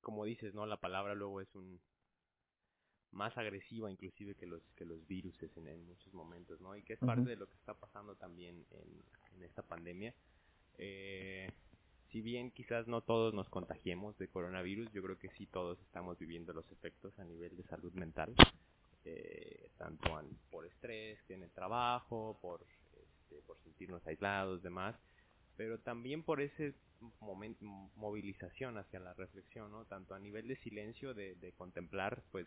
como 0.00 0.24
dices, 0.24 0.54
¿no? 0.54 0.66
La 0.66 0.80
palabra 0.80 1.14
luego 1.14 1.40
es 1.40 1.54
un 1.54 1.80
más 3.12 3.36
agresiva 3.38 3.90
inclusive 3.90 4.34
que 4.34 4.46
los 4.46 4.62
que 4.74 4.84
los 4.84 5.06
virus 5.06 5.40
en, 5.42 5.68
en 5.68 5.86
muchos 5.86 6.12
momentos, 6.12 6.60
¿no? 6.60 6.76
Y 6.76 6.82
que 6.82 6.94
es 6.94 7.00
parte 7.00 7.30
de 7.30 7.36
lo 7.36 7.48
que 7.48 7.56
está 7.56 7.74
pasando 7.74 8.16
también 8.16 8.66
en, 8.70 9.02
en 9.34 9.42
esta 9.42 9.62
pandemia. 9.62 10.14
Eh, 10.78 11.48
si 12.10 12.20
bien 12.20 12.50
quizás 12.50 12.86
no 12.86 13.00
todos 13.00 13.34
nos 13.34 13.48
contagiemos 13.48 14.16
de 14.18 14.28
coronavirus, 14.28 14.92
yo 14.92 15.02
creo 15.02 15.18
que 15.18 15.30
sí 15.30 15.46
todos 15.46 15.80
estamos 15.80 16.18
viviendo 16.18 16.52
los 16.52 16.70
efectos 16.70 17.18
a 17.18 17.24
nivel 17.24 17.56
de 17.56 17.64
salud 17.64 17.92
mental, 17.94 18.34
eh, 19.06 19.70
tanto 19.78 20.20
por 20.50 20.66
estrés 20.66 21.18
en 21.30 21.44
el 21.44 21.50
trabajo, 21.50 22.36
por, 22.42 22.60
este, 22.62 23.40
por 23.46 23.56
sentirnos 23.62 24.04
aislados, 24.06 24.62
demás, 24.62 24.96
pero 25.56 25.78
también 25.78 26.22
por 26.22 26.40
ese 26.40 26.74
momento, 27.20 27.64
movilización 27.94 28.78
hacia 28.78 28.98
la 28.98 29.14
reflexión, 29.14 29.70
¿no? 29.70 29.84
tanto 29.84 30.14
a 30.14 30.18
nivel 30.18 30.48
de 30.48 30.56
silencio, 30.56 31.14
de, 31.14 31.36
de 31.36 31.52
contemplar 31.52 32.22
pues 32.32 32.46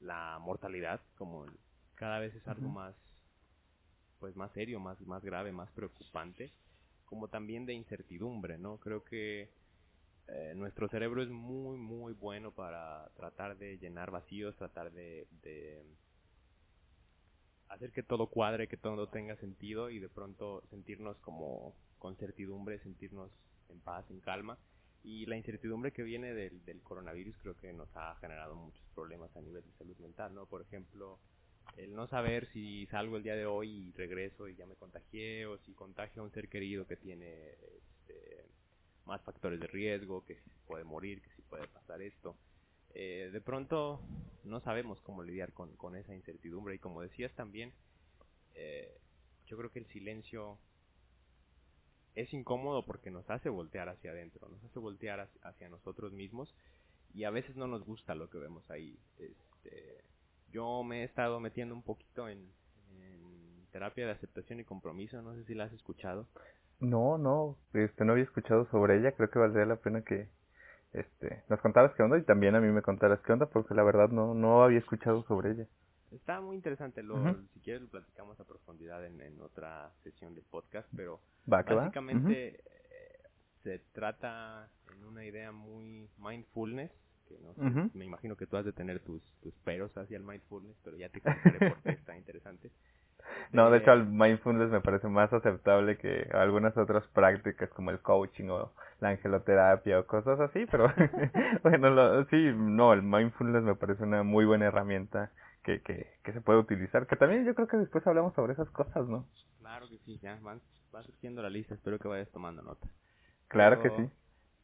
la 0.00 0.38
mortalidad 0.38 1.00
como 1.18 1.46
cada 1.94 2.18
vez 2.20 2.34
es 2.34 2.48
algo 2.48 2.68
más 2.68 2.94
pues 4.18 4.36
más 4.36 4.52
serio, 4.52 4.80
más, 4.80 5.00
más 5.02 5.22
grave, 5.22 5.52
más 5.52 5.70
preocupante 5.72 6.52
como 7.04 7.28
también 7.28 7.66
de 7.66 7.74
incertidumbre, 7.74 8.56
¿no? 8.56 8.78
Creo 8.78 9.04
que 9.04 9.50
eh, 10.32 10.54
nuestro 10.54 10.88
cerebro 10.88 11.22
es 11.22 11.28
muy, 11.28 11.76
muy 11.76 12.12
bueno 12.12 12.52
para 12.52 13.08
tratar 13.16 13.56
de 13.58 13.78
llenar 13.78 14.10
vacíos, 14.10 14.56
tratar 14.56 14.92
de, 14.92 15.26
hacer 17.68 17.92
que 17.92 18.02
todo 18.02 18.28
cuadre, 18.28 18.68
que 18.68 18.76
todo 18.76 19.08
tenga 19.08 19.36
sentido 19.36 19.90
y 19.90 19.98
de 19.98 20.08
pronto 20.08 20.62
sentirnos 20.70 21.16
como 21.18 21.74
con 21.98 22.16
certidumbre, 22.16 22.78
sentirnos 22.80 23.30
en 23.68 23.80
paz, 23.80 24.10
en 24.10 24.20
calma. 24.20 24.58
Y 25.02 25.24
la 25.26 25.36
incertidumbre 25.36 25.92
que 25.92 26.02
viene 26.02 26.34
del, 26.34 26.64
del 26.64 26.82
coronavirus 26.82 27.36
creo 27.38 27.56
que 27.56 27.72
nos 27.72 27.88
ha 27.96 28.14
generado 28.16 28.54
muchos 28.54 28.86
problemas 28.94 29.34
a 29.36 29.40
nivel 29.40 29.64
de 29.64 29.72
salud 29.78 29.96
mental, 29.98 30.34
¿no? 30.34 30.46
Por 30.46 30.60
ejemplo, 30.60 31.18
el 31.76 31.94
no 31.94 32.06
saber 32.06 32.46
si 32.52 32.86
salgo 32.86 33.16
el 33.16 33.22
día 33.22 33.36
de 33.36 33.46
hoy 33.46 33.70
y 33.70 33.92
regreso 33.92 34.48
y 34.48 34.56
ya 34.56 34.66
me 34.66 34.76
contagié 34.76 35.46
o 35.46 35.58
si 35.58 35.72
contagio 35.72 36.22
a 36.22 36.24
un 36.24 36.32
ser 36.32 36.48
querido 36.48 36.86
que 36.86 36.96
tiene 36.96 37.52
este, 37.52 38.46
más 39.06 39.22
factores 39.22 39.60
de 39.60 39.66
riesgo, 39.66 40.24
que 40.24 40.36
si 40.36 40.50
puede 40.66 40.84
morir, 40.84 41.20
que 41.22 41.30
si 41.30 41.42
puede 41.42 41.66
pasar 41.68 42.02
esto. 42.02 42.36
Eh, 42.94 43.30
de 43.32 43.40
pronto 43.40 44.00
no 44.44 44.60
sabemos 44.60 45.00
cómo 45.02 45.22
lidiar 45.22 45.52
con, 45.52 45.76
con, 45.76 45.96
esa 45.96 46.14
incertidumbre 46.14 46.74
y 46.74 46.78
como 46.78 47.02
decías 47.02 47.32
también, 47.34 47.72
eh, 48.54 48.98
yo 49.46 49.56
creo 49.56 49.70
que 49.70 49.78
el 49.78 49.86
silencio 49.86 50.58
es 52.14 52.32
incómodo 52.32 52.84
porque 52.84 53.10
nos 53.10 53.28
hace 53.30 53.48
voltear 53.48 53.88
hacia 53.88 54.10
adentro, 54.10 54.48
nos 54.48 54.62
hace 54.64 54.78
voltear 54.78 55.28
hacia 55.42 55.68
nosotros 55.68 56.12
mismos 56.12 56.54
y 57.14 57.24
a 57.24 57.30
veces 57.30 57.56
no 57.56 57.66
nos 57.66 57.84
gusta 57.84 58.14
lo 58.14 58.28
que 58.30 58.38
vemos 58.38 58.68
ahí. 58.70 58.98
Este, 59.18 60.04
yo 60.52 60.82
me 60.82 61.02
he 61.02 61.04
estado 61.04 61.40
metiendo 61.40 61.74
un 61.74 61.82
poquito 61.82 62.28
en, 62.28 62.48
terapia 63.72 64.04
de 64.04 64.12
aceptación 64.12 64.58
y 64.58 64.64
compromiso, 64.64 65.22
no 65.22 65.32
sé 65.36 65.44
si 65.44 65.54
la 65.54 65.64
has 65.64 65.72
escuchado. 65.72 66.26
No, 66.80 67.18
no, 67.18 67.56
este, 67.74 68.04
no 68.04 68.12
había 68.12 68.24
escuchado 68.24 68.66
sobre 68.70 68.98
ella, 68.98 69.12
creo 69.12 69.30
que 69.30 69.38
valdría 69.38 69.66
la 69.66 69.76
pena 69.76 70.02
que 70.02 70.28
este, 70.92 71.42
nos 71.48 71.60
contaras 71.60 71.94
qué 71.94 72.02
onda 72.02 72.18
y 72.18 72.22
también 72.22 72.54
a 72.54 72.60
mí 72.60 72.68
me 72.68 72.82
contaras 72.82 73.20
qué 73.20 73.32
onda, 73.32 73.46
porque 73.46 73.74
la 73.74 73.82
verdad 73.82 74.08
no, 74.08 74.34
no 74.34 74.62
había 74.62 74.78
escuchado 74.78 75.22
sobre 75.24 75.52
ella. 75.52 75.66
Está 76.10 76.40
muy 76.40 76.56
interesante, 76.56 77.02
lo, 77.04 77.16
si 77.54 77.60
quieres 77.60 77.82
lo 77.82 77.88
platicamos 77.88 78.40
a 78.40 78.44
profundidad 78.44 79.04
en, 79.06 79.40
otra 79.40 79.92
sesión 80.02 80.34
del 80.34 80.42
podcast, 80.44 80.88
pero 80.96 81.20
básicamente 81.46 82.56
eh, 82.56 82.60
se 83.62 83.78
trata 83.92 84.68
en 84.92 85.04
una 85.04 85.24
idea 85.24 85.52
muy 85.52 86.08
mindfulness, 86.18 86.90
que 87.28 87.38
no 87.38 87.54
sé, 87.54 87.90
me 87.96 88.04
imagino 88.04 88.36
que 88.36 88.46
tú 88.46 88.56
has 88.56 88.64
de 88.64 88.72
tener 88.72 88.98
tus, 89.00 89.22
tus 89.40 89.54
peros 89.58 89.96
hacia 89.96 90.16
el 90.16 90.24
mindfulness, 90.24 90.76
pero 90.82 90.96
ya 90.96 91.08
te 91.10 91.18
explicaré 91.18 91.68
por 91.68 91.82
qué 91.82 91.90
está 92.00 92.16
interesante. 92.16 92.72
No, 93.52 93.70
de 93.70 93.78
hecho, 93.78 93.92
el 93.92 94.06
mindfulness 94.06 94.70
me 94.70 94.80
parece 94.80 95.08
más 95.08 95.32
aceptable 95.32 95.98
que 95.98 96.28
algunas 96.32 96.76
otras 96.76 97.06
prácticas 97.08 97.70
como 97.70 97.90
el 97.90 98.00
coaching 98.00 98.48
o 98.48 98.72
la 99.00 99.10
angeloterapia 99.10 100.00
o 100.00 100.06
cosas 100.06 100.40
así, 100.40 100.66
pero 100.70 100.88
bueno, 101.62 101.90
lo- 101.90 102.24
sí, 102.26 102.52
no, 102.56 102.92
el 102.92 103.02
mindfulness 103.02 103.62
me 103.62 103.74
parece 103.76 104.02
una 104.04 104.22
muy 104.22 104.44
buena 104.44 104.66
herramienta 104.66 105.30
que, 105.64 105.80
que, 105.82 106.06
que 106.24 106.32
se 106.32 106.40
puede 106.40 106.58
utilizar, 106.60 107.06
que 107.06 107.16
también 107.16 107.44
yo 107.44 107.54
creo 107.54 107.68
que 107.68 107.76
después 107.78 108.06
hablamos 108.06 108.34
sobre 108.34 108.52
esas 108.54 108.70
cosas, 108.70 109.06
¿no? 109.08 109.26
Claro 109.58 109.88
que 109.88 109.98
sí, 109.98 110.18
ya 110.22 110.38
van, 110.42 110.60
va 110.94 111.02
surgiendo 111.04 111.42
la 111.42 111.50
lista, 111.50 111.74
espero 111.74 111.98
que 111.98 112.08
vayas 112.08 112.30
tomando 112.30 112.62
nota. 112.62 112.88
Claro 113.48 113.78
que 113.80 113.90
sí. 113.90 114.10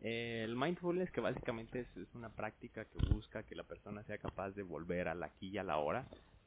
eh, 0.00 0.42
el 0.44 0.56
mindfulness 0.56 1.10
que 1.10 1.20
básicamente 1.20 1.80
es, 1.80 1.96
es 1.96 2.14
una 2.14 2.30
práctica 2.30 2.84
que 2.86 2.98
busca 3.12 3.42
que 3.42 3.54
la 3.54 3.64
persona 3.64 4.02
sea 4.04 4.18
capaz 4.18 4.50
de 4.50 4.62
volver 4.62 5.08
al 5.08 5.22
aquí 5.22 5.48
y 5.48 5.58
a 5.58 5.62
la 5.64 5.78
hora, 5.78 6.06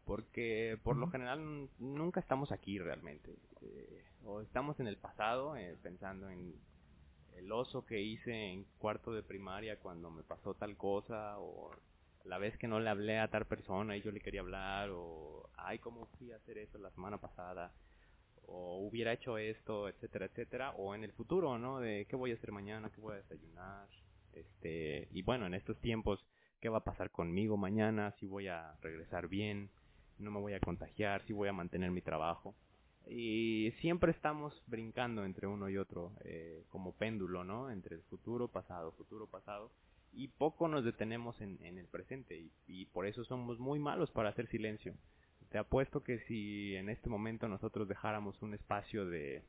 porque 0.10 0.80
por 0.84 0.98
lo 0.98 1.08
general 1.12 1.70
nunca 1.78 2.20
estamos 2.20 2.52
aquí 2.52 2.80
realmente. 2.80 3.36
eh, 3.62 4.04
o 4.26 4.42
estamos 4.42 4.80
en 4.80 4.88
el 4.88 4.98
pasado 4.98 5.56
eh, 5.56 5.78
pensando 5.84 6.32
en 6.32 6.56
el 7.38 7.52
oso 7.52 7.86
que 7.86 8.02
hice 8.02 8.34
en 8.34 8.66
cuarto 8.80 9.14
de 9.14 9.22
primaria 9.22 9.78
cuando 9.78 10.10
me 10.10 10.24
pasó 10.24 10.56
tal 10.56 10.76
cosa, 10.78 11.38
o 11.38 11.70
la 12.26 12.40
vez 12.40 12.58
que 12.58 12.68
no 12.68 12.80
le 12.80 12.90
hablé 12.90 13.20
a 13.20 13.30
tal 13.30 13.46
persona 13.46 13.96
y 13.96 14.02
yo 14.02 14.10
le 14.12 14.20
quería 14.20 14.42
hablar, 14.42 14.90
o 14.92 15.48
ay, 15.56 15.78
cómo 15.78 16.08
fui 16.18 16.32
a 16.32 16.38
hacer 16.38 16.58
eso 16.58 16.80
la 16.80 16.90
semana 16.90 17.20
pasada 17.20 17.72
o 18.48 18.80
hubiera 18.80 19.14
hecho 19.14 19.38
esto, 19.38 19.88
etcétera, 19.88 20.26
etcétera, 20.26 20.72
o 20.72 20.96
en 20.96 21.04
el 21.04 21.12
futuro, 21.14 21.60
¿no? 21.60 21.80
De 21.80 22.08
qué 22.10 22.16
voy 22.16 22.32
a 22.32 22.34
hacer 22.34 22.52
mañana, 22.52 22.90
qué 22.90 23.00
voy 23.00 23.14
a 23.14 23.18
desayunar, 23.18 23.88
este, 24.34 25.08
y 25.12 25.22
bueno, 25.22 25.46
en 25.46 25.54
estos 25.54 25.78
tiempos, 25.82 26.26
qué 26.62 26.68
va 26.68 26.80
a 26.80 26.84
pasar 26.84 27.12
conmigo 27.12 27.58
mañana, 27.58 28.16
si 28.20 28.26
voy 28.26 28.48
a 28.48 28.74
regresar 28.82 29.28
bien, 29.28 29.70
no 30.20 30.32
me 30.32 30.40
voy 30.40 30.54
a 30.54 30.60
contagiar, 30.60 31.24
si 31.26 31.34
voy 31.34 31.50
a 31.50 31.54
mantener 31.54 31.92
mi 31.92 32.02
trabajo. 32.02 32.56
Y 33.08 33.72
siempre 33.80 34.12
estamos 34.12 34.62
brincando 34.68 35.26
entre 35.26 35.48
uno 35.48 35.70
y 35.70 35.78
otro, 35.78 36.12
eh, 36.24 36.64
como 36.70 36.94
péndulo, 36.94 37.44
¿no? 37.44 37.72
Entre 37.72 37.96
el 37.96 38.04
futuro, 38.04 38.48
pasado, 38.48 38.92
futuro, 38.92 39.26
pasado. 39.28 39.72
Y 40.14 40.28
poco 40.28 40.68
nos 40.68 40.84
detenemos 40.84 41.40
en, 41.42 41.58
en 41.64 41.78
el 41.78 41.88
presente. 41.88 42.38
Y, 42.38 42.52
y 42.68 42.86
por 42.86 43.06
eso 43.06 43.24
somos 43.24 43.60
muy 43.60 43.80
malos 43.80 44.12
para 44.12 44.30
hacer 44.30 44.48
silencio. 44.48 44.94
Te 45.50 45.58
apuesto 45.58 46.04
que 46.04 46.20
si 46.20 46.76
en 46.76 46.90
este 46.90 47.10
momento 47.10 47.48
nosotros 47.48 47.88
dejáramos 47.88 48.40
un 48.44 48.54
espacio 48.54 49.06
de 49.06 49.44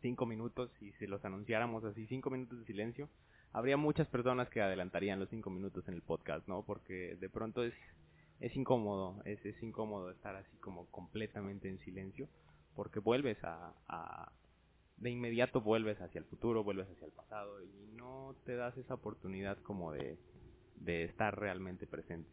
cinco 0.00 0.26
minutos 0.26 0.70
y 0.80 0.92
se 0.92 1.06
los 1.06 1.24
anunciáramos 1.24 1.84
así, 1.84 2.06
cinco 2.06 2.30
minutos 2.30 2.58
de 2.60 2.64
silencio, 2.64 3.08
habría 3.52 3.76
muchas 3.76 4.08
personas 4.08 4.48
que 4.50 4.60
adelantarían 4.60 5.20
los 5.20 5.28
cinco 5.28 5.50
minutos 5.50 5.86
en 5.88 5.94
el 5.94 6.02
podcast, 6.02 6.46
¿no? 6.48 6.62
Porque 6.64 7.16
de 7.16 7.28
pronto 7.28 7.62
es, 7.62 7.74
es 8.42 8.56
incómodo, 8.56 9.22
es, 9.24 9.44
es 9.46 9.62
incómodo 9.62 10.10
estar 10.10 10.34
así 10.34 10.56
como 10.58 10.86
completamente 10.90 11.68
en 11.68 11.78
silencio, 11.78 12.28
porque 12.74 12.98
vuelves 12.98 13.38
a, 13.44 13.72
a, 13.88 14.32
de 14.96 15.10
inmediato 15.10 15.60
vuelves 15.60 16.00
hacia 16.00 16.18
el 16.18 16.24
futuro, 16.24 16.64
vuelves 16.64 16.90
hacia 16.90 17.06
el 17.06 17.12
pasado 17.12 17.62
y 17.62 17.88
no 17.96 18.34
te 18.44 18.56
das 18.56 18.76
esa 18.76 18.94
oportunidad 18.94 19.58
como 19.58 19.92
de, 19.92 20.18
de 20.76 21.04
estar 21.04 21.38
realmente 21.38 21.86
presente. 21.86 22.28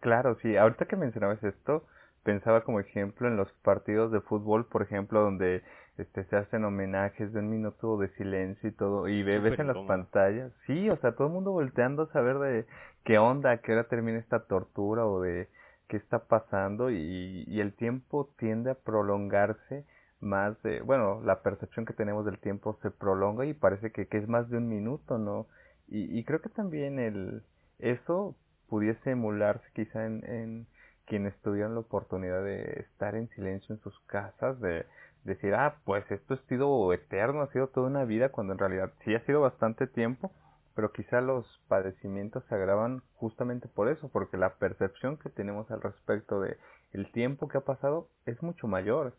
Claro, 0.00 0.36
sí. 0.42 0.56
Ahorita 0.56 0.86
que 0.86 0.96
mencionabas 0.96 1.42
esto, 1.44 1.86
pensaba 2.24 2.64
como 2.64 2.80
ejemplo 2.80 3.28
en 3.28 3.36
los 3.36 3.52
partidos 3.62 4.10
de 4.10 4.20
fútbol, 4.20 4.66
por 4.66 4.82
ejemplo, 4.82 5.20
donde 5.20 5.62
este 5.98 6.24
se 6.24 6.36
hacen 6.36 6.64
homenajes 6.64 7.32
de 7.32 7.40
un 7.40 7.50
minuto 7.50 7.98
de 7.98 8.08
silencio 8.16 8.68
y 8.68 8.72
todo, 8.72 9.08
y 9.08 9.22
ve- 9.22 9.40
ves 9.40 9.58
en 9.58 9.66
las 9.68 9.76
pantallas, 9.86 10.52
sí, 10.66 10.88
o 10.90 10.96
sea, 10.98 11.12
todo 11.12 11.28
el 11.28 11.32
mundo 11.34 11.52
volteando 11.52 12.04
a 12.04 12.12
saber 12.12 12.38
de 12.38 12.66
qué 13.04 13.18
onda, 13.18 13.50
a 13.52 13.58
qué 13.58 13.72
hora 13.72 13.84
termina 13.84 14.18
esta 14.18 14.40
tortura 14.46 15.06
o 15.06 15.20
de 15.20 15.48
qué 15.88 15.96
está 15.98 16.20
pasando 16.20 16.90
y, 16.90 17.44
y 17.46 17.60
el 17.60 17.74
tiempo 17.74 18.30
tiende 18.38 18.70
a 18.70 18.74
prolongarse 18.74 19.84
más 20.20 20.60
de, 20.62 20.80
bueno, 20.82 21.20
la 21.24 21.42
percepción 21.42 21.84
que 21.84 21.92
tenemos 21.94 22.24
del 22.24 22.38
tiempo 22.38 22.78
se 22.82 22.90
prolonga 22.90 23.44
y 23.44 23.54
parece 23.54 23.90
que, 23.92 24.06
que 24.06 24.18
es 24.18 24.28
más 24.28 24.48
de 24.50 24.58
un 24.58 24.68
minuto, 24.68 25.18
¿no? 25.18 25.46
Y, 25.88 26.18
y 26.18 26.24
creo 26.24 26.40
que 26.40 26.48
también 26.48 26.98
el, 26.98 27.42
eso 27.80 28.34
pudiese 28.68 29.10
emularse 29.10 29.64
quizá 29.74 30.06
en, 30.06 30.24
en 30.24 30.66
quienes 31.06 31.36
tuvieron 31.42 31.74
la 31.74 31.80
oportunidad 31.80 32.42
de 32.44 32.62
estar 32.88 33.14
en 33.16 33.28
silencio 33.30 33.74
en 33.74 33.80
sus 33.82 33.98
casas, 34.06 34.60
de 34.60 34.86
decir, 35.24 35.54
ah, 35.54 35.76
pues 35.84 36.08
esto 36.10 36.34
ha 36.34 36.48
sido 36.48 36.92
eterno, 36.92 37.42
ha 37.42 37.52
sido 37.52 37.68
toda 37.68 37.86
una 37.88 38.04
vida, 38.04 38.30
cuando 38.30 38.52
en 38.52 38.58
realidad 38.58 38.92
sí 39.04 39.14
ha 39.14 39.24
sido 39.24 39.40
bastante 39.40 39.86
tiempo, 39.86 40.32
pero 40.74 40.92
quizá 40.92 41.20
los 41.20 41.46
padecimientos 41.68 42.44
se 42.48 42.54
agravan 42.54 43.02
justamente 43.14 43.68
por 43.68 43.88
eso, 43.88 44.08
porque 44.08 44.36
la 44.36 44.54
percepción 44.54 45.16
que 45.18 45.28
tenemos 45.28 45.70
al 45.70 45.82
respecto 45.82 46.40
de 46.40 46.56
el 46.92 47.10
tiempo 47.12 47.48
que 47.48 47.58
ha 47.58 47.62
pasado 47.62 48.08
es 48.26 48.42
mucho 48.42 48.66
mayor. 48.66 49.14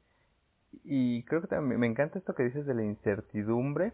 Y 0.83 1.23
creo 1.23 1.41
que 1.41 1.47
también 1.47 1.79
me 1.79 1.87
encanta 1.87 2.17
esto 2.17 2.33
que 2.33 2.43
dices 2.43 2.65
de 2.65 2.73
la 2.73 2.83
incertidumbre, 2.83 3.93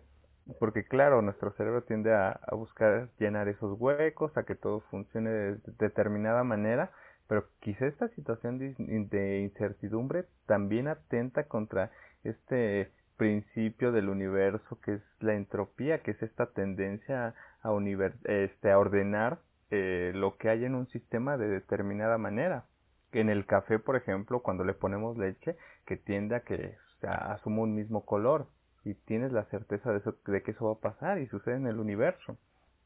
porque 0.60 0.86
claro, 0.86 1.22
nuestro 1.22 1.52
cerebro 1.52 1.84
tiende 1.84 2.14
a, 2.14 2.32
a 2.32 2.56
buscar 2.56 3.10
llenar 3.20 3.50
esos 3.50 3.80
huecos, 3.80 4.36
a 4.38 4.44
que 4.44 4.56
todo 4.56 4.80
funcione 4.90 5.30
de 5.30 5.58
determinada 5.78 6.44
manera, 6.44 6.92
pero 7.30 7.46
quizá 7.60 7.86
esta 7.86 8.08
situación 8.10 8.58
de, 8.58 9.40
incertidumbre 9.40 10.26
también 10.48 10.88
atenta 10.88 11.44
contra 11.44 11.92
este 12.24 12.92
principio 13.18 13.92
del 13.92 14.10
universo 14.10 14.80
que 14.82 14.96
es 14.96 15.02
la 15.20 15.36
entropía, 15.36 16.00
que 16.00 16.12
es 16.12 16.24
esta 16.24 16.48
tendencia 16.48 17.36
este, 18.24 18.72
a 18.72 18.80
ordenar 18.80 19.38
eh, 19.70 20.12
lo 20.16 20.38
que 20.38 20.50
hay 20.50 20.66
en 20.66 20.74
un 20.74 20.88
sistema 20.88 21.38
de 21.38 21.50
determinada 21.50 22.18
manera. 22.18 22.66
En 23.12 23.30
el 23.30 23.46
café, 23.46 23.78
por 23.78 23.96
ejemplo, 23.96 24.40
cuando 24.40 24.64
le 24.64 24.74
ponemos 24.74 25.16
leche, 25.16 25.56
que 25.86 25.98
tiende 25.98 26.36
a 26.36 26.40
que 26.40 26.78
asuma 27.04 27.62
un 27.62 27.76
mismo 27.76 28.06
color 28.06 28.48
y 28.84 28.96
tienes 28.96 29.32
la 29.32 29.46
certeza 29.46 29.92
de, 29.92 30.00
eso, 30.00 30.16
de 30.26 30.42
que 30.42 30.52
eso 30.52 30.66
va 30.66 30.74
a 30.74 30.94
pasar 30.94 31.20
y 31.20 31.28
sucede 31.28 31.58
en 31.58 31.68
el 31.68 31.78
universo. 31.78 32.38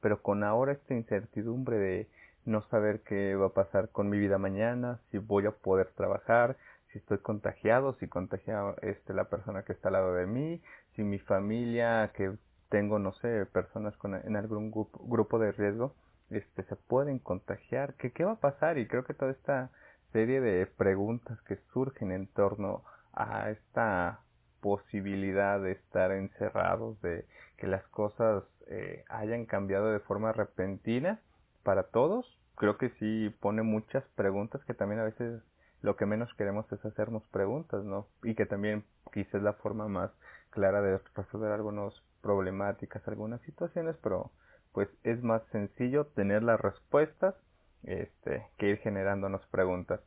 Pero 0.01 0.21
con 0.21 0.43
ahora 0.43 0.73
esta 0.73 0.95
incertidumbre 0.95 1.77
de 1.77 2.07
no 2.45 2.61
saber 2.69 3.01
qué 3.01 3.35
va 3.35 3.47
a 3.47 3.53
pasar 3.53 3.89
con 3.89 4.09
mi 4.09 4.19
vida 4.19 4.37
mañana, 4.37 4.99
si 5.11 5.17
voy 5.17 5.45
a 5.45 5.51
poder 5.51 5.91
trabajar, 5.95 6.57
si 6.91 6.99
estoy 6.99 7.19
contagiado, 7.19 7.95
si 7.99 8.07
contagia 8.07 8.75
este, 8.81 9.13
la 9.13 9.25
persona 9.25 9.63
que 9.63 9.73
está 9.73 9.89
al 9.89 9.93
lado 9.93 10.13
de 10.13 10.25
mí, 10.25 10.61
si 10.95 11.03
mi 11.03 11.19
familia, 11.19 12.11
que 12.15 12.33
tengo, 12.69 12.99
no 12.99 13.13
sé, 13.13 13.45
personas 13.47 13.95
con, 13.97 14.15
en 14.15 14.35
algún 14.35 14.71
grupo, 14.71 14.99
grupo 15.05 15.39
de 15.39 15.51
riesgo, 15.51 15.95
este, 16.29 16.63
se 16.63 16.75
pueden 16.75 17.19
contagiar, 17.19 17.95
¿Qué, 17.95 18.11
¿qué 18.11 18.23
va 18.25 18.33
a 18.33 18.39
pasar? 18.39 18.77
Y 18.77 18.87
creo 18.87 19.03
que 19.03 19.13
toda 19.13 19.31
esta 19.31 19.71
serie 20.11 20.41
de 20.41 20.65
preguntas 20.65 21.41
que 21.41 21.57
surgen 21.73 22.11
en 22.11 22.27
torno 22.27 22.83
a 23.13 23.49
esta 23.49 24.19
posibilidad 24.61 25.59
de 25.59 25.73
estar 25.73 26.11
encerrados, 26.11 27.01
de 27.01 27.25
que 27.57 27.67
las 27.67 27.83
cosas 27.87 28.43
eh, 28.67 29.03
hayan 29.09 29.45
cambiado 29.45 29.91
de 29.91 29.99
forma 29.99 30.31
repentina 30.31 31.19
para 31.63 31.83
todos, 31.83 32.25
creo 32.55 32.77
que 32.77 32.89
sí 32.99 33.33
pone 33.39 33.63
muchas 33.63 34.03
preguntas 34.15 34.63
que 34.65 34.73
también 34.73 35.01
a 35.01 35.05
veces 35.05 35.41
lo 35.81 35.95
que 35.95 36.05
menos 36.05 36.33
queremos 36.35 36.71
es 36.71 36.83
hacernos 36.85 37.23
preguntas, 37.31 37.83
¿no? 37.83 38.07
Y 38.23 38.35
que 38.35 38.45
también 38.45 38.85
quizás 39.11 39.41
la 39.41 39.53
forma 39.53 39.87
más 39.87 40.11
clara 40.49 40.81
de 40.81 40.99
resolver 41.15 41.51
algunas 41.51 41.93
problemáticas, 42.21 43.05
algunas 43.07 43.41
situaciones, 43.41 43.95
pero 44.01 44.31
pues 44.71 44.87
es 45.03 45.21
más 45.23 45.43
sencillo 45.51 46.05
tener 46.15 46.41
las 46.41 46.59
respuestas 46.59 47.35
este, 47.83 48.47
que 48.57 48.69
ir 48.69 48.77
generándonos 48.77 49.45
preguntas. 49.47 49.99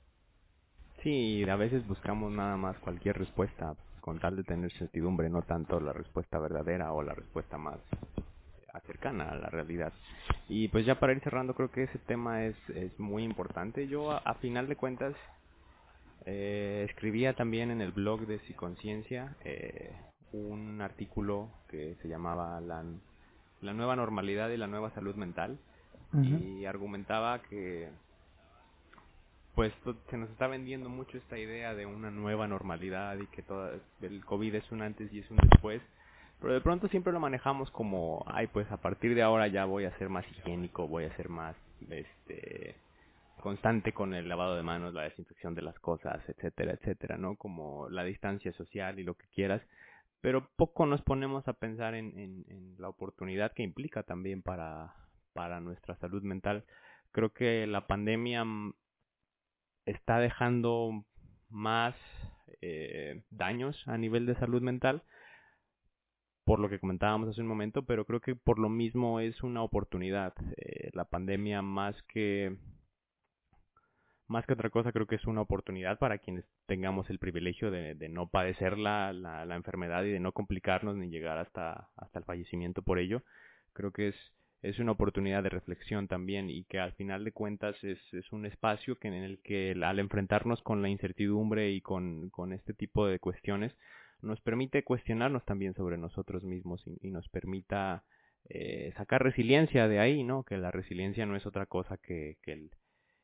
Sí, 1.03 1.49
a 1.49 1.57
veces 1.57 1.87
buscamos 1.87 2.33
nada 2.33 2.57
más 2.57 2.79
cualquier 2.79 3.19
respuesta 3.19 3.75
con 4.01 4.19
tal 4.19 4.37
de 4.37 4.45
tener 4.45 4.73
certidumbre, 4.73 5.29
no 5.29 5.43
tanto 5.43 5.79
la 5.79 5.93
respuesta 5.93 6.39
verdadera 6.39 6.93
o 6.93 7.03
la 7.03 7.15
respuesta 7.15 7.59
más 7.59 7.79
cercana 8.81 9.31
a 9.31 9.37
la 9.37 9.49
realidad. 9.49 9.93
Y 10.49 10.69
pues 10.69 10.85
ya 10.87 10.99
para 10.99 11.13
ir 11.13 11.21
cerrando, 11.21 11.55
creo 11.55 11.71
que 11.71 11.85
ese 11.85 11.99
tema 12.01 12.45
es, 12.45 12.57
es 12.71 12.99
muy 12.99 13.23
importante. 13.25 13.89
Yo 13.89 14.11
a, 14.13 14.19
a 14.19 14.35
final 14.35 14.69
de 14.69 14.77
cuentas 14.77 15.15
eh, 16.25 16.87
escribía 16.89 17.35
también 17.35 17.71
en 17.71 17.81
el 17.81 17.93
blog 17.93 18.27
de 18.27 18.41
Psiconciencia 18.41 19.37
eh, 19.45 19.93
un 20.33 20.81
artículo 20.81 21.49
que 21.69 21.97
se 22.03 22.09
llamaba 22.09 22.61
la, 22.61 22.85
la 23.61 23.73
nueva 23.73 23.95
normalidad 23.97 24.51
y 24.51 24.57
la 24.57 24.67
nueva 24.67 24.91
salud 24.91 25.15
mental 25.15 25.59
uh 26.13 26.17
-huh. 26.17 26.61
y 26.61 26.67
argumentaba 26.67 27.41
que 27.43 27.89
pues 29.55 29.73
se 30.11 30.19
nos 30.19 30.29
está 30.31 30.49
vendiendo 30.49 30.89
mucho 30.91 31.17
esta 31.17 31.39
idea 31.39 31.75
de 31.75 31.87
una 31.87 32.11
nueva 32.11 32.47
normalidad 32.47 33.17
y 33.19 33.27
que 33.29 33.43
todo 33.43 33.71
el 34.03 34.25
COVID 34.25 34.55
es 34.55 34.71
un 34.71 34.83
antes 34.83 35.11
y 35.13 35.21
es 35.21 35.31
un 35.31 35.39
después, 35.39 35.81
pero 36.41 36.55
de 36.55 36.61
pronto 36.61 36.89
siempre 36.89 37.13
lo 37.13 37.21
manejamos 37.21 37.71
como, 37.71 38.25
ay, 38.27 38.47
pues 38.49 38.71
a 38.71 38.77
partir 38.77 39.15
de 39.15 39.23
ahora 39.23 39.49
ya 39.49 39.65
voy 39.65 39.85
a 39.85 39.97
ser 39.99 40.09
más 40.09 40.27
higiénico, 40.31 40.87
voy 40.87 41.05
a 41.05 41.17
ser 41.17 41.29
más 41.29 41.57
este 41.91 42.77
constante 43.41 43.93
con 43.93 44.15
el 44.15 44.29
lavado 44.29 44.57
de 44.57 44.63
manos, 44.63 44.95
la 44.95 45.03
desinfección 45.03 45.55
de 45.55 45.63
las 45.63 45.79
cosas, 45.79 46.21
etcétera, 46.29 46.73
etcétera, 46.73 47.17
¿no? 47.17 47.37
Como 47.37 47.89
la 47.91 48.05
distancia 48.05 48.53
social 48.53 48.99
y 48.99 49.05
lo 49.05 49.15
que 49.15 49.27
quieras, 49.29 49.63
pero 50.21 50.49
poco 50.57 50.87
nos 50.87 51.03
ponemos 51.03 51.47
a 51.47 51.53
pensar 51.53 51.95
en, 51.95 52.19
en, 52.19 52.75
la 52.79 52.89
oportunidad 52.89 53.53
que 53.53 53.63
implica 53.63 54.03
también 54.03 54.43
para, 54.43 54.95
para 55.33 55.61
nuestra 55.61 55.97
salud 55.97 56.23
mental. 56.23 56.65
Creo 57.13 57.33
que 57.33 57.67
la 57.67 57.87
pandemia 57.87 58.45
mm, 58.45 58.75
está 59.85 60.19
dejando 60.19 61.05
más 61.49 61.95
eh, 62.61 63.23
daños 63.31 63.81
a 63.87 63.97
nivel 63.99 64.27
de 64.27 64.35
salud 64.35 64.63
mental, 64.63 65.03
por 66.47 66.61
lo 66.61 66.69
que 66.69 66.79
comentábamos 66.79 67.29
hace 67.29 67.41
un 67.41 67.49
momento, 67.49 67.85
pero 67.85 68.05
creo 68.05 68.21
que 68.21 68.37
por 68.37 68.61
lo 68.61 68.69
mismo 68.69 69.19
es 69.19 69.43
una 69.43 69.65
oportunidad. 69.65 70.33
Eh, 70.57 70.91
la 70.95 71.05
pandemia 71.05 71.61
más 71.61 72.01
que 72.05 72.57
más 74.29 74.47
que 74.47 74.53
otra 74.53 74.71
cosa 74.71 74.93
creo 74.93 75.07
que 75.09 75.17
es 75.17 75.27
una 75.27 75.41
oportunidad 75.41 75.99
para 75.99 76.19
quienes 76.19 76.45
tengamos 76.67 77.11
el 77.11 77.19
privilegio 77.19 77.73
de, 77.73 77.95
no 78.09 78.29
padecer 78.29 78.79
la, 78.79 79.13
la, 79.13 79.57
enfermedad 79.57 80.05
y 80.05 80.13
de 80.13 80.21
no 80.21 80.33
complicarnos 80.33 80.97
ni 80.97 81.09
llegar 81.09 81.39
hasta, 81.39 81.89
hasta 81.97 82.21
el 82.21 82.25
fallecimiento 82.25 82.83
por 82.83 83.01
ello. 83.01 83.23
Creo 83.73 83.93
que 83.93 84.09
es, 84.09 84.17
es 84.63 84.79
una 84.79 84.93
oportunidad 84.93 85.43
de 85.43 85.49
reflexión 85.49 86.07
también 86.07 86.49
y 86.49 86.63
que 86.65 86.79
al 86.79 86.93
final 86.93 87.25
de 87.25 87.33
cuentas 87.33 87.77
es, 87.83 87.99
es 88.13 88.31
un 88.33 88.47
espacio 88.47 88.97
que 89.01 89.09
en 89.09 89.15
el 89.15 89.41
que 89.43 89.75
al 89.83 89.99
enfrentarnos 89.99 90.63
con 90.63 90.81
la 90.81 90.91
incertidumbre 90.91 91.73
y 91.73 91.81
con, 91.81 92.31
con 92.31 92.53
este 92.53 92.73
tipo 92.73 93.07
de 93.09 93.19
cuestiones 93.19 93.75
nos 94.23 94.41
permite 94.41 94.85
cuestionarnos 94.85 95.45
también 95.45 95.75
sobre 95.75 95.99
nosotros 95.99 96.43
mismos 96.43 96.83
y, 96.87 97.11
nos 97.11 97.29
permita 97.29 98.05
eh, 98.49 98.93
sacar 98.97 99.23
resiliencia 99.23 99.89
de 99.89 99.99
ahí, 99.99 100.23
¿no? 100.23 100.45
Que 100.45 100.57
la 100.57 100.71
resiliencia 100.71 101.27
no 101.27 101.37
es 101.37 101.47
otra 101.47 101.67
cosa 101.67 101.97
que, 101.99 102.39
el 102.47 102.71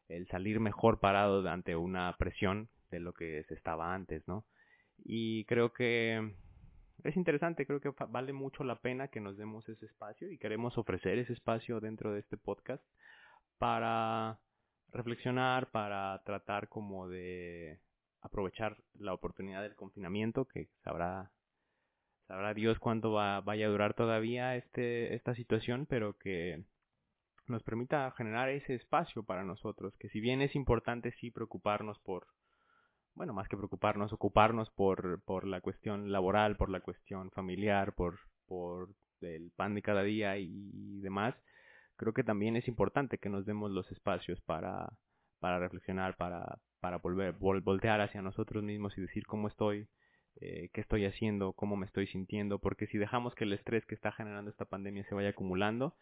el 0.08 0.26
salir 0.28 0.60
mejor 0.60 1.00
parado 1.00 1.48
ante 1.48 1.74
una 1.74 2.14
presión 2.18 2.68
de 2.90 3.00
lo 3.00 3.14
que 3.14 3.44
se 3.44 3.54
estaba 3.54 3.94
antes, 3.94 4.26
¿no? 4.28 4.44
Y 4.98 5.44
creo 5.46 5.72
que 5.72 6.34
es 7.02 7.16
interesante, 7.16 7.66
creo 7.66 7.80
que 7.80 7.92
vale 8.08 8.32
mucho 8.32 8.62
la 8.62 8.80
pena 8.80 9.08
que 9.08 9.20
nos 9.20 9.36
demos 9.36 9.68
ese 9.68 9.86
espacio 9.86 10.30
y 10.30 10.38
queremos 10.38 10.76
ofrecer 10.78 11.18
ese 11.18 11.32
espacio 11.32 11.80
dentro 11.80 12.12
de 12.12 12.20
este 12.20 12.36
podcast 12.36 12.84
para 13.58 14.38
reflexionar, 14.92 15.70
para 15.70 16.22
tratar 16.24 16.68
como 16.68 17.08
de 17.08 17.80
aprovechar 18.22 18.76
la 18.94 19.12
oportunidad 19.12 19.62
del 19.62 19.76
confinamiento 19.76 20.46
que 20.46 20.68
sabrá 20.84 21.30
sabrá 22.26 22.54
Dios 22.54 22.78
cuánto 22.78 23.12
va, 23.12 23.40
vaya 23.40 23.66
a 23.66 23.70
durar 23.70 23.94
todavía 23.94 24.56
este 24.56 25.14
esta 25.14 25.34
situación, 25.34 25.86
pero 25.86 26.16
que 26.16 26.64
nos 27.46 27.62
permita 27.62 28.10
generar 28.12 28.48
ese 28.48 28.74
espacio 28.74 29.22
para 29.24 29.44
nosotros, 29.44 29.94
que 29.98 30.08
si 30.08 30.20
bien 30.20 30.40
es 30.40 30.54
importante 30.54 31.12
sí 31.12 31.30
preocuparnos 31.30 31.98
por, 32.00 32.26
bueno, 33.14 33.32
más 33.32 33.48
que 33.48 33.56
preocuparnos, 33.56 34.12
ocuparnos 34.12 34.70
por, 34.70 35.22
por 35.24 35.46
la 35.46 35.60
cuestión 35.60 36.10
laboral, 36.12 36.56
por 36.56 36.70
la 36.70 36.80
cuestión 36.80 37.30
familiar, 37.30 37.94
por, 37.94 38.20
por 38.46 38.90
el 39.20 39.50
pan 39.54 39.74
de 39.74 39.82
cada 39.82 40.02
día 40.02 40.38
y, 40.38 41.00
demás, 41.00 41.34
creo 41.96 42.12
que 42.12 42.24
también 42.24 42.56
es 42.56 42.68
importante 42.68 43.18
que 43.18 43.28
nos 43.28 43.44
demos 43.44 43.70
los 43.70 43.90
espacios 43.92 44.40
para, 44.42 44.92
para 45.40 45.58
reflexionar, 45.58 46.16
para, 46.16 46.58
para 46.82 46.98
volver, 46.98 47.36
voltear 47.38 48.00
hacia 48.00 48.22
nosotros 48.22 48.64
mismos 48.64 48.98
y 48.98 49.02
decir 49.02 49.24
cómo 49.24 49.46
estoy, 49.46 49.86
eh, 50.40 50.68
qué 50.74 50.80
estoy 50.80 51.06
haciendo, 51.06 51.52
cómo 51.52 51.76
me 51.76 51.86
estoy 51.86 52.08
sintiendo, 52.08 52.58
porque 52.58 52.88
si 52.88 52.98
dejamos 52.98 53.36
que 53.36 53.44
el 53.44 53.52
estrés 53.52 53.86
que 53.86 53.94
está 53.94 54.10
generando 54.10 54.50
esta 54.50 54.64
pandemia 54.64 55.04
se 55.04 55.14
vaya 55.14 55.28
acumulando, 55.28 55.94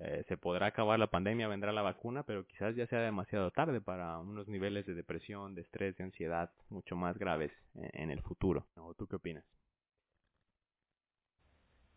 eh, 0.00 0.26
se 0.28 0.36
podrá 0.36 0.66
acabar 0.66 0.98
la 0.98 1.06
pandemia, 1.06 1.48
vendrá 1.48 1.72
la 1.72 1.80
vacuna, 1.80 2.24
pero 2.24 2.44
quizás 2.46 2.76
ya 2.76 2.86
sea 2.88 3.00
demasiado 3.00 3.50
tarde 3.52 3.80
para 3.80 4.18
unos 4.18 4.48
niveles 4.48 4.84
de 4.84 4.92
depresión, 4.92 5.54
de 5.54 5.62
estrés, 5.62 5.96
de 5.96 6.04
ansiedad 6.04 6.50
mucho 6.68 6.94
más 6.94 7.16
graves 7.16 7.50
en, 7.74 8.10
el 8.10 8.20
futuro. 8.20 8.66
¿O 8.76 8.92
tú 8.92 9.06
qué 9.06 9.16
opinas? 9.16 9.46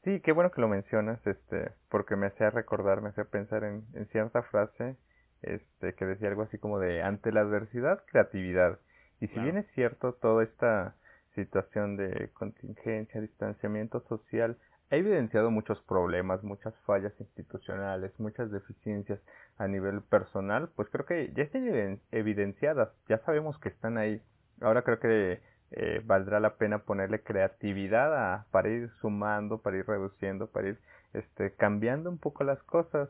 Sí, 0.06 0.22
qué 0.22 0.32
bueno 0.32 0.52
que 0.52 0.62
lo 0.62 0.70
mencionas, 0.70 1.20
este, 1.28 1.74
porque 1.90 2.16
me 2.16 2.28
hacía 2.28 2.50
recordar, 2.50 3.02
me 3.02 3.10
hacía 3.10 3.26
pensar 3.26 3.66
en, 3.66 3.86
en 3.94 4.08
cierta 4.08 4.42
frase, 4.44 4.96
este, 5.42 5.94
que 5.94 6.06
decía 6.06 6.30
algo 6.30 6.44
así 6.44 6.58
como 6.58 6.80
de 6.80 7.02
ante 7.02 7.32
la 7.32 7.42
adversidad, 7.42 8.04
creatividad. 8.06 8.80
Y 9.20 9.28
si 9.28 9.40
bien 9.40 9.58
es 9.58 9.68
cierto 9.74 10.14
toda 10.14 10.44
esta 10.44 10.96
situación 11.36 11.96
de 11.96 12.30
contingencia, 12.34 13.22
distanciamiento 13.22 14.02
social, 14.08 14.58
ha 14.90 14.96
evidenciado 14.98 15.52
muchos 15.52 15.82
problemas, 15.84 16.44
muchas 16.44 16.76
fallas 16.86 17.14
institucionales, 17.20 18.12
muchas 18.20 18.52
deficiencias 18.52 19.20
a 19.58 19.68
nivel 19.68 20.02
personal, 20.02 20.70
pues 20.76 20.90
creo 20.90 21.06
que 21.06 21.32
ya 21.34 21.44
están 21.44 22.00
evidenciadas, 22.12 22.90
ya 23.08 23.20
sabemos 23.20 23.58
que 23.60 23.70
están 23.70 23.98
ahí. 23.98 24.22
Ahora 24.60 24.82
creo 24.82 25.00
que 25.00 25.40
eh, 25.72 26.02
valdrá 26.04 26.42
la 26.42 26.56
pena 26.58 26.80
ponerle 26.80 27.22
creatividad 27.22 28.14
a, 28.14 28.46
para 28.52 28.70
ir 28.70 28.90
sumando, 29.00 29.62
para 29.62 29.78
ir 29.78 29.88
reduciendo, 29.88 30.48
para 30.48 30.70
ir 30.70 30.80
este, 31.14 31.54
cambiando 31.54 32.10
un 32.10 32.18
poco 32.18 32.44
las 32.44 32.62
cosas. 32.64 33.10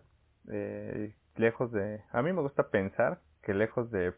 Eh, 0.51 1.15
lejos 1.35 1.71
de... 1.71 2.01
A 2.11 2.21
mí 2.21 2.33
me 2.33 2.41
gusta 2.41 2.69
pensar 2.69 3.19
que 3.41 3.53
lejos 3.53 3.91
de 3.91 4.13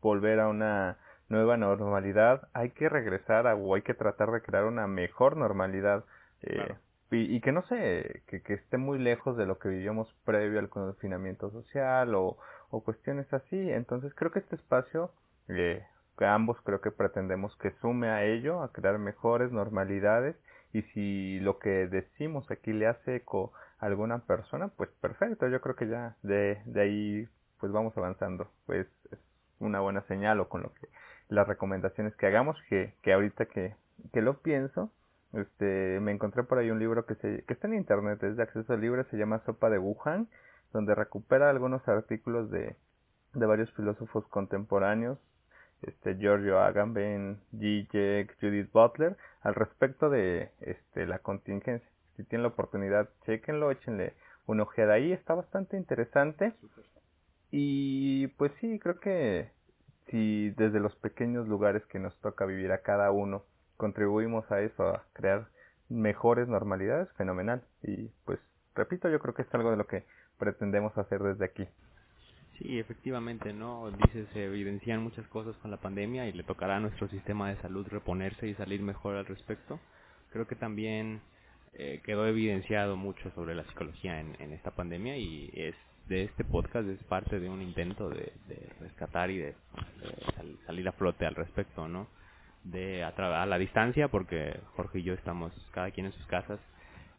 volver 0.00 0.40
a 0.40 0.48
una 0.48 0.98
nueva 1.28 1.56
normalidad, 1.56 2.48
hay 2.52 2.70
que 2.70 2.88
regresar 2.88 3.46
a, 3.46 3.54
o 3.54 3.74
hay 3.74 3.82
que 3.82 3.94
tratar 3.94 4.30
de 4.30 4.42
crear 4.42 4.64
una 4.64 4.86
mejor 4.86 5.36
normalidad 5.36 6.04
eh, 6.42 6.76
y, 7.10 7.40
que 7.40 7.52
no 7.52 7.62
sé, 7.66 8.22
que, 8.26 8.42
que, 8.42 8.54
esté 8.54 8.78
muy 8.78 8.98
lejos 8.98 9.36
de 9.36 9.46
lo 9.46 9.58
que 9.58 9.68
vivíamos 9.68 10.12
previo 10.24 10.58
al 10.58 10.68
confinamiento 10.68 11.50
social 11.50 12.14
o, 12.14 12.36
o 12.70 12.82
cuestiones 12.82 13.32
así. 13.32 13.70
Entonces 13.70 14.12
creo 14.14 14.32
que 14.32 14.40
este 14.40 14.56
espacio, 14.56 15.12
eh, 15.48 15.84
que 16.18 16.26
ambos 16.26 16.60
creo 16.62 16.80
que 16.80 16.90
pretendemos 16.90 17.56
que 17.58 17.70
sume 17.80 18.08
a 18.08 18.24
ello, 18.24 18.62
a 18.62 18.72
crear 18.72 18.98
mejores 18.98 19.52
normalidades 19.52 20.36
y 20.72 20.82
si 20.82 21.38
lo 21.40 21.58
que 21.58 21.86
decimos 21.86 22.50
aquí 22.50 22.72
le 22.72 22.88
hace 22.88 23.16
eco 23.16 23.52
alguna 23.78 24.18
persona, 24.20 24.68
pues 24.68 24.90
perfecto, 25.00 25.48
yo 25.48 25.60
creo 25.60 25.76
que 25.76 25.88
ya 25.88 26.16
de, 26.22 26.62
de 26.64 26.80
ahí 26.80 27.28
pues 27.58 27.72
vamos 27.72 27.96
avanzando, 27.96 28.50
pues 28.66 28.86
es 29.10 29.18
una 29.58 29.80
buena 29.80 30.02
señal 30.02 30.40
o 30.40 30.48
con 30.48 30.62
lo 30.62 30.72
que 30.74 30.88
las 31.28 31.48
recomendaciones 31.48 32.14
que 32.16 32.26
hagamos, 32.26 32.56
que, 32.68 32.94
que 33.02 33.12
ahorita 33.12 33.46
que, 33.46 33.74
que 34.12 34.22
lo 34.22 34.38
pienso, 34.38 34.90
este, 35.32 35.98
me 36.00 36.12
encontré 36.12 36.44
por 36.44 36.58
ahí 36.58 36.70
un 36.70 36.78
libro 36.78 37.04
que, 37.06 37.14
se, 37.16 37.42
que 37.44 37.52
está 37.52 37.66
en 37.66 37.74
internet, 37.74 38.22
es 38.22 38.36
de 38.36 38.42
acceso 38.42 38.76
libre, 38.76 39.04
se 39.10 39.16
llama 39.16 39.42
Sopa 39.44 39.70
de 39.70 39.78
Wuhan, 39.78 40.28
donde 40.72 40.94
recupera 40.94 41.50
algunos 41.50 41.86
artículos 41.88 42.50
de, 42.50 42.76
de 43.34 43.46
varios 43.46 43.70
filósofos 43.72 44.26
contemporáneos, 44.28 45.18
este, 45.82 46.16
Giorgio 46.16 46.60
Agamben, 46.60 47.38
Zizek, 47.50 48.36
Judith 48.40 48.70
Butler, 48.72 49.16
al 49.42 49.54
respecto 49.54 50.08
de 50.08 50.52
este, 50.60 51.06
la 51.06 51.18
contingencia. 51.18 51.88
Si 52.16 52.24
tienen 52.24 52.42
la 52.42 52.48
oportunidad, 52.48 53.08
chequenlo, 53.24 53.70
échenle 53.70 54.14
una 54.46 54.62
ojeada 54.62 54.94
ahí, 54.94 55.12
está 55.12 55.34
bastante 55.34 55.76
interesante. 55.76 56.54
Y 57.50 58.28
pues 58.28 58.52
sí, 58.60 58.78
creo 58.78 59.00
que 59.00 59.50
si 60.10 60.50
desde 60.50 60.80
los 60.80 60.94
pequeños 60.96 61.48
lugares 61.48 61.84
que 61.86 61.98
nos 61.98 62.16
toca 62.20 62.46
vivir 62.46 62.72
a 62.72 62.82
cada 62.82 63.10
uno, 63.10 63.44
contribuimos 63.76 64.50
a 64.50 64.60
eso, 64.60 64.88
a 64.88 65.04
crear 65.12 65.48
mejores 65.88 66.48
normalidades, 66.48 67.08
fenomenal. 67.12 67.62
Y 67.82 68.08
pues, 68.24 68.38
repito, 68.74 69.08
yo 69.08 69.18
creo 69.20 69.34
que 69.34 69.42
es 69.42 69.54
algo 69.54 69.70
de 69.70 69.76
lo 69.76 69.86
que 69.86 70.04
pretendemos 70.38 70.96
hacer 70.98 71.22
desde 71.22 71.44
aquí. 71.44 71.66
Sí, 72.58 72.78
efectivamente, 72.78 73.52
¿no? 73.52 73.90
Dices, 73.90 74.28
se 74.32 74.44
evidencian 74.44 75.02
muchas 75.02 75.26
cosas 75.28 75.54
con 75.56 75.70
la 75.70 75.76
pandemia 75.76 76.26
y 76.26 76.32
le 76.32 76.42
tocará 76.42 76.76
a 76.76 76.80
nuestro 76.80 77.06
sistema 77.08 77.50
de 77.50 77.60
salud 77.60 77.86
reponerse 77.88 78.48
y 78.48 78.54
salir 78.54 78.80
mejor 78.80 79.16
al 79.16 79.26
respecto. 79.26 79.78
Creo 80.32 80.46
que 80.46 80.56
también 80.56 81.20
eh, 81.78 82.00
quedó 82.04 82.26
evidenciado 82.26 82.96
mucho 82.96 83.30
sobre 83.32 83.54
la 83.54 83.64
psicología 83.64 84.18
en, 84.20 84.34
en, 84.40 84.52
esta 84.52 84.70
pandemia 84.70 85.18
y 85.18 85.50
es 85.54 85.74
de 86.08 86.24
este 86.24 86.42
podcast 86.42 86.88
es 86.88 87.02
parte 87.04 87.38
de 87.38 87.50
un 87.50 87.60
intento 87.60 88.08
de, 88.08 88.32
de 88.48 88.68
rescatar 88.80 89.30
y 89.30 89.38
de, 89.38 89.54
salir 90.64 90.88
a 90.88 90.92
flote 90.92 91.26
al 91.26 91.34
respecto, 91.34 91.86
¿no? 91.86 92.06
de 92.64 93.04
a, 93.04 93.08
a, 93.08 93.46
la 93.46 93.58
distancia 93.58 94.08
porque 94.08 94.58
Jorge 94.74 95.00
y 95.00 95.02
yo 95.02 95.12
estamos 95.12 95.52
cada 95.72 95.90
quien 95.90 96.06
en 96.06 96.12
sus 96.12 96.26
casas. 96.26 96.58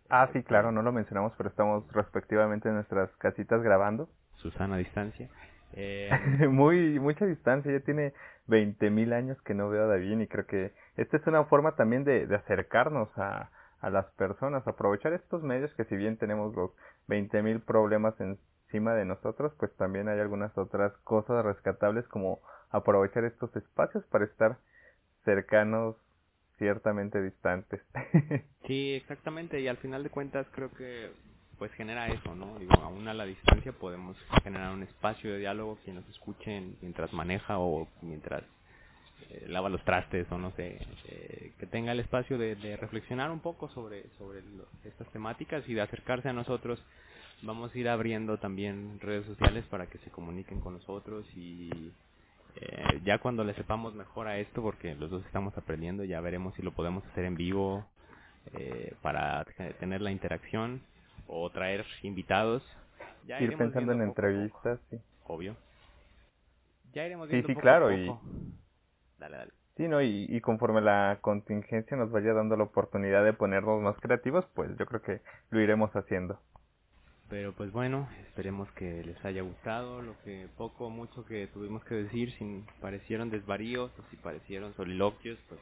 Ah, 0.09 0.27
sí, 0.33 0.41
claro, 0.41 0.71
no 0.71 0.81
lo 0.81 0.91
mencionamos, 0.91 1.33
pero 1.37 1.49
estamos 1.49 1.83
respectivamente 1.91 2.67
en 2.67 2.75
nuestras 2.75 3.11
casitas 3.17 3.61
grabando. 3.61 4.09
Susana 4.37 4.77
distancia. 4.77 5.29
Eh... 5.73 6.09
Muy 6.49 6.99
mucha 6.99 7.25
distancia, 7.25 7.71
ya 7.71 7.81
tiene 7.81 8.13
20.000 8.47 8.89
mil 8.89 9.13
años 9.13 9.39
que 9.43 9.53
no 9.53 9.69
veo 9.69 9.83
a 9.83 9.87
David 9.87 10.19
y 10.19 10.27
creo 10.27 10.47
que 10.47 10.71
esta 10.95 11.17
es 11.17 11.27
una 11.27 11.43
forma 11.43 11.75
también 11.75 12.03
de, 12.03 12.25
de 12.25 12.35
acercarnos 12.35 13.09
a, 13.17 13.51
a 13.81 13.89
las 13.89 14.05
personas, 14.13 14.67
aprovechar 14.67 15.13
estos 15.13 15.43
medios 15.43 15.73
que 15.75 15.85
si 15.85 15.95
bien 15.95 16.17
tenemos 16.17 16.55
los 16.55 16.71
20.000 17.07 17.43
mil 17.43 17.59
problemas 17.61 18.15
encima 18.19 18.93
de 18.93 19.05
nosotros, 19.05 19.53
pues 19.59 19.75
también 19.77 20.09
hay 20.09 20.19
algunas 20.19 20.57
otras 20.57 20.93
cosas 21.03 21.45
rescatables 21.45 22.07
como 22.07 22.39
aprovechar 22.71 23.23
estos 23.23 23.55
espacios 23.55 24.03
para 24.05 24.25
estar 24.25 24.57
cercanos, 25.23 25.95
ciertamente 26.57 27.21
distantes. 27.21 27.81
sí, 28.67 28.93
exactamente, 28.93 29.59
y 29.59 29.67
al 29.67 29.77
final 29.77 30.03
de 30.03 30.09
cuentas 30.09 30.47
creo 30.53 30.71
que 30.71 31.11
pues 31.57 31.71
genera 31.73 32.07
eso, 32.07 32.35
¿no? 32.35 32.59
Digo, 32.59 32.73
aún 32.81 33.07
a 33.07 33.13
la 33.13 33.25
distancia 33.25 33.71
podemos 33.71 34.15
generar 34.43 34.73
un 34.73 34.83
espacio 34.83 35.31
de 35.33 35.39
diálogo, 35.39 35.79
quien 35.83 35.95
nos 35.95 36.07
escuche 36.09 36.61
mientras 36.81 37.11
maneja 37.13 37.57
o 37.57 37.87
mientras 38.01 38.43
eh, 39.29 39.45
lava 39.47 39.69
los 39.69 39.83
trastes 39.83 40.31
o 40.31 40.37
no 40.37 40.51
sé, 40.51 40.79
eh, 41.07 41.51
que 41.59 41.65
tenga 41.67 41.91
el 41.91 41.99
espacio 41.99 42.37
de, 42.37 42.55
de, 42.55 42.77
reflexionar 42.77 43.31
un 43.31 43.39
poco 43.39 43.69
sobre, 43.69 44.05
sobre 44.17 44.41
estas 44.85 45.07
temáticas 45.09 45.67
y 45.67 45.73
de 45.73 45.81
acercarse 45.81 46.29
a 46.29 46.33
nosotros. 46.33 46.81
Vamos 47.41 47.73
a 47.73 47.77
ir 47.77 47.87
abriendo 47.89 48.37
también 48.37 48.99
redes 48.99 49.25
sociales 49.25 49.65
para 49.69 49.87
que 49.87 49.99
se 49.99 50.09
comuniquen 50.09 50.59
con 50.59 50.73
nosotros 50.73 51.25
y 51.35 51.91
eh, 52.59 53.01
ya 53.03 53.19
cuando 53.19 53.43
le 53.43 53.53
sepamos 53.53 53.93
mejor 53.93 54.27
a 54.27 54.39
esto, 54.39 54.61
porque 54.61 54.95
los 54.95 55.11
dos 55.11 55.23
estamos 55.25 55.55
aprendiendo, 55.57 56.03
ya 56.03 56.19
veremos 56.21 56.55
si 56.55 56.63
lo 56.63 56.71
podemos 56.71 57.05
hacer 57.07 57.25
en 57.25 57.35
vivo 57.35 57.85
eh, 58.53 58.95
para 59.01 59.45
tener 59.79 60.01
la 60.01 60.11
interacción 60.11 60.81
o 61.27 61.49
traer 61.51 61.85
invitados. 62.01 62.63
Ya 63.27 63.39
ir 63.41 63.55
pensando 63.57 63.91
en 63.91 64.01
entrevistas, 64.01 64.79
sí. 64.89 64.97
Obvio. 65.25 65.55
Ya 66.93 67.05
iremos 67.05 67.27
viendo 67.27 67.47
Sí, 67.47 67.53
sí, 67.53 67.59
claro. 67.59 67.95
Y... 67.95 68.11
Dale, 69.17 69.37
dale. 69.37 69.51
Sí, 69.77 69.87
¿no? 69.87 70.01
Y, 70.01 70.25
y 70.29 70.41
conforme 70.41 70.81
la 70.81 71.19
contingencia 71.21 71.95
nos 71.97 72.11
vaya 72.11 72.33
dando 72.33 72.55
la 72.57 72.63
oportunidad 72.63 73.23
de 73.23 73.33
ponernos 73.33 73.81
más 73.81 73.95
creativos, 73.99 74.45
pues 74.55 74.75
yo 74.77 74.85
creo 74.85 75.01
que 75.01 75.21
lo 75.51 75.61
iremos 75.61 75.91
haciendo. 75.95 76.39
Pero 77.29 77.53
pues 77.53 77.71
bueno, 77.71 78.09
esperemos 78.27 78.71
que 78.71 79.03
les 79.03 79.23
haya 79.25 79.41
gustado 79.41 80.01
lo 80.01 80.17
que 80.23 80.47
poco 80.57 80.87
o 80.87 80.89
mucho 80.89 81.25
que 81.25 81.47
tuvimos 81.47 81.83
que 81.83 81.95
decir, 81.95 82.31
si 82.37 82.63
parecieron 82.79 83.29
desvaríos 83.29 83.91
o 83.99 84.03
si 84.09 84.15
parecieron 84.15 84.73
soliloquios, 84.75 85.37
pues 85.49 85.59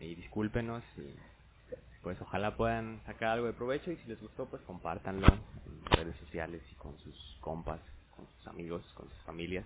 ahí 0.00 0.14
discúlpenos 0.14 0.82
y 0.96 1.14
pues 2.02 2.20
ojalá 2.20 2.56
puedan 2.56 3.02
sacar 3.04 3.30
algo 3.30 3.46
de 3.46 3.52
provecho 3.52 3.90
y 3.90 3.96
si 3.96 4.08
les 4.08 4.20
gustó 4.20 4.46
pues 4.46 4.62
compártanlo 4.62 5.26
en 5.26 5.84
redes 5.96 6.16
sociales 6.18 6.62
y 6.70 6.74
con 6.76 6.96
sus 6.98 7.38
compas, 7.40 7.80
con 8.14 8.26
sus 8.36 8.46
amigos, 8.46 8.84
con 8.94 9.08
sus 9.08 9.22
familias 9.24 9.64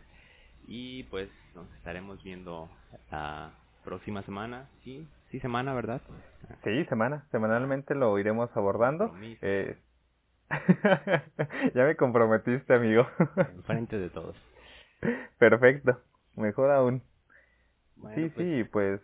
y 0.68 1.04
pues 1.04 1.30
nos 1.54 1.66
estaremos 1.74 2.22
viendo 2.22 2.68
la 3.10 3.52
próxima 3.84 4.22
semana, 4.22 4.68
sí, 4.84 5.08
sí 5.30 5.40
semana, 5.40 5.74
¿verdad? 5.74 6.02
Sí, 6.62 6.84
semana, 6.84 7.26
semanalmente 7.30 7.94
lo 7.94 8.18
iremos 8.18 8.54
abordando. 8.54 9.12
Eh, 9.40 9.78
ya 11.74 11.84
me 11.84 11.96
comprometiste, 11.96 12.74
amigo. 12.74 13.06
frente 13.64 13.98
de 13.98 14.10
todos. 14.10 14.36
Perfecto. 15.38 16.00
Mejor 16.36 16.70
aún. 16.70 17.02
sí, 18.14 18.28
pues 18.28 18.32
sí, 18.36 18.64
pues. 18.64 19.00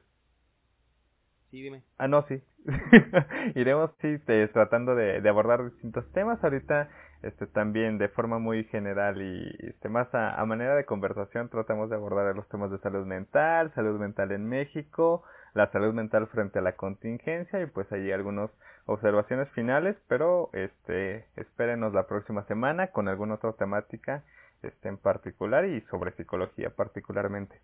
Sí, 1.50 1.62
dime. 1.62 1.82
Ah, 1.98 2.08
no, 2.08 2.26
sí. 2.26 2.42
Iremos, 3.54 3.90
sí, 4.00 4.18
tratando 4.52 4.94
de, 4.94 5.20
de, 5.20 5.28
abordar 5.28 5.64
distintos 5.64 6.10
temas. 6.12 6.42
Ahorita, 6.42 6.88
este, 7.24 7.46
también 7.46 7.98
de 7.98 8.08
forma 8.08 8.38
muy 8.38 8.64
general 8.64 9.20
y 9.20 9.56
este, 9.66 9.88
más 9.88 10.14
a, 10.14 10.40
a 10.40 10.44
manera 10.44 10.74
de 10.74 10.84
conversación, 10.84 11.48
tratamos 11.48 11.88
de 11.88 11.96
abordar 11.96 12.34
los 12.36 12.48
temas 12.48 12.70
de 12.70 12.78
salud 12.78 13.06
mental, 13.06 13.72
salud 13.74 13.98
mental 13.98 14.30
en 14.32 14.46
México, 14.46 15.24
la 15.54 15.70
salud 15.72 15.94
mental 15.94 16.26
frente 16.26 16.58
a 16.58 16.62
la 16.62 16.76
contingencia 16.76 17.62
y 17.62 17.66
pues 17.66 17.90
ahí 17.92 18.12
algunas 18.12 18.50
observaciones 18.86 19.48
finales, 19.50 19.96
pero 20.08 20.50
este 20.52 21.24
espérenos 21.36 21.94
la 21.94 22.06
próxima 22.06 22.44
semana 22.44 22.88
con 22.88 23.08
alguna 23.08 23.34
otra 23.34 23.52
temática 23.52 24.22
este 24.62 24.88
en 24.88 24.98
particular 24.98 25.64
y 25.64 25.80
sobre 25.90 26.12
psicología 26.12 26.70
particularmente. 26.70 27.58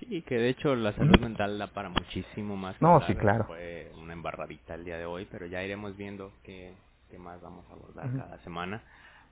Sí, 0.00 0.22
que 0.22 0.36
de 0.36 0.48
hecho 0.48 0.74
la 0.74 0.92
salud 0.94 1.18
mental 1.20 1.58
da 1.58 1.68
para 1.68 1.90
muchísimo 1.90 2.56
más. 2.56 2.80
No, 2.80 3.00
sí, 3.06 3.14
claro. 3.14 3.44
Fue 3.44 3.92
una 4.00 4.14
embarradita 4.14 4.74
el 4.74 4.84
día 4.84 4.96
de 4.96 5.06
hoy, 5.06 5.28
pero 5.30 5.46
ya 5.46 5.62
iremos 5.62 5.96
viendo 5.96 6.32
qué, 6.42 6.72
qué 7.10 7.18
más 7.18 7.40
vamos 7.40 7.64
a 7.70 7.72
abordar 7.72 8.08
cada 8.16 8.38
semana. 8.38 8.82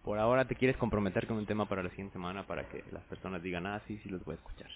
Por 0.03 0.19
ahora, 0.19 0.47
¿te 0.47 0.55
quieres 0.55 0.77
comprometer 0.77 1.27
con 1.27 1.39
un 1.39 1.47
tema 1.47 1.67
para 1.67 1.83
la 1.83 1.89
siguiente 1.91 2.13
semana 2.13 2.47
para 2.47 2.69
que 2.69 2.85
las 2.93 3.03
personas 3.05 3.43
digan, 3.43 3.67
ah, 3.67 3.81
sí, 3.87 3.99
sí 4.03 4.11
los 4.11 4.25
voy 4.25 4.35
a 4.35 4.39
escuchar? 4.39 4.69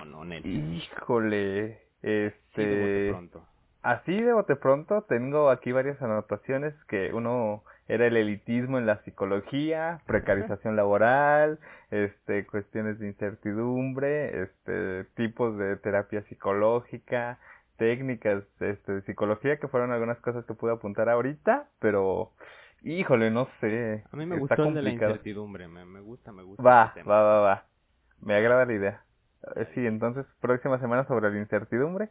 ¿O 0.00 0.04
no, 0.04 0.24
Nelly? 0.24 0.76
Híjole, 0.76 1.82
este, 2.02 3.14
así 3.82 4.20
de 4.20 4.32
bote 4.32 4.56
pronto 4.56 5.02
tengo 5.02 5.50
aquí 5.50 5.72
varias 5.72 6.00
anotaciones 6.00 6.74
que 6.84 7.12
uno 7.12 7.62
era 7.88 8.06
el 8.06 8.16
elitismo 8.16 8.78
en 8.78 8.86
la 8.86 9.02
psicología, 9.02 10.00
precarización 10.06 10.76
laboral, 10.76 11.58
este, 11.90 12.46
cuestiones 12.46 12.98
de 12.98 13.08
incertidumbre, 13.08 14.44
este, 14.44 15.04
tipos 15.16 15.58
de 15.58 15.76
terapia 15.76 16.22
psicológica, 16.22 17.38
técnicas 17.80 18.44
este, 18.60 18.92
de 18.92 19.02
psicología 19.02 19.56
que 19.56 19.66
fueron 19.66 19.90
algunas 19.90 20.18
cosas 20.18 20.44
que 20.44 20.52
pude 20.52 20.70
apuntar 20.70 21.08
ahorita, 21.08 21.66
pero 21.78 22.30
híjole, 22.82 23.30
no 23.30 23.48
sé. 23.58 24.04
A 24.12 24.16
mí 24.18 24.26
me 24.26 24.38
gustó 24.38 24.64
el 24.64 24.74
de 24.74 24.82
la 24.82 24.90
incertidumbre, 24.90 25.66
me, 25.66 25.86
me 25.86 26.00
gusta, 26.00 26.30
me 26.30 26.42
gusta. 26.42 26.62
Va, 26.62 26.94
va, 27.08 27.22
va, 27.22 27.40
va. 27.40 27.64
Me 28.20 28.34
agrada 28.34 28.66
la 28.66 28.74
idea. 28.74 29.02
Eh, 29.56 29.66
sí, 29.74 29.86
entonces, 29.86 30.26
próxima 30.42 30.78
semana 30.78 31.06
sobre 31.06 31.30
la 31.30 31.38
incertidumbre. 31.38 32.10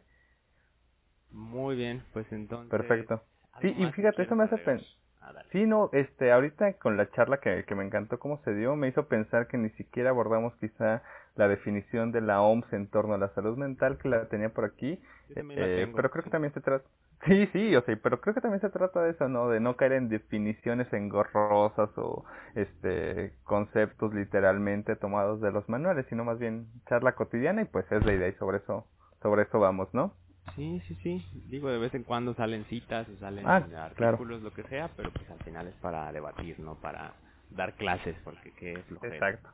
Muy 1.30 1.76
bien, 1.76 2.04
pues 2.14 2.26
entonces. 2.32 2.72
Perfecto. 2.72 3.22
Sí, 3.62 3.76
y 3.78 3.92
fíjate, 3.92 4.24
eso 4.24 4.36
me 4.36 4.46
hace 4.46 4.58
pensar. 4.58 4.88
Ah, 5.22 5.34
sí, 5.52 5.68
no, 5.68 5.92
este, 5.94 6.32
ahorita 6.32 6.74
con 6.80 6.98
la 6.98 7.12
charla 7.12 7.38
que, 7.38 7.64
que 7.66 7.76
me 7.76 7.86
encantó 7.86 8.18
cómo 8.18 8.42
se 8.44 8.56
dio, 8.56 8.76
me 8.76 8.88
hizo 8.88 9.08
pensar 9.08 9.46
que 9.46 9.60
ni 9.60 9.70
siquiera 9.72 10.10
abordamos 10.10 10.56
quizá 10.56 11.04
la 11.36 11.48
definición 11.48 12.12
de 12.12 12.22
la 12.22 12.42
OMS 12.42 12.72
en 12.74 12.88
torno 12.88 13.14
a 13.14 13.18
la 13.18 13.30
salud 13.34 13.58
mental, 13.58 13.98
que 13.98 14.10
la 14.10 14.28
tenía 14.28 14.50
por 14.50 14.66
aquí, 14.66 15.00
eh, 15.36 15.92
pero 15.96 16.10
creo 16.10 16.24
que 16.24 16.30
también 16.30 16.54
se 16.54 16.62
trata, 16.62 16.86
sí, 17.26 17.48
sí, 17.54 17.76
o 17.76 17.82
sea, 17.84 17.98
pero 18.02 18.20
creo 18.22 18.34
que 18.34 18.42
también 18.42 18.62
se 18.62 18.70
trata 18.70 19.04
de 19.04 19.12
eso, 19.12 19.28
¿no? 19.28 19.50
De 19.50 19.60
no 19.60 19.76
caer 19.76 19.94
en 19.94 20.10
definiciones 20.10 20.92
engorrosas 20.94 21.90
o, 21.98 22.26
este, 22.56 23.34
conceptos 23.44 24.14
literalmente 24.14 24.96
tomados 24.96 25.42
de 25.42 25.52
los 25.52 25.68
manuales, 25.70 26.06
sino 26.10 26.24
más 26.24 26.40
bien 26.40 26.68
charla 26.88 27.14
cotidiana 27.14 27.62
y 27.62 27.66
pues 27.66 27.90
es 27.92 28.06
la 28.06 28.14
idea 28.14 28.28
y 28.28 28.34
sobre 28.34 28.58
eso, 28.58 28.88
sobre 29.22 29.44
eso 29.44 29.60
vamos, 29.60 29.94
¿no? 29.94 30.14
Sí, 30.56 30.82
sí, 30.88 30.96
sí. 31.04 31.26
Digo, 31.48 31.70
de 31.70 31.78
vez 31.78 31.94
en 31.94 32.04
cuando 32.04 32.34
salen 32.34 32.66
citas 32.66 33.08
o 33.08 33.20
salen 33.20 33.46
ah, 33.46 33.66
artículos, 33.78 34.42
lo 34.42 34.52
que 34.52 34.64
sea, 34.64 34.90
pero 34.96 35.12
pues 35.12 35.30
al 35.30 35.40
final 35.40 35.68
es 35.68 35.76
para 35.76 36.12
debatir, 36.12 36.60
no 36.60 36.76
para 36.76 37.14
dar 37.52 37.74
clases, 37.74 38.16
porque 38.24 38.52
qué 38.54 38.74
es 38.74 38.92
lo 38.92 39.04
Exacto. 39.04 39.50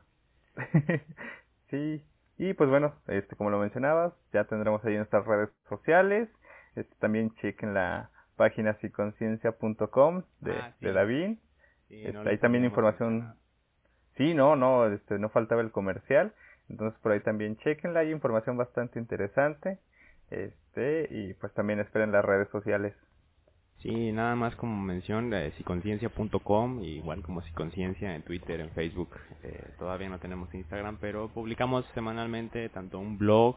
sí, 1.70 2.02
y 2.38 2.54
pues 2.54 2.68
bueno, 2.68 2.94
este 3.06 3.36
como 3.36 3.50
lo 3.50 3.58
mencionabas, 3.58 4.12
ya 4.32 4.44
tendremos 4.44 4.84
ahí 4.84 4.96
nuestras 4.96 5.24
redes 5.26 5.50
sociales. 5.68 6.28
Este, 6.74 6.94
también 6.96 7.34
chequen 7.36 7.72
la 7.72 8.10
página 8.36 8.74
psiconciencia.com 8.74 10.22
de, 10.40 10.52
ah, 10.52 10.74
de 10.80 10.92
David. 10.92 11.38
Este, 11.88 12.28
ahí 12.28 12.38
también 12.38 12.64
información. 12.64 13.34
Sí, 14.16 14.34
no, 14.34 14.56
no, 14.56 14.86
este, 14.86 15.18
no 15.18 15.28
faltaba 15.30 15.62
el 15.62 15.70
comercial. 15.70 16.32
Entonces 16.68 16.98
por 17.00 17.12
ahí 17.12 17.20
también 17.20 17.56
chequenla, 17.58 18.00
hay 18.00 18.10
información 18.10 18.56
bastante 18.56 18.98
interesante. 18.98 19.78
Este, 20.30 21.08
y 21.10 21.34
pues 21.34 21.54
también 21.54 21.80
esperen 21.80 22.12
las 22.12 22.24
redes 22.24 22.48
sociales. 22.50 22.94
Sí, 23.82 24.10
nada 24.12 24.34
más 24.34 24.56
como 24.56 24.80
mención, 24.82 25.32
psiconciencia.com, 25.56 26.82
igual 26.82 27.22
como 27.22 27.42
psiconciencia 27.42 28.14
en 28.14 28.22
Twitter, 28.22 28.60
en 28.60 28.70
Facebook. 28.70 29.10
Eh, 29.42 29.64
todavía 29.78 30.08
no 30.08 30.18
tenemos 30.18 30.52
Instagram, 30.52 30.98
pero 31.00 31.28
publicamos 31.28 31.84
semanalmente 31.94 32.68
tanto 32.70 32.98
un 32.98 33.18
blog 33.18 33.56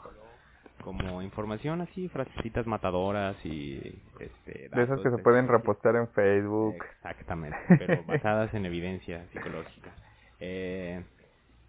como 0.84 1.22
información 1.22 1.82
así, 1.82 2.08
frasecitas 2.10 2.66
matadoras 2.66 3.36
y... 3.46 4.02
Este, 4.20 4.70
de 4.70 4.84
esas 4.84 5.00
que 5.02 5.10
se 5.10 5.18
pueden 5.18 5.48
repostar 5.48 5.96
en 5.96 6.08
Facebook. 6.10 6.76
Exactamente, 6.98 7.58
pero 7.68 8.04
basadas 8.08 8.54
en 8.54 8.66
evidencia 8.66 9.26
psicológica. 9.32 9.92
Eh, 10.40 11.04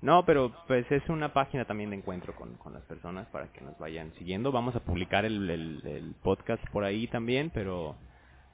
no, 0.02 0.24
pero 0.24 0.52
pues 0.66 0.90
es 0.90 1.06
una 1.08 1.32
página 1.32 1.66
también 1.66 1.90
de 1.90 1.96
encuentro 1.96 2.34
con, 2.34 2.54
con 2.54 2.72
las 2.72 2.82
personas 2.84 3.26
para 3.28 3.52
que 3.52 3.60
nos 3.60 3.78
vayan 3.78 4.12
siguiendo. 4.14 4.50
Vamos 4.50 4.74
a 4.74 4.80
publicar 4.80 5.24
el, 5.24 5.50
el, 5.50 6.14
podcast 6.22 6.64
por 6.70 6.84
ahí 6.84 7.06
también, 7.08 7.50
pero 7.52 7.96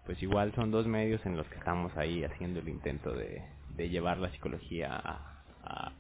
pues 0.07 0.23
igual 0.23 0.53
son 0.55 0.71
dos 0.71 0.87
medios 0.87 1.25
en 1.27 1.37
los 1.37 1.47
que 1.49 1.59
estamos 1.59 1.95
ahí 1.97 2.25
haciendo 2.25 2.61
el 2.61 2.69
intento 2.69 3.13
de, 3.13 3.43
de 3.77 3.89
llevar 3.89 4.19
la 4.19 4.31
psicología 4.31 4.95
a, 4.95 5.43
a 5.65 5.93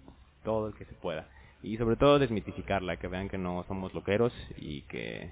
todo 0.44 0.68
el 0.68 0.74
que 0.74 0.84
se 0.86 0.94
pueda. 0.94 1.26
Y 1.62 1.76
sobre 1.76 1.96
todo 1.96 2.18
desmitificarla, 2.18 2.96
que 2.96 3.08
vean 3.08 3.28
que 3.28 3.38
no 3.38 3.64
somos 3.64 3.92
loqueros 3.94 4.32
y 4.56 4.82
que... 4.82 5.30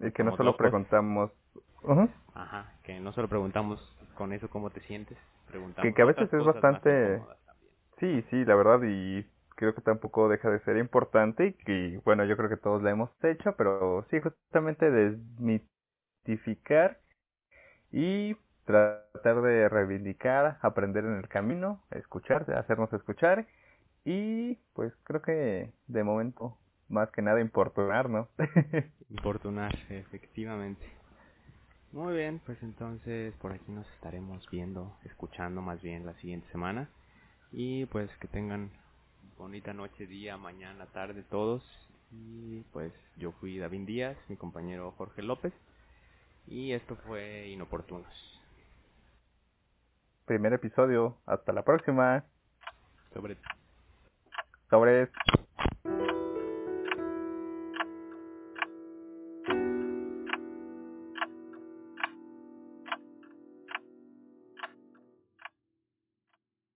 Y 0.00 0.10
que 0.10 0.24
no 0.24 0.36
solo 0.36 0.56
preguntamos... 0.56 1.30
Ajá, 2.34 2.72
que 2.82 2.98
no 3.00 3.12
solo 3.12 3.28
preguntamos 3.28 3.80
con 4.16 4.32
eso 4.32 4.50
cómo 4.50 4.70
te 4.70 4.80
sientes, 4.80 5.16
preguntamos... 5.48 5.82
Que, 5.82 5.94
que 5.94 6.02
a 6.02 6.06
veces 6.06 6.32
es 6.32 6.44
bastante... 6.44 7.22
Sí, 7.98 8.24
sí, 8.30 8.44
la 8.44 8.54
verdad, 8.54 8.80
y 8.82 9.24
creo 9.56 9.74
que 9.74 9.82
tampoco 9.82 10.28
deja 10.28 10.50
de 10.50 10.60
ser 10.60 10.78
importante 10.78 11.48
y 11.48 11.52
que, 11.52 12.00
bueno, 12.04 12.24
yo 12.24 12.36
creo 12.36 12.48
que 12.48 12.56
todos 12.56 12.82
la 12.82 12.90
hemos 12.90 13.10
hecho, 13.22 13.54
pero 13.56 14.04
sí, 14.10 14.18
justamente 14.20 14.90
desmitificar 14.90 16.98
y 17.92 18.36
tratar 18.64 19.42
de 19.42 19.68
reivindicar, 19.68 20.58
aprender 20.62 21.04
en 21.04 21.16
el 21.16 21.28
camino, 21.28 21.82
escuchar, 21.90 22.50
hacernos 22.52 22.92
escuchar 22.92 23.46
y 24.04 24.54
pues 24.74 24.92
creo 25.04 25.22
que 25.22 25.72
de 25.88 26.04
momento 26.04 26.56
más 26.88 27.10
que 27.10 27.22
nada 27.22 27.40
importunar, 27.40 28.08
¿no? 28.08 28.28
importunar, 29.10 29.74
efectivamente. 29.88 30.84
Muy 31.92 32.14
bien, 32.14 32.40
pues 32.46 32.62
entonces 32.62 33.34
por 33.40 33.52
aquí 33.52 33.72
nos 33.72 33.88
estaremos 33.94 34.48
viendo, 34.50 34.96
escuchando 35.04 35.60
más 35.60 35.82
bien 35.82 36.06
la 36.06 36.14
siguiente 36.14 36.48
semana 36.52 36.88
y 37.52 37.86
pues 37.86 38.08
que 38.20 38.28
tengan 38.28 38.70
bonita 39.36 39.72
noche, 39.72 40.06
día, 40.06 40.36
mañana, 40.36 40.86
tarde, 40.86 41.24
todos. 41.30 41.64
Y 42.12 42.60
pues 42.72 42.92
yo 43.16 43.32
fui 43.32 43.58
David 43.58 43.86
Díaz, 43.86 44.16
mi 44.28 44.36
compañero 44.36 44.92
Jorge 44.92 45.22
López. 45.22 45.52
Y 46.50 46.72
esto 46.72 46.96
fue 47.06 47.48
Inoportunos. 47.48 48.40
Primer 50.26 50.52
episodio. 50.52 51.16
Hasta 51.24 51.52
la 51.52 51.62
próxima. 51.62 52.24
Sobre 53.14 53.36
Sobre. 54.68 55.10